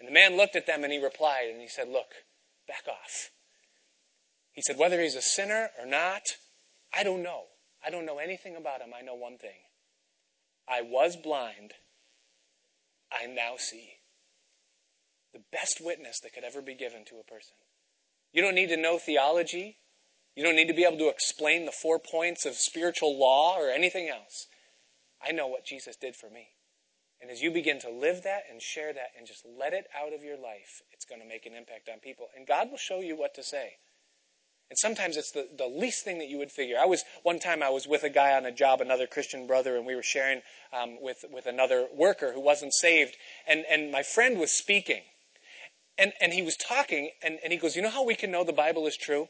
And 0.00 0.08
the 0.08 0.12
man 0.12 0.36
looked 0.36 0.56
at 0.56 0.66
them 0.66 0.82
and 0.82 0.92
he 0.92 1.02
replied 1.02 1.48
and 1.50 1.60
he 1.60 1.68
said, 1.68 1.88
Look, 1.88 2.08
back 2.66 2.84
off. 2.88 3.30
He 4.52 4.62
said, 4.62 4.78
Whether 4.78 5.00
he's 5.00 5.14
a 5.14 5.22
sinner 5.22 5.70
or 5.78 5.86
not, 5.86 6.22
I 6.94 7.02
don't 7.02 7.22
know. 7.22 7.44
I 7.84 7.90
don't 7.90 8.06
know 8.06 8.18
anything 8.18 8.56
about 8.56 8.80
him. 8.80 8.90
I 8.98 9.02
know 9.02 9.14
one 9.14 9.36
thing. 9.36 9.60
I 10.68 10.82
was 10.82 11.16
blind, 11.16 11.74
I 13.12 13.26
now 13.26 13.54
see. 13.56 13.90
The 15.32 15.42
best 15.52 15.80
witness 15.80 16.20
that 16.20 16.32
could 16.32 16.44
ever 16.44 16.62
be 16.62 16.74
given 16.74 17.04
to 17.06 17.16
a 17.20 17.30
person. 17.30 17.54
You 18.32 18.42
don't 18.42 18.54
need 18.54 18.68
to 18.70 18.76
know 18.76 18.98
theology. 18.98 19.78
You 20.34 20.42
don't 20.42 20.56
need 20.56 20.68
to 20.68 20.74
be 20.74 20.84
able 20.84 20.98
to 20.98 21.08
explain 21.08 21.64
the 21.64 21.72
four 21.72 21.98
points 21.98 22.44
of 22.44 22.54
spiritual 22.56 23.18
law 23.18 23.56
or 23.56 23.70
anything 23.70 24.08
else. 24.08 24.46
I 25.26 25.32
know 25.32 25.46
what 25.46 25.64
Jesus 25.64 25.96
did 25.96 26.16
for 26.16 26.28
me. 26.28 26.48
And 27.20 27.30
as 27.30 27.40
you 27.40 27.50
begin 27.50 27.80
to 27.80 27.90
live 27.90 28.22
that 28.24 28.42
and 28.50 28.60
share 28.60 28.92
that 28.92 29.12
and 29.16 29.26
just 29.26 29.46
let 29.46 29.72
it 29.72 29.86
out 29.98 30.12
of 30.12 30.22
your 30.22 30.36
life, 30.36 30.82
it's 30.92 31.06
going 31.06 31.20
to 31.20 31.26
make 31.26 31.46
an 31.46 31.54
impact 31.54 31.88
on 31.90 32.00
people. 32.00 32.26
And 32.36 32.46
God 32.46 32.70
will 32.70 32.76
show 32.76 33.00
you 33.00 33.16
what 33.16 33.34
to 33.34 33.42
say. 33.42 33.76
And 34.68 34.78
sometimes 34.78 35.16
it's 35.16 35.30
the, 35.30 35.48
the 35.56 35.66
least 35.66 36.04
thing 36.04 36.18
that 36.18 36.28
you 36.28 36.38
would 36.38 36.50
figure. 36.50 36.76
I 36.80 36.86
was, 36.86 37.04
one 37.22 37.38
time 37.38 37.62
I 37.62 37.70
was 37.70 37.86
with 37.86 38.02
a 38.02 38.10
guy 38.10 38.36
on 38.36 38.44
a 38.44 38.52
job, 38.52 38.80
another 38.80 39.06
Christian 39.06 39.46
brother, 39.46 39.76
and 39.76 39.86
we 39.86 39.94
were 39.94 40.02
sharing 40.02 40.42
um, 40.72 41.00
with, 41.00 41.24
with 41.30 41.46
another 41.46 41.86
worker 41.94 42.32
who 42.32 42.40
wasn't 42.40 42.74
saved. 42.74 43.16
And, 43.46 43.64
and 43.70 43.92
my 43.92 44.02
friend 44.02 44.40
was 44.40 44.52
speaking. 44.52 45.02
And, 45.98 46.12
and 46.20 46.32
he 46.32 46.42
was 46.42 46.56
talking, 46.56 47.10
and, 47.22 47.38
and 47.42 47.52
he 47.52 47.58
goes, 47.58 47.76
You 47.76 47.82
know 47.82 47.90
how 47.90 48.04
we 48.04 48.16
can 48.16 48.30
know 48.30 48.44
the 48.44 48.52
Bible 48.52 48.86
is 48.86 48.96
true? 48.96 49.28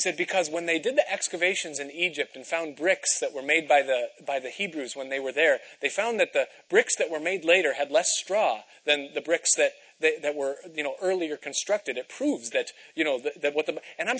He 0.00 0.02
said, 0.02 0.16
Because 0.16 0.48
when 0.48 0.64
they 0.64 0.78
did 0.78 0.96
the 0.96 1.12
excavations 1.12 1.78
in 1.78 1.90
Egypt 1.90 2.34
and 2.34 2.46
found 2.46 2.74
bricks 2.74 3.20
that 3.20 3.34
were 3.34 3.42
made 3.42 3.68
by 3.68 3.82
the, 3.82 4.08
by 4.26 4.38
the 4.38 4.48
Hebrews 4.48 4.96
when 4.96 5.10
they 5.10 5.20
were 5.20 5.30
there, 5.30 5.58
they 5.82 5.90
found 5.90 6.18
that 6.20 6.32
the 6.32 6.48
bricks 6.70 6.96
that 6.96 7.10
were 7.10 7.20
made 7.20 7.44
later 7.44 7.74
had 7.74 7.90
less 7.90 8.08
straw 8.16 8.62
than 8.86 9.10
the 9.12 9.20
bricks 9.20 9.54
that 9.56 9.72
that, 10.00 10.22
that 10.22 10.34
were 10.34 10.56
you 10.74 10.82
know 10.82 10.94
earlier 11.02 11.36
constructed. 11.36 11.98
It 11.98 12.08
proves 12.08 12.48
that 12.50 12.68
you 12.94 13.04
know 13.04 13.20
that, 13.20 13.42
that 13.42 13.54
what 13.54 13.66
the 13.66 13.78
and 13.98 14.08
I'm 14.08 14.16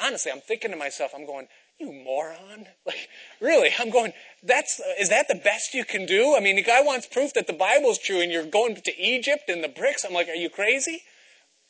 honestly 0.00 0.30
I'm 0.30 0.40
thinking 0.40 0.70
to 0.70 0.76
myself 0.76 1.10
I'm 1.12 1.26
going 1.26 1.48
you 1.80 1.90
moron 1.90 2.66
like 2.86 3.08
really 3.40 3.70
I'm 3.80 3.90
going 3.90 4.12
that's 4.44 4.80
is 5.00 5.08
that 5.08 5.26
the 5.26 5.34
best 5.34 5.74
you 5.74 5.84
can 5.84 6.06
do? 6.06 6.36
I 6.36 6.40
mean 6.40 6.54
the 6.54 6.62
guy 6.62 6.82
wants 6.82 7.08
proof 7.08 7.34
that 7.34 7.48
the 7.48 7.52
Bible's 7.52 7.98
true 7.98 8.20
and 8.20 8.30
you're 8.30 8.46
going 8.46 8.76
to 8.76 9.02
Egypt 9.02 9.48
and 9.48 9.64
the 9.64 9.68
bricks. 9.68 10.04
I'm 10.04 10.14
like 10.14 10.28
are 10.28 10.36
you 10.36 10.48
crazy? 10.48 11.02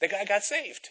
The 0.02 0.08
guy 0.08 0.26
got 0.26 0.44
saved. 0.44 0.90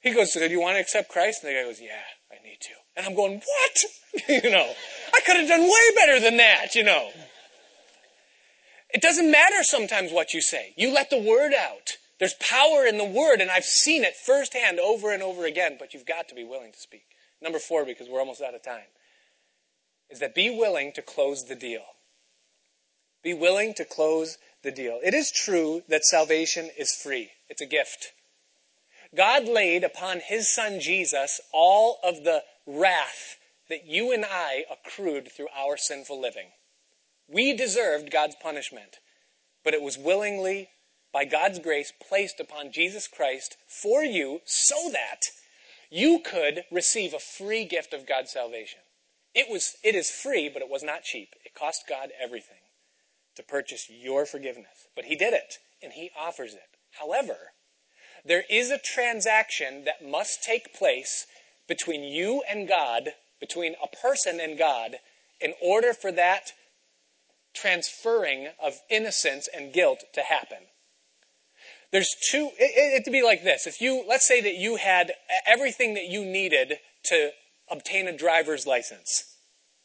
He 0.00 0.14
goes, 0.14 0.32
Do 0.32 0.46
you 0.46 0.60
want 0.60 0.76
to 0.76 0.80
accept 0.80 1.10
Christ? 1.10 1.42
And 1.42 1.50
the 1.50 1.56
guy 1.56 1.64
goes, 1.64 1.80
Yeah, 1.80 2.00
I 2.30 2.42
need 2.42 2.58
to. 2.60 2.70
And 2.96 3.06
I'm 3.06 3.14
going, 3.14 3.40
What? 3.40 3.84
you 4.44 4.50
know, 4.50 4.72
I 5.14 5.20
could 5.26 5.36
have 5.36 5.48
done 5.48 5.62
way 5.62 5.94
better 5.96 6.20
than 6.20 6.36
that, 6.36 6.74
you 6.74 6.84
know. 6.84 7.10
It 8.90 9.02
doesn't 9.02 9.30
matter 9.30 9.62
sometimes 9.62 10.12
what 10.12 10.32
you 10.32 10.40
say. 10.40 10.72
You 10.76 10.92
let 10.92 11.10
the 11.10 11.20
word 11.20 11.52
out. 11.52 11.98
There's 12.18 12.34
power 12.34 12.84
in 12.86 12.98
the 12.98 13.04
word, 13.04 13.40
and 13.40 13.50
I've 13.50 13.64
seen 13.64 14.02
it 14.02 14.16
firsthand 14.16 14.80
over 14.80 15.12
and 15.12 15.22
over 15.22 15.44
again, 15.44 15.76
but 15.78 15.94
you've 15.94 16.06
got 16.06 16.28
to 16.28 16.34
be 16.34 16.42
willing 16.42 16.72
to 16.72 16.78
speak. 16.78 17.04
Number 17.40 17.58
four, 17.58 17.84
because 17.84 18.08
we're 18.08 18.18
almost 18.18 18.42
out 18.42 18.54
of 18.54 18.62
time, 18.62 18.90
is 20.10 20.18
that 20.18 20.34
be 20.34 20.50
willing 20.50 20.92
to 20.94 21.02
close 21.02 21.44
the 21.44 21.54
deal. 21.54 21.84
Be 23.22 23.34
willing 23.34 23.74
to 23.74 23.84
close 23.84 24.38
the 24.62 24.72
deal. 24.72 24.98
It 25.04 25.14
is 25.14 25.30
true 25.30 25.82
that 25.88 26.04
salvation 26.04 26.70
is 26.76 26.92
free, 26.92 27.30
it's 27.48 27.60
a 27.60 27.66
gift. 27.66 28.12
God 29.16 29.48
laid 29.48 29.84
upon 29.84 30.20
his 30.20 30.48
son 30.48 30.80
Jesus 30.80 31.40
all 31.52 31.98
of 32.02 32.24
the 32.24 32.42
wrath 32.66 33.36
that 33.68 33.86
you 33.86 34.12
and 34.12 34.24
I 34.24 34.64
accrued 34.70 35.30
through 35.32 35.48
our 35.56 35.76
sinful 35.76 36.20
living. 36.20 36.48
We 37.28 37.54
deserved 37.54 38.10
God's 38.10 38.36
punishment, 38.42 38.98
but 39.64 39.74
it 39.74 39.82
was 39.82 39.98
willingly, 39.98 40.70
by 41.12 41.24
God's 41.24 41.58
grace, 41.58 41.92
placed 42.06 42.40
upon 42.40 42.72
Jesus 42.72 43.08
Christ 43.08 43.56
for 43.66 44.02
you 44.02 44.40
so 44.44 44.90
that 44.92 45.20
you 45.90 46.20
could 46.20 46.64
receive 46.70 47.14
a 47.14 47.18
free 47.18 47.64
gift 47.64 47.92
of 47.94 48.06
God's 48.06 48.32
salvation. 48.32 48.80
It, 49.34 49.50
was, 49.50 49.76
it 49.82 49.94
is 49.94 50.10
free, 50.10 50.48
but 50.48 50.62
it 50.62 50.68
was 50.68 50.82
not 50.82 51.02
cheap. 51.02 51.34
It 51.44 51.54
cost 51.54 51.84
God 51.88 52.10
everything 52.22 52.56
to 53.36 53.42
purchase 53.42 53.88
your 53.90 54.26
forgiveness. 54.26 54.88
But 54.96 55.06
He 55.06 55.16
did 55.16 55.32
it, 55.32 55.58
and 55.82 55.92
He 55.92 56.10
offers 56.18 56.54
it. 56.54 56.76
However, 56.98 57.52
there 58.24 58.44
is 58.50 58.70
a 58.70 58.78
transaction 58.78 59.84
that 59.84 60.06
must 60.06 60.42
take 60.42 60.74
place 60.74 61.26
between 61.68 62.02
you 62.02 62.42
and 62.50 62.68
God, 62.68 63.10
between 63.40 63.74
a 63.82 63.96
person 63.96 64.40
and 64.40 64.58
God, 64.58 64.96
in 65.40 65.54
order 65.62 65.92
for 65.92 66.10
that 66.12 66.52
transferring 67.54 68.48
of 68.62 68.80
innocence 68.90 69.48
and 69.54 69.72
guilt 69.72 70.04
to 70.14 70.22
happen. 70.22 70.58
There's 71.90 72.14
two, 72.30 72.50
it, 72.58 73.04
to 73.04 73.10
be 73.10 73.22
like 73.22 73.44
this. 73.44 73.66
If 73.66 73.80
you, 73.80 74.04
let's 74.06 74.26
say 74.26 74.40
that 74.42 74.56
you 74.56 74.76
had 74.76 75.12
everything 75.46 75.94
that 75.94 76.06
you 76.06 76.24
needed 76.24 76.74
to 77.04 77.30
obtain 77.70 78.06
a 78.06 78.16
driver's 78.16 78.66
license. 78.66 79.24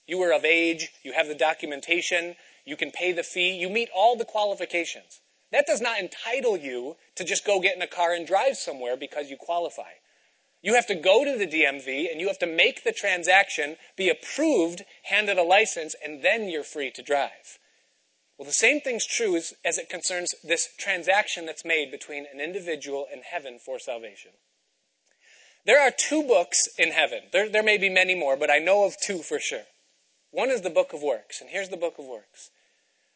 You 0.06 0.18
were 0.18 0.34
of 0.34 0.44
age, 0.44 0.90
you 1.04 1.14
have 1.14 1.28
the 1.28 1.36
documentation, 1.36 2.36
you 2.66 2.76
can 2.76 2.92
pay 2.92 3.14
the 3.14 3.24
fee, 3.24 3.58
you 3.58 3.70
meet 3.70 3.90
all 3.96 4.18
the 4.18 4.26
qualifications. 4.26 5.22
That 5.54 5.68
does 5.68 5.82
not 5.82 5.99
entitle 5.99 6.58
you 6.58 6.95
to 7.16 7.24
just 7.24 7.45
go 7.45 7.62
get 7.62 7.76
in 7.76 7.82
a 7.84 7.88
car 7.88 8.12
and 8.12 8.26
drive 8.26 8.58
somewhere 8.58 8.97
because 8.97 9.30
you 9.30 9.38
qualify. 9.38 9.91
You 10.64 10.74
have 10.74 10.88
to 10.88 10.95
go 10.95 11.24
to 11.24 11.38
the 11.38 11.45
DMV 11.45 12.12
and 12.12 12.20
you 12.20 12.28
have 12.28 12.39
to 12.39 12.47
make 12.47 12.84
the 12.84 12.91
transaction, 12.91 13.78
be 13.95 14.10
approved, 14.10 14.82
handed 15.04 15.38
a 15.38 15.43
license, 15.43 15.95
and 16.04 16.24
then 16.24 16.49
you're 16.49 16.64
free 16.64 16.89
to 16.91 17.04
drive. 17.04 17.60
Well, 18.36 18.47
the 18.47 18.51
same 18.51 18.82
thing's 18.82 19.06
true 19.06 19.36
as, 19.36 19.54
as 19.64 19.78
it 19.78 19.89
concerns 19.89 20.34
this 20.43 20.70
transaction 20.80 21.45
that's 21.45 21.64
made 21.64 21.91
between 21.91 22.26
an 22.34 22.41
individual 22.41 23.06
and 23.12 23.22
heaven 23.24 23.60
for 23.64 23.78
salvation. 23.78 24.32
There 25.66 25.80
are 25.80 25.91
two 25.95 26.24
books 26.24 26.68
in 26.80 26.89
heaven. 26.89 27.26
There, 27.32 27.47
there 27.47 27.62
may 27.62 27.78
be 27.78 27.89
many 27.89 28.16
more, 28.16 28.36
but 28.36 28.49
I 28.49 28.58
know 28.58 28.86
of 28.86 28.95
two 28.99 29.20
for 29.20 29.39
sure. 29.39 29.66
One 30.32 30.49
is 30.49 30.62
the 30.62 30.72
book 30.72 30.93
of 30.93 31.04
works, 31.04 31.41
and 31.41 31.51
here's 31.51 31.70
the 31.70 31.78
book 31.78 31.99
of 31.99 32.06
works. 32.06 32.49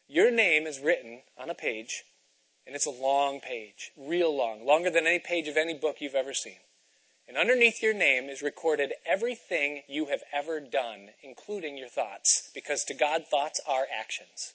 Your 0.06 0.30
name 0.30 0.68
is 0.68 0.78
written 0.78 1.22
on 1.36 1.50
a 1.50 1.54
page, 1.54 2.04
and 2.68 2.76
it's 2.76 2.84
a 2.84 2.90
long 2.90 3.40
page, 3.40 3.92
real 3.96 4.36
long, 4.36 4.64
longer 4.64 4.90
than 4.90 5.06
any 5.06 5.18
page 5.18 5.48
of 5.48 5.56
any 5.56 5.72
book 5.72 5.96
you've 6.00 6.14
ever 6.14 6.34
seen. 6.34 6.58
And 7.26 7.38
underneath 7.38 7.82
your 7.82 7.94
name 7.94 8.28
is 8.28 8.42
recorded 8.42 8.92
everything 9.06 9.84
you 9.88 10.06
have 10.06 10.20
ever 10.34 10.60
done, 10.60 11.08
including 11.22 11.78
your 11.78 11.88
thoughts, 11.88 12.50
because 12.54 12.84
to 12.84 12.94
God, 12.94 13.24
thoughts 13.24 13.58
are 13.66 13.86
actions. 13.90 14.52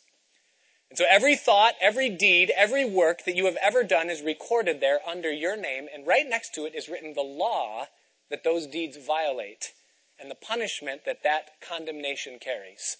And 0.89 0.97
so 0.99 1.05
every 1.09 1.35
thought, 1.35 1.73
every 1.81 2.07
deed, 2.07 2.51
every 2.55 2.85
work 2.85 3.25
that 3.25 3.35
you 3.35 3.45
have 3.45 3.57
ever 3.59 3.83
done 3.83 4.11
is 4.11 4.21
recorded 4.21 4.79
there 4.79 4.99
under 5.07 5.31
your 5.31 5.57
name, 5.57 5.87
and 5.91 6.05
right 6.05 6.29
next 6.29 6.53
to 6.53 6.65
it 6.65 6.75
is 6.75 6.87
written 6.87 7.15
the 7.15 7.21
law 7.21 7.87
that 8.29 8.43
those 8.43 8.67
deeds 8.67 8.95
violate 8.95 9.73
and 10.19 10.29
the 10.29 10.35
punishment 10.35 11.01
that 11.05 11.23
that 11.23 11.59
condemnation 11.67 12.37
carries. 12.39 12.97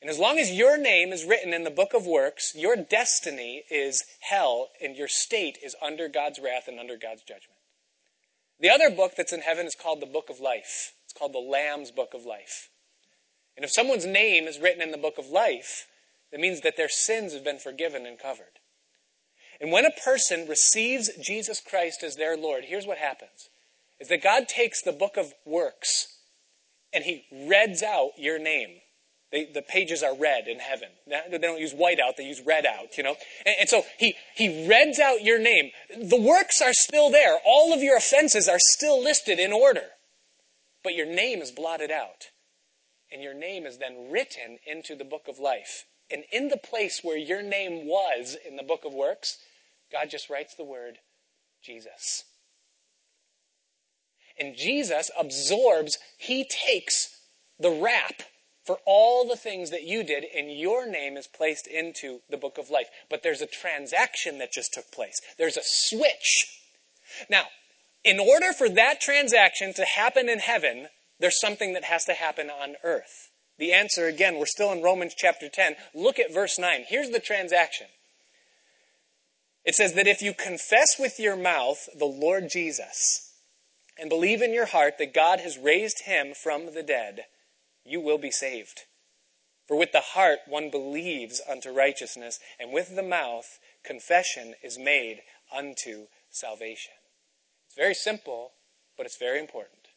And 0.00 0.10
as 0.10 0.18
long 0.18 0.38
as 0.38 0.52
your 0.52 0.78
name 0.78 1.12
is 1.12 1.24
written 1.24 1.52
in 1.52 1.64
the 1.64 1.70
book 1.70 1.92
of 1.92 2.06
works, 2.06 2.54
your 2.54 2.76
destiny 2.76 3.64
is 3.70 4.04
hell 4.20 4.68
and 4.80 4.96
your 4.96 5.08
state 5.08 5.58
is 5.62 5.74
under 5.82 6.08
God's 6.08 6.38
wrath 6.38 6.68
and 6.68 6.78
under 6.78 6.96
God's 6.96 7.22
judgment. 7.22 7.58
The 8.60 8.70
other 8.70 8.90
book 8.90 9.12
that's 9.16 9.32
in 9.32 9.40
heaven 9.40 9.66
is 9.66 9.74
called 9.74 10.00
the 10.00 10.06
book 10.06 10.30
of 10.30 10.40
life. 10.40 10.92
It's 11.04 11.12
called 11.12 11.32
the 11.32 11.38
Lamb's 11.38 11.90
book 11.90 12.14
of 12.14 12.24
life. 12.24 12.68
And 13.56 13.64
if 13.64 13.72
someone's 13.72 14.06
name 14.06 14.44
is 14.44 14.60
written 14.60 14.82
in 14.82 14.92
the 14.92 14.98
book 14.98 15.18
of 15.18 15.26
life, 15.30 15.86
that 16.30 16.40
means 16.40 16.60
that 16.60 16.76
their 16.76 16.88
sins 16.88 17.32
have 17.32 17.44
been 17.44 17.58
forgiven 17.58 18.06
and 18.06 18.18
covered. 18.18 18.60
And 19.60 19.72
when 19.72 19.84
a 19.84 19.90
person 19.90 20.46
receives 20.46 21.10
Jesus 21.20 21.60
Christ 21.60 22.04
as 22.04 22.14
their 22.14 22.36
Lord, 22.36 22.64
here's 22.64 22.86
what 22.86 22.98
happens. 22.98 23.48
Is 23.98 24.08
that 24.08 24.22
God 24.22 24.46
takes 24.46 24.80
the 24.80 24.92
book 24.92 25.16
of 25.16 25.34
works 25.44 26.18
and 26.92 27.02
he 27.02 27.24
reads 27.32 27.82
out 27.82 28.10
your 28.16 28.38
name 28.38 28.76
they, 29.30 29.44
the 29.52 29.62
pages 29.62 30.02
are 30.02 30.16
red 30.16 30.48
in 30.48 30.58
heaven. 30.58 30.88
They 31.06 31.38
don't 31.38 31.60
use 31.60 31.72
white 31.72 32.00
out, 32.00 32.16
they 32.16 32.24
use 32.24 32.40
red 32.40 32.64
out, 32.64 32.96
you 32.96 33.02
know? 33.02 33.16
And, 33.44 33.56
and, 33.60 33.68
so 33.68 33.84
he, 33.98 34.14
he 34.34 34.66
reads 34.66 34.98
out 34.98 35.22
your 35.22 35.38
name. 35.38 35.70
The 36.02 36.20
works 36.20 36.62
are 36.62 36.72
still 36.72 37.10
there. 37.10 37.38
All 37.44 37.74
of 37.74 37.82
your 37.82 37.96
offenses 37.96 38.48
are 38.48 38.58
still 38.58 39.02
listed 39.02 39.38
in 39.38 39.52
order. 39.52 39.84
But 40.82 40.94
your 40.94 41.06
name 41.06 41.42
is 41.42 41.50
blotted 41.50 41.90
out. 41.90 42.30
And 43.12 43.22
your 43.22 43.34
name 43.34 43.66
is 43.66 43.78
then 43.78 44.10
written 44.10 44.58
into 44.66 44.94
the 44.94 45.04
book 45.04 45.28
of 45.28 45.38
life. 45.38 45.84
And 46.10 46.24
in 46.32 46.48
the 46.48 46.56
place 46.56 47.00
where 47.02 47.18
your 47.18 47.42
name 47.42 47.86
was 47.86 48.36
in 48.46 48.56
the 48.56 48.62
book 48.62 48.84
of 48.86 48.94
works, 48.94 49.38
God 49.92 50.08
just 50.10 50.30
writes 50.30 50.54
the 50.54 50.64
word 50.64 50.98
Jesus. 51.62 52.24
And 54.38 54.56
Jesus 54.56 55.10
absorbs, 55.18 55.98
he 56.16 56.44
takes 56.48 57.10
the 57.58 57.70
rap 57.70 58.22
for 58.68 58.78
all 58.84 59.26
the 59.26 59.34
things 59.34 59.70
that 59.70 59.84
you 59.84 60.04
did, 60.04 60.26
and 60.36 60.52
your 60.52 60.86
name 60.86 61.16
is 61.16 61.26
placed 61.26 61.66
into 61.66 62.20
the 62.28 62.36
book 62.36 62.58
of 62.58 62.68
life. 62.68 62.88
But 63.08 63.22
there's 63.22 63.40
a 63.40 63.46
transaction 63.46 64.36
that 64.40 64.52
just 64.52 64.74
took 64.74 64.92
place. 64.92 65.22
There's 65.38 65.56
a 65.56 65.62
switch. 65.64 66.60
Now, 67.30 67.44
in 68.04 68.20
order 68.20 68.52
for 68.52 68.68
that 68.68 69.00
transaction 69.00 69.72
to 69.72 69.86
happen 69.86 70.28
in 70.28 70.40
heaven, 70.40 70.88
there's 71.18 71.40
something 71.40 71.72
that 71.72 71.84
has 71.84 72.04
to 72.04 72.12
happen 72.12 72.50
on 72.50 72.74
earth. 72.84 73.30
The 73.58 73.72
answer, 73.72 74.06
again, 74.06 74.36
we're 74.36 74.44
still 74.44 74.70
in 74.70 74.82
Romans 74.82 75.14
chapter 75.16 75.48
10. 75.48 75.74
Look 75.94 76.18
at 76.18 76.34
verse 76.34 76.58
9. 76.58 76.84
Here's 76.88 77.08
the 77.08 77.20
transaction. 77.20 77.86
It 79.64 79.76
says 79.76 79.94
that 79.94 80.06
if 80.06 80.20
you 80.20 80.34
confess 80.34 80.98
with 80.98 81.18
your 81.18 81.36
mouth 81.36 81.88
the 81.98 82.04
Lord 82.04 82.50
Jesus 82.50 83.32
and 83.98 84.10
believe 84.10 84.42
in 84.42 84.52
your 84.52 84.66
heart 84.66 84.98
that 84.98 85.14
God 85.14 85.40
has 85.40 85.56
raised 85.56 86.02
him 86.04 86.34
from 86.34 86.74
the 86.74 86.82
dead, 86.82 87.24
you 87.88 88.00
will 88.00 88.18
be 88.18 88.30
saved. 88.30 88.82
For 89.66 89.76
with 89.76 89.92
the 89.92 90.00
heart 90.00 90.40
one 90.46 90.70
believes 90.70 91.40
unto 91.48 91.70
righteousness, 91.70 92.40
and 92.58 92.72
with 92.72 92.96
the 92.96 93.02
mouth 93.02 93.58
confession 93.84 94.54
is 94.62 94.78
made 94.78 95.20
unto 95.54 96.06
salvation. 96.30 96.94
It's 97.66 97.76
very 97.76 97.94
simple, 97.94 98.52
but 98.96 99.06
it's 99.06 99.18
very 99.18 99.38
important. 99.38 99.88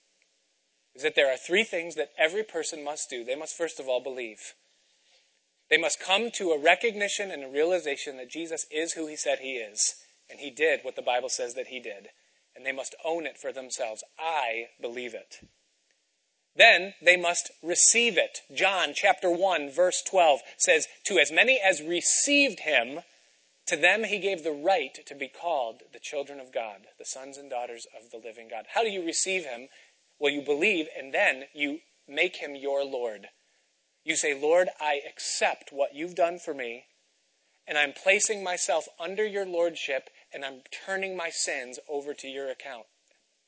Is 0.94 1.04
that 1.04 1.16
there 1.16 1.32
are 1.32 1.38
three 1.38 1.64
things 1.64 1.96
that 1.96 2.12
every 2.18 2.44
person 2.44 2.84
must 2.84 3.10
do. 3.10 3.24
They 3.24 3.36
must 3.36 3.58
first 3.58 3.80
of 3.80 3.88
all 3.88 4.04
believe. 4.04 4.56
They 5.70 5.78
must 5.78 6.02
come 6.02 6.32
to 6.32 6.52
a 6.52 6.60
recognition 6.60 7.32
and 7.32 7.46
a 7.46 7.50
realization 7.50 8.18
that 8.18 8.30
Jesus 8.30 8.66
is 8.70 8.94
who 8.94 9.08
he 9.08 9.16
said 9.16 9.40
he 9.40 9.54
is, 9.54 9.96
and 10.30 10.42
he 10.42 10.50
did 10.50 10.82
what 10.84 10.98
the 10.98 11.02
Bible 11.02 11.30
says 11.30 11.54
that 11.54 11.68
he 11.68 11.80
did. 11.80 12.10
And 12.54 12.66
they 12.66 12.74
must 12.74 12.94
own 13.06 13.26
it 13.26 13.38
for 13.38 13.54
themselves. 13.54 14.04
I 14.20 14.66
believe 14.82 15.14
it. 15.14 15.38
Then 16.56 16.94
they 17.02 17.18
must 17.18 17.52
receive 17.64 18.18
it. 18.18 18.42
John 18.54 18.94
chapter 18.94 19.30
1 19.30 19.72
verse 19.72 20.02
12 20.02 20.42
says, 20.58 20.88
To 21.06 21.18
as 21.18 21.32
many 21.32 21.60
as 21.60 21.82
received 21.82 22.62
him, 22.62 23.02
to 23.68 23.78
them 23.78 24.04
he 24.04 24.20
gave 24.20 24.44
the 24.44 24.52
right 24.52 24.98
to 25.06 25.16
be 25.16 25.30
called 25.30 25.82
the 25.94 26.00
children 26.00 26.40
of 26.40 26.54
God, 26.54 26.88
the 27.00 27.06
sons 27.06 27.38
and 27.38 27.50
daughters 27.50 27.88
of 27.98 28.12
the 28.12 28.18
living 28.18 28.50
God. 28.50 28.66
How 28.74 28.84
do 28.84 28.90
you 28.90 29.06
receive 29.06 29.46
him? 29.46 29.70
Well, 30.20 30.34
you 30.34 30.42
believe 30.42 30.88
and 30.98 31.14
then 31.14 31.46
you 31.54 31.80
make 32.08 32.38
him 32.38 32.56
your 32.56 32.84
Lord. 32.84 33.28
You 34.04 34.16
say, 34.16 34.40
Lord, 34.40 34.70
I 34.80 35.00
accept 35.08 35.72
what 35.72 35.96
you've 35.96 36.16
done 36.16 36.40
for 36.40 36.54
me, 36.54 36.86
and 37.68 37.78
I'm 37.78 37.94
placing 37.94 38.44
myself 38.44 38.88
under 39.00 39.26
your 39.26 39.46
lordship, 39.46 40.10
and 40.34 40.44
I'm 40.44 40.62
turning 40.86 41.16
my 41.16 41.30
sins 41.30 41.80
over 41.88 42.14
to 42.16 42.28
your 42.28 42.50
account. 42.50 42.88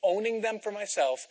Owning 0.04 0.42
them 0.42 0.60
for 0.60 0.72
myself 0.72 1.28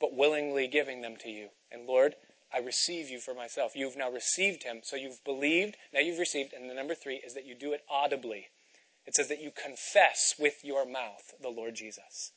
but 0.00 0.14
willingly 0.14 0.68
giving 0.68 1.02
them 1.02 1.16
to 1.20 1.28
you. 1.28 1.48
And 1.70 1.86
Lord, 1.86 2.14
I 2.52 2.58
receive 2.58 3.10
you 3.10 3.20
for 3.20 3.34
myself. 3.34 3.72
You've 3.74 3.96
now 3.96 4.10
received 4.10 4.62
him. 4.62 4.80
So 4.82 4.96
you've 4.96 5.22
believed, 5.24 5.76
now 5.92 6.00
you've 6.00 6.18
received. 6.18 6.52
And 6.52 6.68
the 6.68 6.74
number 6.74 6.94
three 6.94 7.20
is 7.24 7.34
that 7.34 7.46
you 7.46 7.54
do 7.54 7.72
it 7.72 7.82
audibly. 7.90 8.46
It 9.06 9.14
says 9.14 9.28
that 9.28 9.42
you 9.42 9.50
confess 9.50 10.34
with 10.38 10.64
your 10.64 10.86
mouth 10.86 11.34
the 11.40 11.48
Lord 11.48 11.74
Jesus. 11.74 12.32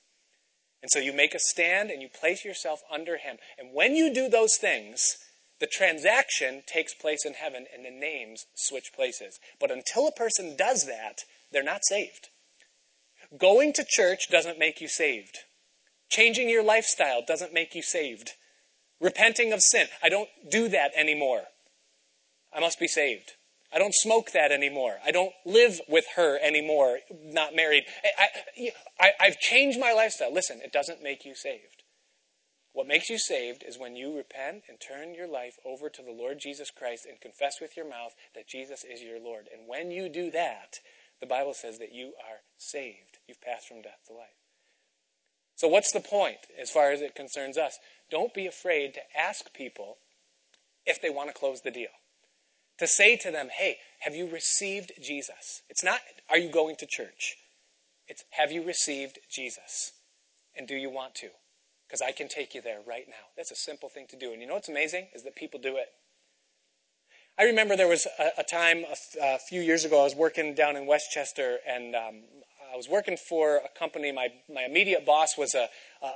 And 0.82 0.90
so 0.92 1.00
you 1.00 1.14
make 1.14 1.36
a 1.36 1.40
stand 1.40 1.92
and 1.92 2.02
you 2.02 2.10
place 2.10 2.44
yourself 2.44 2.82
under 2.92 3.18
him. 3.18 3.38
And 3.58 3.74
when 3.74 3.96
you 3.96 4.14
do 4.14 4.30
those 4.30 4.58
things, 4.58 5.18
the 5.60 5.68
transaction 5.68 6.64
takes 6.66 6.94
place 6.94 7.24
in 7.26 7.34
heaven 7.34 7.66
and 7.74 7.86
the 7.86 7.92
names 7.92 8.48
switch 8.56 8.92
places. 8.96 9.40
But 9.60 9.72
until 9.72 10.08
a 10.08 10.12
person 10.12 10.56
does 10.58 10.88
that, 10.88 11.20
they're 11.52 11.62
not 11.62 11.86
saved. 11.86 12.30
Going 13.38 13.74
to 13.74 13.86
church 13.88 14.30
doesn't 14.30 14.60
make 14.60 14.82
you 14.82 14.88
saved. 14.88 15.38
Changing 16.12 16.50
your 16.50 16.62
lifestyle 16.62 17.24
doesn't 17.26 17.54
make 17.54 17.74
you 17.74 17.82
saved. 17.82 18.34
Repenting 19.00 19.54
of 19.54 19.62
sin. 19.62 19.88
I 20.04 20.10
don't 20.10 20.28
do 20.50 20.68
that 20.68 20.92
anymore. 20.94 21.44
I 22.54 22.60
must 22.60 22.80
be 22.80 22.88
saved. 22.88 23.32
I 23.74 23.80
don't 23.80 23.96
smoke 23.96 24.32
that 24.34 24.52
anymore. 24.52 24.98
I 25.06 25.12
don't 25.12 25.32
live 25.46 25.80
with 25.88 26.04
her 26.18 26.38
anymore, 26.44 27.00
not 27.24 27.56
married. 27.56 27.86
I—I've 29.00 29.40
changed 29.40 29.80
my 29.80 29.94
lifestyle. 29.94 30.34
Listen, 30.34 30.60
it 30.62 30.74
doesn't 30.74 31.02
make 31.02 31.24
you 31.24 31.34
saved. 31.34 31.84
What 32.74 32.88
makes 32.88 33.10
you 33.10 33.18
saved 33.18 33.64
is 33.66 33.80
when 33.80 33.96
you 33.96 34.16
repent 34.16 34.64
and 34.68 34.78
turn 34.82 35.16
your 35.16 35.30
life 35.30 35.56
over 35.66 35.90
to 35.90 36.02
the 36.02 36.12
Lord 36.12 36.40
Jesus 36.40 36.70
Christ 36.72 37.06
and 37.10 37.22
confess 37.22 37.62
with 37.62 37.78
your 37.78 37.90
mouth 37.90 38.12
that 38.36 38.50
Jesus 38.50 38.84
is 38.84 39.02
your 39.02 39.20
Lord. 39.22 39.48
And 39.52 39.66
when 39.66 39.92
you 39.92 40.10
do 40.10 40.30
that, 40.32 40.80
the 41.22 41.28
Bible 41.28 41.54
says 41.54 41.80
that 41.80 41.94
you 41.94 42.08
are 42.30 42.40
saved. 42.58 43.20
You've 43.28 43.42
passed 43.42 43.70
from 43.70 43.82
death 43.82 44.04
to 44.08 44.14
life. 44.14 44.41
So, 45.62 45.68
what's 45.68 45.92
the 45.92 46.00
point 46.00 46.40
as 46.60 46.72
far 46.72 46.92
as 46.92 47.02
it 47.02 47.14
concerns 47.14 47.56
us? 47.56 47.78
Don't 48.10 48.34
be 48.34 48.48
afraid 48.48 48.96
to 48.96 49.02
ask 49.16 49.54
people 49.54 49.98
if 50.88 51.00
they 51.00 51.12
want 51.12 51.30
to 51.30 51.40
close 51.40 51.62
the 51.62 51.70
deal. 51.70 51.92
To 52.80 52.88
say 52.88 53.16
to 53.18 53.30
them, 53.30 53.50
hey, 53.56 53.78
have 54.00 54.16
you 54.16 54.28
received 54.28 54.94
Jesus? 55.00 55.62
It's 55.70 55.84
not, 55.84 56.00
are 56.32 56.40
you 56.40 56.50
going 56.50 56.78
to 56.78 56.88
church? 56.90 57.36
It's, 58.08 58.24
have 58.32 58.52
you 58.52 58.66
received 58.66 59.20
Jesus? 59.30 59.92
And 60.58 60.68
do 60.68 60.74
you 60.74 60.90
want 60.90 61.14
to? 61.18 61.30
Because 61.88 62.02
I 62.02 62.12
can 62.12 62.28
take 62.28 62.56
you 62.56 62.62
there 62.64 62.80
right 62.88 63.06
now. 63.08 63.30
That's 63.38 63.52
a 63.52 63.56
simple 63.56 63.88
thing 63.88 64.08
to 64.10 64.18
do. 64.18 64.32
And 64.32 64.42
you 64.42 64.48
know 64.48 64.56
what's 64.56 64.68
amazing? 64.68 65.10
Is 65.14 65.22
that 65.26 65.36
people 65.36 65.60
do 65.60 65.78
it. 65.78 65.90
I 67.38 67.44
remember 67.44 67.78
there 67.78 67.88
was 67.88 68.08
a, 68.18 68.32
a 68.40 68.44
time 68.44 68.84
a, 69.22 69.38
few 69.38 69.62
years 69.62 69.86
ago, 69.86 70.02
I 70.02 70.06
was 70.06 70.16
working 70.16 70.56
down 70.56 70.76
in 70.76 70.88
Westchester, 70.88 71.60
and 71.68 71.96
um, 71.96 72.24
I 72.72 72.78
was 72.78 72.88
working 72.88 73.18
for 73.18 73.58
a 73.58 73.70
company. 73.78 74.12
My, 74.12 74.30
my 74.54 74.64
immediate 74.64 75.06
boss 75.06 75.38
was 75.38 75.54
a, 75.56 75.68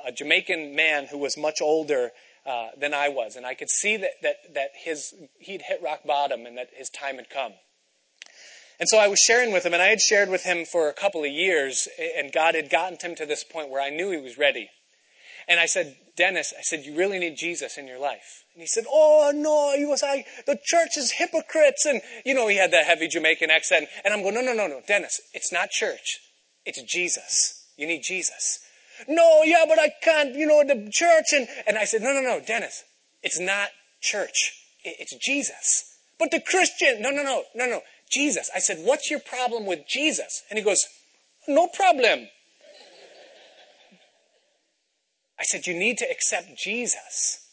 a 0.08 0.12
Jamaican 0.12 0.76
man 0.76 1.08
who 1.08 1.18
was 1.18 1.38
much 1.38 1.62
older 1.62 2.12
uh, 2.46 2.70
than 2.80 2.94
I 2.94 3.10
was. 3.10 3.36
And 3.36 3.46
I 3.46 3.56
could 3.56 3.70
see 3.70 3.98
that, 3.98 4.12
that, 4.22 4.36
that 4.54 4.70
his, 4.76 5.14
he'd 5.40 5.64
hit 5.64 5.82
rock 5.84 6.02
bottom 6.06 6.46
and 6.46 6.58
that 6.58 6.70
his 6.74 6.90
time 6.90 7.16
had 7.16 7.30
come. 7.30 7.54
And 8.80 8.90
so 8.90 8.98
I 8.98 9.08
was 9.08 9.20
sharing 9.20 9.54
with 9.54 9.66
him, 9.66 9.74
and 9.74 9.82
I 9.82 9.88
had 9.88 10.02
shared 10.02 10.30
with 10.30 10.44
him 10.44 10.66
for 10.66 10.90
a 10.90 10.94
couple 10.94 11.24
of 11.24 11.32
years, 11.32 11.88
and 12.18 12.32
God 12.34 12.56
had 12.56 12.70
gotten 12.70 12.98
him 13.02 13.16
to 13.16 13.26
this 13.26 13.44
point 13.44 13.70
where 13.70 13.82
I 13.82 13.90
knew 13.90 14.12
he 14.12 14.18
was 14.18 14.38
ready. 14.38 14.70
And 15.48 15.60
I 15.60 15.66
said, 15.66 15.96
Dennis, 16.18 16.54
I 16.58 16.62
said, 16.62 16.84
you 16.84 16.98
really 16.98 17.20
need 17.20 17.38
Jesus 17.38 17.78
in 17.78 17.88
your 17.88 18.00
life. 18.00 18.44
And 18.54 18.62
he 18.62 18.68
said, 18.68 18.86
oh 18.90 19.32
no, 19.34 19.78
he 19.78 19.86
was 19.86 20.02
like, 20.02 20.26
the 20.46 20.60
church 20.64 20.98
is 20.98 21.12
hypocrites. 21.12 21.86
And, 21.86 22.02
you 22.26 22.34
know, 22.34 22.48
he 22.48 22.58
had 22.58 22.72
that 22.72 22.86
heavy 22.86 23.08
Jamaican 23.08 23.50
accent. 23.50 23.88
And 24.04 24.14
I'm 24.14 24.24
going, 24.24 24.34
no, 24.34 24.42
no, 24.42 24.54
no, 24.54 24.68
no, 24.68 24.82
Dennis, 24.88 25.22
it's 25.34 25.54
not 25.54 25.70
church. 25.70 26.20
It's 26.66 26.82
Jesus. 26.84 27.66
You 27.78 27.88
need 27.88 28.04
Jesus. 28.04 28.60
No, 29.08 29.44
yeah, 29.44 29.66
but 29.68 29.80
I 29.80 29.92
can't, 30.02 30.36
you 30.36 30.48
know, 30.48 30.64
the 30.64 30.90
church. 30.92 31.34
And, 31.34 31.48
and 31.68 31.78
I 31.78 31.86
said, 31.86 32.02
no, 32.02 32.14
no, 32.14 32.22
no, 32.22 32.42
Dennis, 32.46 32.84
it's 33.22 33.40
not 33.40 33.70
church. 34.02 34.54
It's 34.84 35.16
Jesus. 35.16 35.98
But 36.18 36.32
the 36.32 36.40
Christian, 36.40 37.02
no, 37.02 37.10
no, 37.10 37.24
no, 37.24 37.44
no, 37.56 37.66
no, 37.66 37.82
Jesus. 38.10 38.50
I 38.56 38.60
said, 38.60 38.78
what's 38.80 39.12
your 39.12 39.20
problem 39.20 39.66
with 39.66 39.88
Jesus? 39.88 40.44
And 40.50 40.58
he 40.58 40.64
goes, 40.64 40.86
no 41.48 41.68
problem. 41.68 42.28
I 45.38 45.44
said, 45.44 45.68
you 45.68 45.74
need 45.74 45.98
to 45.98 46.10
accept 46.10 46.58
Jesus. 46.58 47.46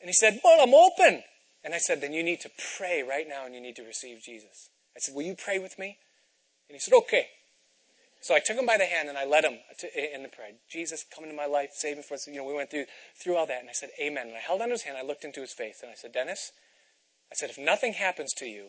And 0.00 0.08
he 0.08 0.12
said, 0.12 0.40
well, 0.44 0.60
I'm 0.60 0.74
open. 0.74 1.22
And 1.64 1.74
I 1.74 1.78
said, 1.78 2.00
then 2.00 2.12
you 2.12 2.22
need 2.22 2.40
to 2.40 2.50
pray 2.76 3.02
right 3.02 3.26
now 3.26 3.46
and 3.46 3.54
you 3.54 3.60
need 3.60 3.76
to 3.76 3.84
receive 3.84 4.20
Jesus. 4.22 4.68
I 4.94 5.00
said, 5.00 5.14
will 5.14 5.22
you 5.22 5.36
pray 5.36 5.58
with 5.58 5.78
me? 5.78 5.96
And 6.68 6.74
he 6.74 6.80
said, 6.80 6.92
okay. 6.94 7.28
So 8.22 8.36
I 8.36 8.38
took 8.38 8.56
him 8.56 8.66
by 8.66 8.78
the 8.78 8.86
hand 8.86 9.08
and 9.08 9.18
I 9.18 9.24
led 9.24 9.44
him 9.44 9.58
to, 9.78 10.14
in 10.14 10.22
the 10.22 10.28
prayer. 10.28 10.52
Jesus, 10.70 11.04
come 11.12 11.24
into 11.24 11.36
my 11.36 11.46
life, 11.46 11.70
save 11.72 11.96
me 11.96 12.04
from, 12.04 12.18
you 12.28 12.36
know, 12.36 12.44
we 12.44 12.54
went 12.54 12.70
through, 12.70 12.86
through 13.16 13.36
all 13.36 13.46
that 13.46 13.60
and 13.60 13.68
I 13.68 13.72
said, 13.72 13.90
amen. 14.00 14.28
And 14.28 14.36
I 14.36 14.40
held 14.40 14.62
on 14.62 14.70
his 14.70 14.82
hand, 14.82 14.96
I 14.96 15.02
looked 15.02 15.24
into 15.24 15.40
his 15.40 15.52
face 15.52 15.80
and 15.82 15.90
I 15.90 15.94
said, 15.94 16.12
Dennis, 16.12 16.52
I 17.32 17.34
said, 17.34 17.50
if 17.50 17.58
nothing 17.58 17.94
happens 17.94 18.32
to 18.34 18.46
you, 18.46 18.68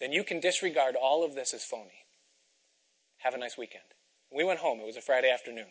then 0.00 0.12
you 0.12 0.24
can 0.24 0.40
disregard 0.40 0.96
all 1.00 1.24
of 1.24 1.34
this 1.34 1.52
as 1.52 1.62
phony. 1.62 2.06
Have 3.18 3.34
a 3.34 3.38
nice 3.38 3.58
weekend. 3.58 3.84
We 4.32 4.44
went 4.44 4.60
home. 4.60 4.80
It 4.80 4.86
was 4.86 4.96
a 4.96 5.02
Friday 5.02 5.30
afternoon. 5.30 5.66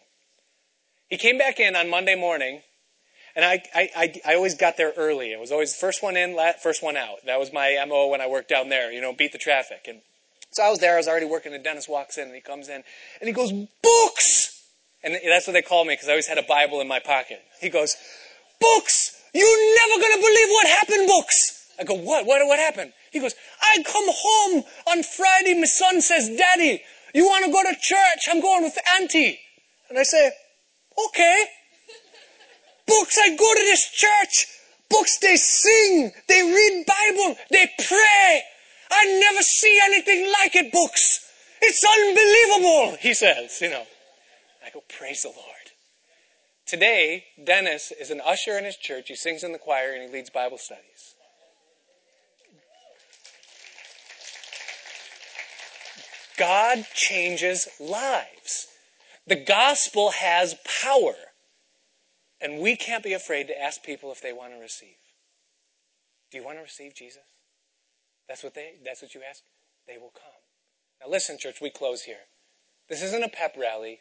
He 1.10 1.18
came 1.18 1.40
back 1.40 1.60
in 1.60 1.76
on 1.76 1.90
Monday 1.90 2.14
morning, 2.14 2.62
and 3.36 3.44
I, 3.44 3.64
I, 3.74 3.90
I, 3.96 4.22
I 4.34 4.36
always 4.36 4.54
got 4.54 4.78
there 4.78 4.94
early. 4.96 5.32
It 5.32 5.40
was 5.40 5.52
always 5.52 5.76
first 5.76 6.04
one 6.04 6.16
in, 6.16 6.38
first 6.62 6.84
one 6.84 6.96
out. 6.96 7.26
That 7.26 7.40
was 7.40 7.52
my 7.52 7.84
MO 7.88 8.10
when 8.10 8.22
I 8.22 8.28
worked 8.28 8.50
down 8.50 8.70
there, 8.70 8.92
you 8.92 9.02
know, 9.02 9.14
beat 9.14 9.32
the 9.32 9.40
traffic. 9.40 9.86
And 9.88 10.02
so 10.52 10.64
I 10.64 10.70
was 10.70 10.80
there, 10.80 10.96
I 10.96 10.98
was 10.98 11.08
already 11.08 11.26
working, 11.26 11.54
and 11.54 11.64
Dennis 11.64 11.88
walks 11.88 12.18
in, 12.18 12.26
and 12.26 12.36
he 12.36 12.42
comes 12.42 12.70
in, 12.70 12.84
and 13.20 13.28
he 13.28 13.32
goes, 13.32 13.52
Books! 13.82 14.64
And 15.04 15.18
that's 15.28 15.48
what 15.48 15.54
they 15.54 15.62
call 15.62 15.86
me, 15.86 15.94
because 15.94 16.10
I 16.10 16.12
always 16.12 16.28
had 16.28 16.38
a 16.38 16.44
Bible 16.44 16.82
in 16.82 16.88
my 16.88 17.00
pocket. 17.00 17.40
He 17.62 17.70
goes, 17.70 17.96
Books! 18.60 19.16
You're 19.34 19.76
never 19.76 20.02
gonna 20.02 20.22
believe 20.22 20.50
what 20.50 20.68
happened, 20.68 21.08
Books! 21.08 21.60
I 21.80 21.84
go, 21.86 21.94
what? 21.94 22.26
What, 22.26 22.46
what 22.46 22.60
happened? 22.60 22.92
He 23.12 23.20
goes, 23.20 23.34
I 23.62 23.82
come 23.84 24.06
home 24.08 24.64
on 24.88 25.04
Friday, 25.04 25.58
my 25.58 25.66
son 25.66 26.02
says, 26.02 26.30
Daddy, 26.38 26.82
you 27.14 27.26
want 27.26 27.46
to 27.46 27.52
go 27.52 27.64
to 27.64 27.80
church? 27.80 28.28
I'm 28.30 28.42
going 28.42 28.64
with 28.64 28.78
Auntie. 29.00 29.40
And 29.90 29.98
I 29.98 30.04
say, 30.04 30.30
okay. 31.08 31.46
Books, 32.86 33.18
I 33.22 33.30
go 33.30 33.54
to 33.54 33.62
this 33.62 33.90
church. 33.92 34.48
Books, 34.90 35.20
they 35.20 35.36
sing, 35.38 36.12
they 36.28 36.42
read 36.42 36.86
Bible, 36.86 37.36
they 37.52 37.70
pray. 37.88 38.42
I 38.92 39.20
never 39.20 39.42
see 39.42 39.80
anything 39.84 40.32
like 40.32 40.56
it, 40.56 40.72
books. 40.72 41.26
It's 41.62 41.84
unbelievable, 41.84 42.98
he 43.00 43.14
says, 43.14 43.60
you 43.62 43.70
know. 43.70 43.86
I 44.66 44.70
go, 44.72 44.84
praise 44.98 45.24
the 45.24 45.30
Lord. 45.30 45.40
Today, 46.66 47.26
Dennis 47.44 47.92
is 47.92 48.12
an 48.12 48.22
usher 48.24 48.58
in 48.58 48.64
his 48.64 48.78
church. 48.78 49.08
He 49.08 49.16
sings 49.16 49.44
in 49.44 49.52
the 49.52 49.58
choir 49.58 49.94
and 49.94 50.04
he 50.04 50.16
leads 50.16 50.30
Bible 50.30 50.58
studies. 50.58 51.16
God 56.38 56.86
changes 56.94 57.68
lives. 57.80 58.68
The 59.28 59.36
gospel 59.36 60.12
has 60.12 60.56
power. 60.82 61.16
And 62.40 62.60
we 62.60 62.78
can't 62.78 63.04
be 63.04 63.14
afraid 63.14 63.48
to 63.48 63.62
ask 63.62 63.84
people 63.84 64.12
if 64.12 64.22
they 64.22 64.32
want 64.32 64.54
to 64.54 64.60
receive. 64.60 64.96
Do 66.32 66.38
you 66.38 66.46
want 66.46 66.58
to 66.58 66.62
receive 66.62 66.96
Jesus? 66.96 67.24
That's 68.30 68.44
what 68.44 68.54
they 68.54 68.76
that's 68.86 69.02
what 69.02 69.16
you 69.16 69.22
ask? 69.28 69.42
They 69.88 69.98
will 69.98 70.14
come. 70.14 70.40
Now 71.02 71.12
listen, 71.12 71.38
church, 71.38 71.58
we 71.62 71.72
close 71.72 72.04
here. 72.04 72.30
This 72.88 73.02
isn't 73.02 73.24
a 73.24 73.28
pep 73.28 73.56
rally. 73.58 74.00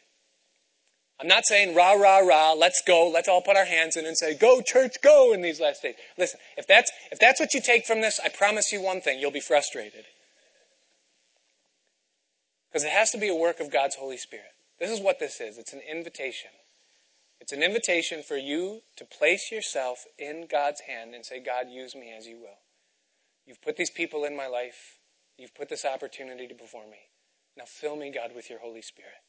I'm 1.19 1.27
not 1.27 1.45
saying 1.45 1.75
rah 1.75 1.93
rah 1.93 2.19
rah, 2.19 2.53
let's 2.53 2.81
go, 2.85 3.09
let's 3.09 3.27
all 3.27 3.41
put 3.41 3.57
our 3.57 3.65
hands 3.65 3.97
in 3.97 4.05
and 4.05 4.17
say, 4.17 4.37
go 4.37 4.61
church, 4.61 4.95
go 5.03 5.33
in 5.33 5.41
these 5.41 5.59
last 5.59 5.81
days. 5.81 5.95
Listen, 6.17 6.39
if 6.55 6.65
that's 6.65 6.91
if 7.11 7.19
that's 7.19 7.39
what 7.39 7.53
you 7.53 7.59
take 7.59 7.85
from 7.85 8.01
this, 8.01 8.19
I 8.23 8.29
promise 8.29 8.71
you 8.71 8.81
one 8.81 9.01
thing, 9.01 9.19
you'll 9.19 9.31
be 9.31 9.41
frustrated. 9.41 10.05
Because 12.71 12.85
it 12.85 12.91
has 12.91 13.09
to 13.11 13.17
be 13.17 13.27
a 13.27 13.35
work 13.35 13.59
of 13.59 13.71
God's 13.73 13.95
Holy 13.95 14.17
Spirit. 14.17 14.53
This 14.79 14.91
is 14.91 15.01
what 15.01 15.19
this 15.19 15.41
is 15.41 15.57
it's 15.57 15.73
an 15.73 15.81
invitation. 15.89 16.51
It's 17.41 17.51
an 17.51 17.63
invitation 17.63 18.21
for 18.21 18.37
you 18.37 18.81
to 18.97 19.05
place 19.05 19.51
yourself 19.51 20.05
in 20.17 20.45
God's 20.49 20.81
hand 20.81 21.15
and 21.15 21.25
say, 21.25 21.39
God, 21.39 21.67
use 21.69 21.95
me 21.95 22.13
as 22.15 22.27
you 22.27 22.37
will. 22.37 22.59
You've 23.49 23.63
put 23.63 23.77
these 23.77 23.89
people 23.89 24.25
in 24.25 24.37
my 24.37 24.45
life. 24.45 24.99
You've 25.35 25.55
put 25.55 25.69
this 25.69 25.83
opportunity 25.83 26.53
before 26.53 26.85
me. 26.85 26.99
Now 27.57 27.63
fill 27.65 27.95
me, 27.95 28.11
God, 28.11 28.35
with 28.35 28.47
your 28.47 28.59
Holy 28.59 28.83
Spirit. 28.83 29.25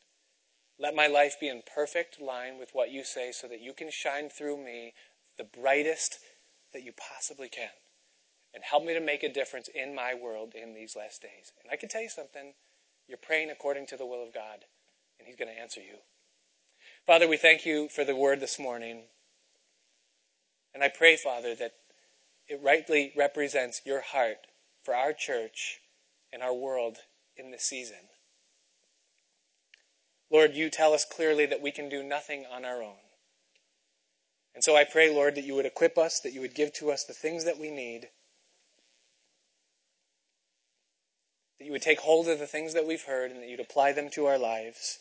Let 0.78 0.94
my 0.94 1.06
life 1.06 1.40
be 1.40 1.48
in 1.48 1.62
perfect 1.74 2.20
line 2.20 2.58
with 2.58 2.68
what 2.74 2.90
you 2.90 3.02
say 3.02 3.32
so 3.32 3.48
that 3.48 3.62
you 3.62 3.72
can 3.72 3.90
shine 3.90 4.28
through 4.28 4.62
me 4.62 4.92
the 5.38 5.44
brightest 5.44 6.18
that 6.74 6.82
you 6.82 6.92
possibly 6.92 7.48
can. 7.48 7.70
And 8.52 8.62
help 8.62 8.84
me 8.84 8.92
to 8.92 9.00
make 9.00 9.22
a 9.22 9.32
difference 9.32 9.70
in 9.74 9.94
my 9.94 10.12
world 10.12 10.52
in 10.54 10.74
these 10.74 10.94
last 10.94 11.22
days. 11.22 11.52
And 11.62 11.72
I 11.72 11.76
can 11.76 11.88
tell 11.88 12.02
you 12.02 12.10
something 12.10 12.52
you're 13.08 13.16
praying 13.16 13.48
according 13.48 13.86
to 13.86 13.96
the 13.96 14.04
will 14.04 14.22
of 14.22 14.34
God, 14.34 14.66
and 15.18 15.26
He's 15.26 15.36
going 15.36 15.50
to 15.50 15.58
answer 15.58 15.80
you. 15.80 15.96
Father, 17.06 17.26
we 17.26 17.38
thank 17.38 17.64
you 17.64 17.88
for 17.88 18.04
the 18.04 18.14
word 18.14 18.40
this 18.40 18.58
morning. 18.58 19.04
And 20.74 20.84
I 20.84 20.88
pray, 20.88 21.16
Father, 21.16 21.54
that 21.54 21.72
it 22.50 22.60
rightly 22.62 23.12
represents 23.16 23.80
your 23.86 24.02
heart 24.02 24.46
for 24.82 24.94
our 24.94 25.14
church 25.14 25.78
and 26.32 26.42
our 26.42 26.52
world 26.52 26.98
in 27.36 27.50
this 27.50 27.62
season. 27.62 27.96
Lord, 30.30 30.54
you 30.54 30.68
tell 30.68 30.92
us 30.92 31.04
clearly 31.04 31.46
that 31.46 31.62
we 31.62 31.70
can 31.70 31.88
do 31.88 32.02
nothing 32.02 32.44
on 32.52 32.64
our 32.64 32.82
own. 32.82 33.00
And 34.54 34.62
so 34.62 34.76
I 34.76 34.84
pray, 34.84 35.14
Lord, 35.14 35.36
that 35.36 35.44
you 35.44 35.54
would 35.54 35.64
equip 35.64 35.96
us, 35.96 36.20
that 36.20 36.34
you 36.34 36.40
would 36.40 36.54
give 36.54 36.72
to 36.74 36.90
us 36.90 37.04
the 37.04 37.14
things 37.14 37.44
that 37.44 37.58
we 37.58 37.70
need 37.70 38.08
that 41.60 41.66
you 41.66 41.72
would 41.72 41.82
take 41.82 42.00
hold 42.00 42.26
of 42.26 42.38
the 42.38 42.46
things 42.46 42.72
that 42.72 42.86
we've 42.86 43.04
heard 43.04 43.30
and 43.30 43.42
that 43.42 43.48
you'd 43.48 43.60
apply 43.60 43.92
them 43.92 44.08
to 44.08 44.24
our 44.24 44.38
lives. 44.38 44.98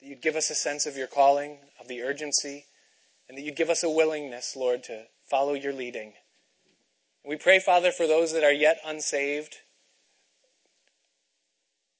That 0.00 0.06
you'd 0.06 0.20
give 0.20 0.34
us 0.34 0.50
a 0.50 0.54
sense 0.54 0.84
of 0.84 0.96
your 0.96 1.06
calling, 1.06 1.58
of 1.80 1.86
the 1.86 2.02
urgency, 2.02 2.66
and 3.28 3.38
that 3.38 3.42
you'd 3.42 3.54
give 3.54 3.70
us 3.70 3.84
a 3.84 3.88
willingness, 3.88 4.56
Lord, 4.56 4.82
to 4.84 5.04
follow 5.28 5.54
your 5.54 5.72
leading. 5.72 6.14
We 7.24 7.36
pray, 7.36 7.58
Father, 7.58 7.90
for 7.90 8.06
those 8.06 8.32
that 8.32 8.44
are 8.44 8.52
yet 8.52 8.78
unsaved, 8.86 9.56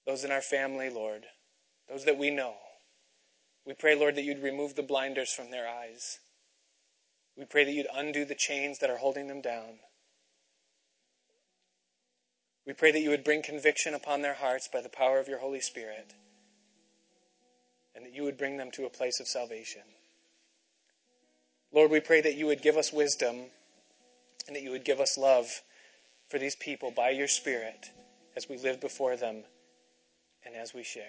those 0.07 0.25
in 0.25 0.31
our 0.31 0.41
family, 0.41 0.89
Lord, 0.89 1.25
those 1.89 2.05
that 2.05 2.19
we 2.19 2.31
know. 2.31 2.55
We 3.67 3.75
pray, 3.75 3.97
Lord, 3.97 4.15
that 4.15 4.23
you'd 4.23 4.43
remove 4.43 4.77
the 4.77 4.83
blinders 4.83 5.33
from 5.33 5.51
their 5.51 5.69
eyes. 5.69 6.19
We 7.37 7.45
pray 7.45 7.65
that 7.65 7.73
you'd 7.73 7.89
undo 7.93 8.25
the 8.25 8.37
chains 8.37 8.79
that 8.79 8.91
are 8.91 8.99
holding 8.99 9.27
them 9.27 9.41
down. 9.41 9.81
We 12.65 12.73
pray 12.73 12.93
that 12.93 13.01
you 13.01 13.11
would 13.11 13.25
bring 13.25 13.43
conviction 13.43 13.95
upon 13.95 14.23
their 14.23 14.35
hearts 14.35 14.69
by 14.73 14.81
the 14.81 14.89
power 14.89 15.19
of 15.19 15.29
your 15.29 15.41
Holy 15.41 15.61
Spirit, 15.61 16.15
and 17.95 18.05
that 18.05 18.15
you 18.15 18.23
would 18.23 18.39
bring 18.39 18.57
them 18.57 18.71
to 18.73 18.87
a 18.87 18.91
place 18.91 19.19
of 19.21 19.27
salvation. 19.27 19.83
Lord, 21.77 21.91
we 21.91 22.01
pray 22.01 22.23
that 22.23 22.37
you 22.37 22.47
would 22.47 22.63
give 22.63 22.79
us 22.79 22.91
wisdom 22.91 23.37
and 24.47 24.57
that 24.57 24.63
you 24.63 24.71
would 24.71 24.85
give 24.85 24.99
us 24.99 25.19
love 25.19 25.47
for 26.31 26.39
these 26.39 26.57
people 26.57 26.91
by 26.91 27.11
your 27.11 27.29
Spirit 27.29 27.91
as 28.35 28.49
we 28.49 28.57
live 28.57 28.81
before 28.81 29.15
them 29.15 29.45
and 30.47 30.55
as 30.57 30.73
we 30.73 30.83
share. 30.83 31.05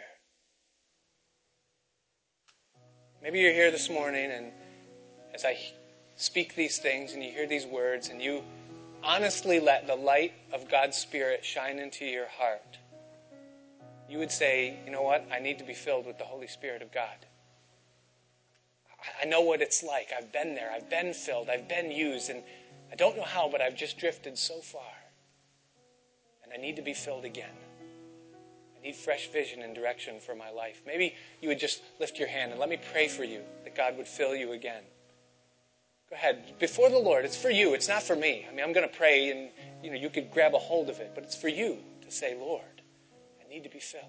Maybe 3.24 3.40
you're 3.40 3.54
here 3.54 3.72
this 3.72 3.90
morning 3.90 4.30
and 4.30 4.52
as 5.34 5.46
I 5.46 5.58
speak 6.18 6.54
these 6.54 6.80
things 6.80 7.14
and 7.14 7.24
you 7.24 7.32
hear 7.32 7.48
these 7.48 7.66
words 7.66 8.10
and 8.10 8.22
you 8.22 8.44
honestly 9.02 9.62
let 9.62 9.88
the 9.88 9.96
light 9.96 10.34
of 10.52 10.70
God's 10.70 10.98
Spirit 10.98 11.46
shine 11.46 11.80
into 11.80 12.04
your 12.04 12.28
heart, 12.28 12.78
you 14.10 14.18
would 14.18 14.34
say, 14.34 14.78
you 14.86 14.92
know 14.92 15.02
what? 15.02 15.26
I 15.32 15.40
need 15.40 15.60
to 15.60 15.66
be 15.66 15.74
filled 15.74 16.06
with 16.06 16.18
the 16.18 16.26
Holy 16.26 16.48
Spirit 16.48 16.82
of 16.82 16.92
God. 16.92 17.26
I 19.22 19.26
know 19.26 19.42
what 19.42 19.62
it's 19.62 19.84
like. 19.84 20.10
I've 20.18 20.32
been 20.32 20.56
there. 20.56 20.72
I've 20.72 20.90
been 20.90 21.14
filled. 21.14 21.50
I've 21.50 21.68
been 21.68 21.92
used. 21.92 22.30
And 22.30 22.44
I 22.92 22.96
don't 22.96 23.18
know 23.18 23.24
how, 23.24 23.50
but 23.50 23.62
I've 23.62 23.76
just 23.76 23.98
drifted 23.98 24.38
so 24.38 24.60
far. 24.60 24.82
And 26.44 26.54
I 26.54 26.58
need 26.58 26.76
to 26.76 26.82
be 26.82 26.94
filled 26.94 27.26
again. 27.26 27.56
I 28.78 28.86
need 28.86 28.96
fresh 28.96 29.30
vision 29.32 29.62
and 29.62 29.76
direction 29.76 30.20
for 30.20 30.36
my 30.36 30.50
life. 30.52 30.82
Maybe 30.86 31.16
you 31.42 31.50
would 31.50 31.60
just 31.60 31.82
lift 32.00 32.20
your 32.20 32.28
hand 32.28 32.52
and 32.52 32.60
let 32.60 32.70
me 32.70 32.78
pray 32.92 33.08
for 33.08 33.24
you 33.24 33.42
that 33.64 33.76
God 33.76 33.98
would 33.98 34.08
fill 34.08 34.36
you 34.36 34.54
again. 34.54 34.84
Go 36.10 36.16
ahead. 36.16 36.58
Before 36.60 36.90
the 36.90 36.98
Lord, 36.98 37.26
it's 37.26 37.36
for 37.36 37.50
you. 37.50 37.74
It's 37.74 37.90
not 37.90 38.04
for 38.04 38.16
me. 38.16 38.46
I 38.50 38.54
mean, 38.54 38.64
I'm 38.64 38.72
going 38.72 38.88
to 38.88 38.96
pray 38.96 39.30
and, 39.30 39.50
you 39.84 39.90
know, 39.90 39.98
you 39.98 40.10
could 40.10 40.32
grab 40.32 40.54
a 40.54 40.60
hold 40.60 40.90
of 40.90 41.00
it, 41.00 41.12
but 41.14 41.24
it's 41.24 41.36
for 41.36 41.50
you 41.50 41.80
to 42.06 42.12
say, 42.12 42.38
Lord, 42.38 42.62
I 43.44 43.50
need 43.50 43.64
to 43.64 43.70
be 43.70 43.80
filled. 43.80 44.04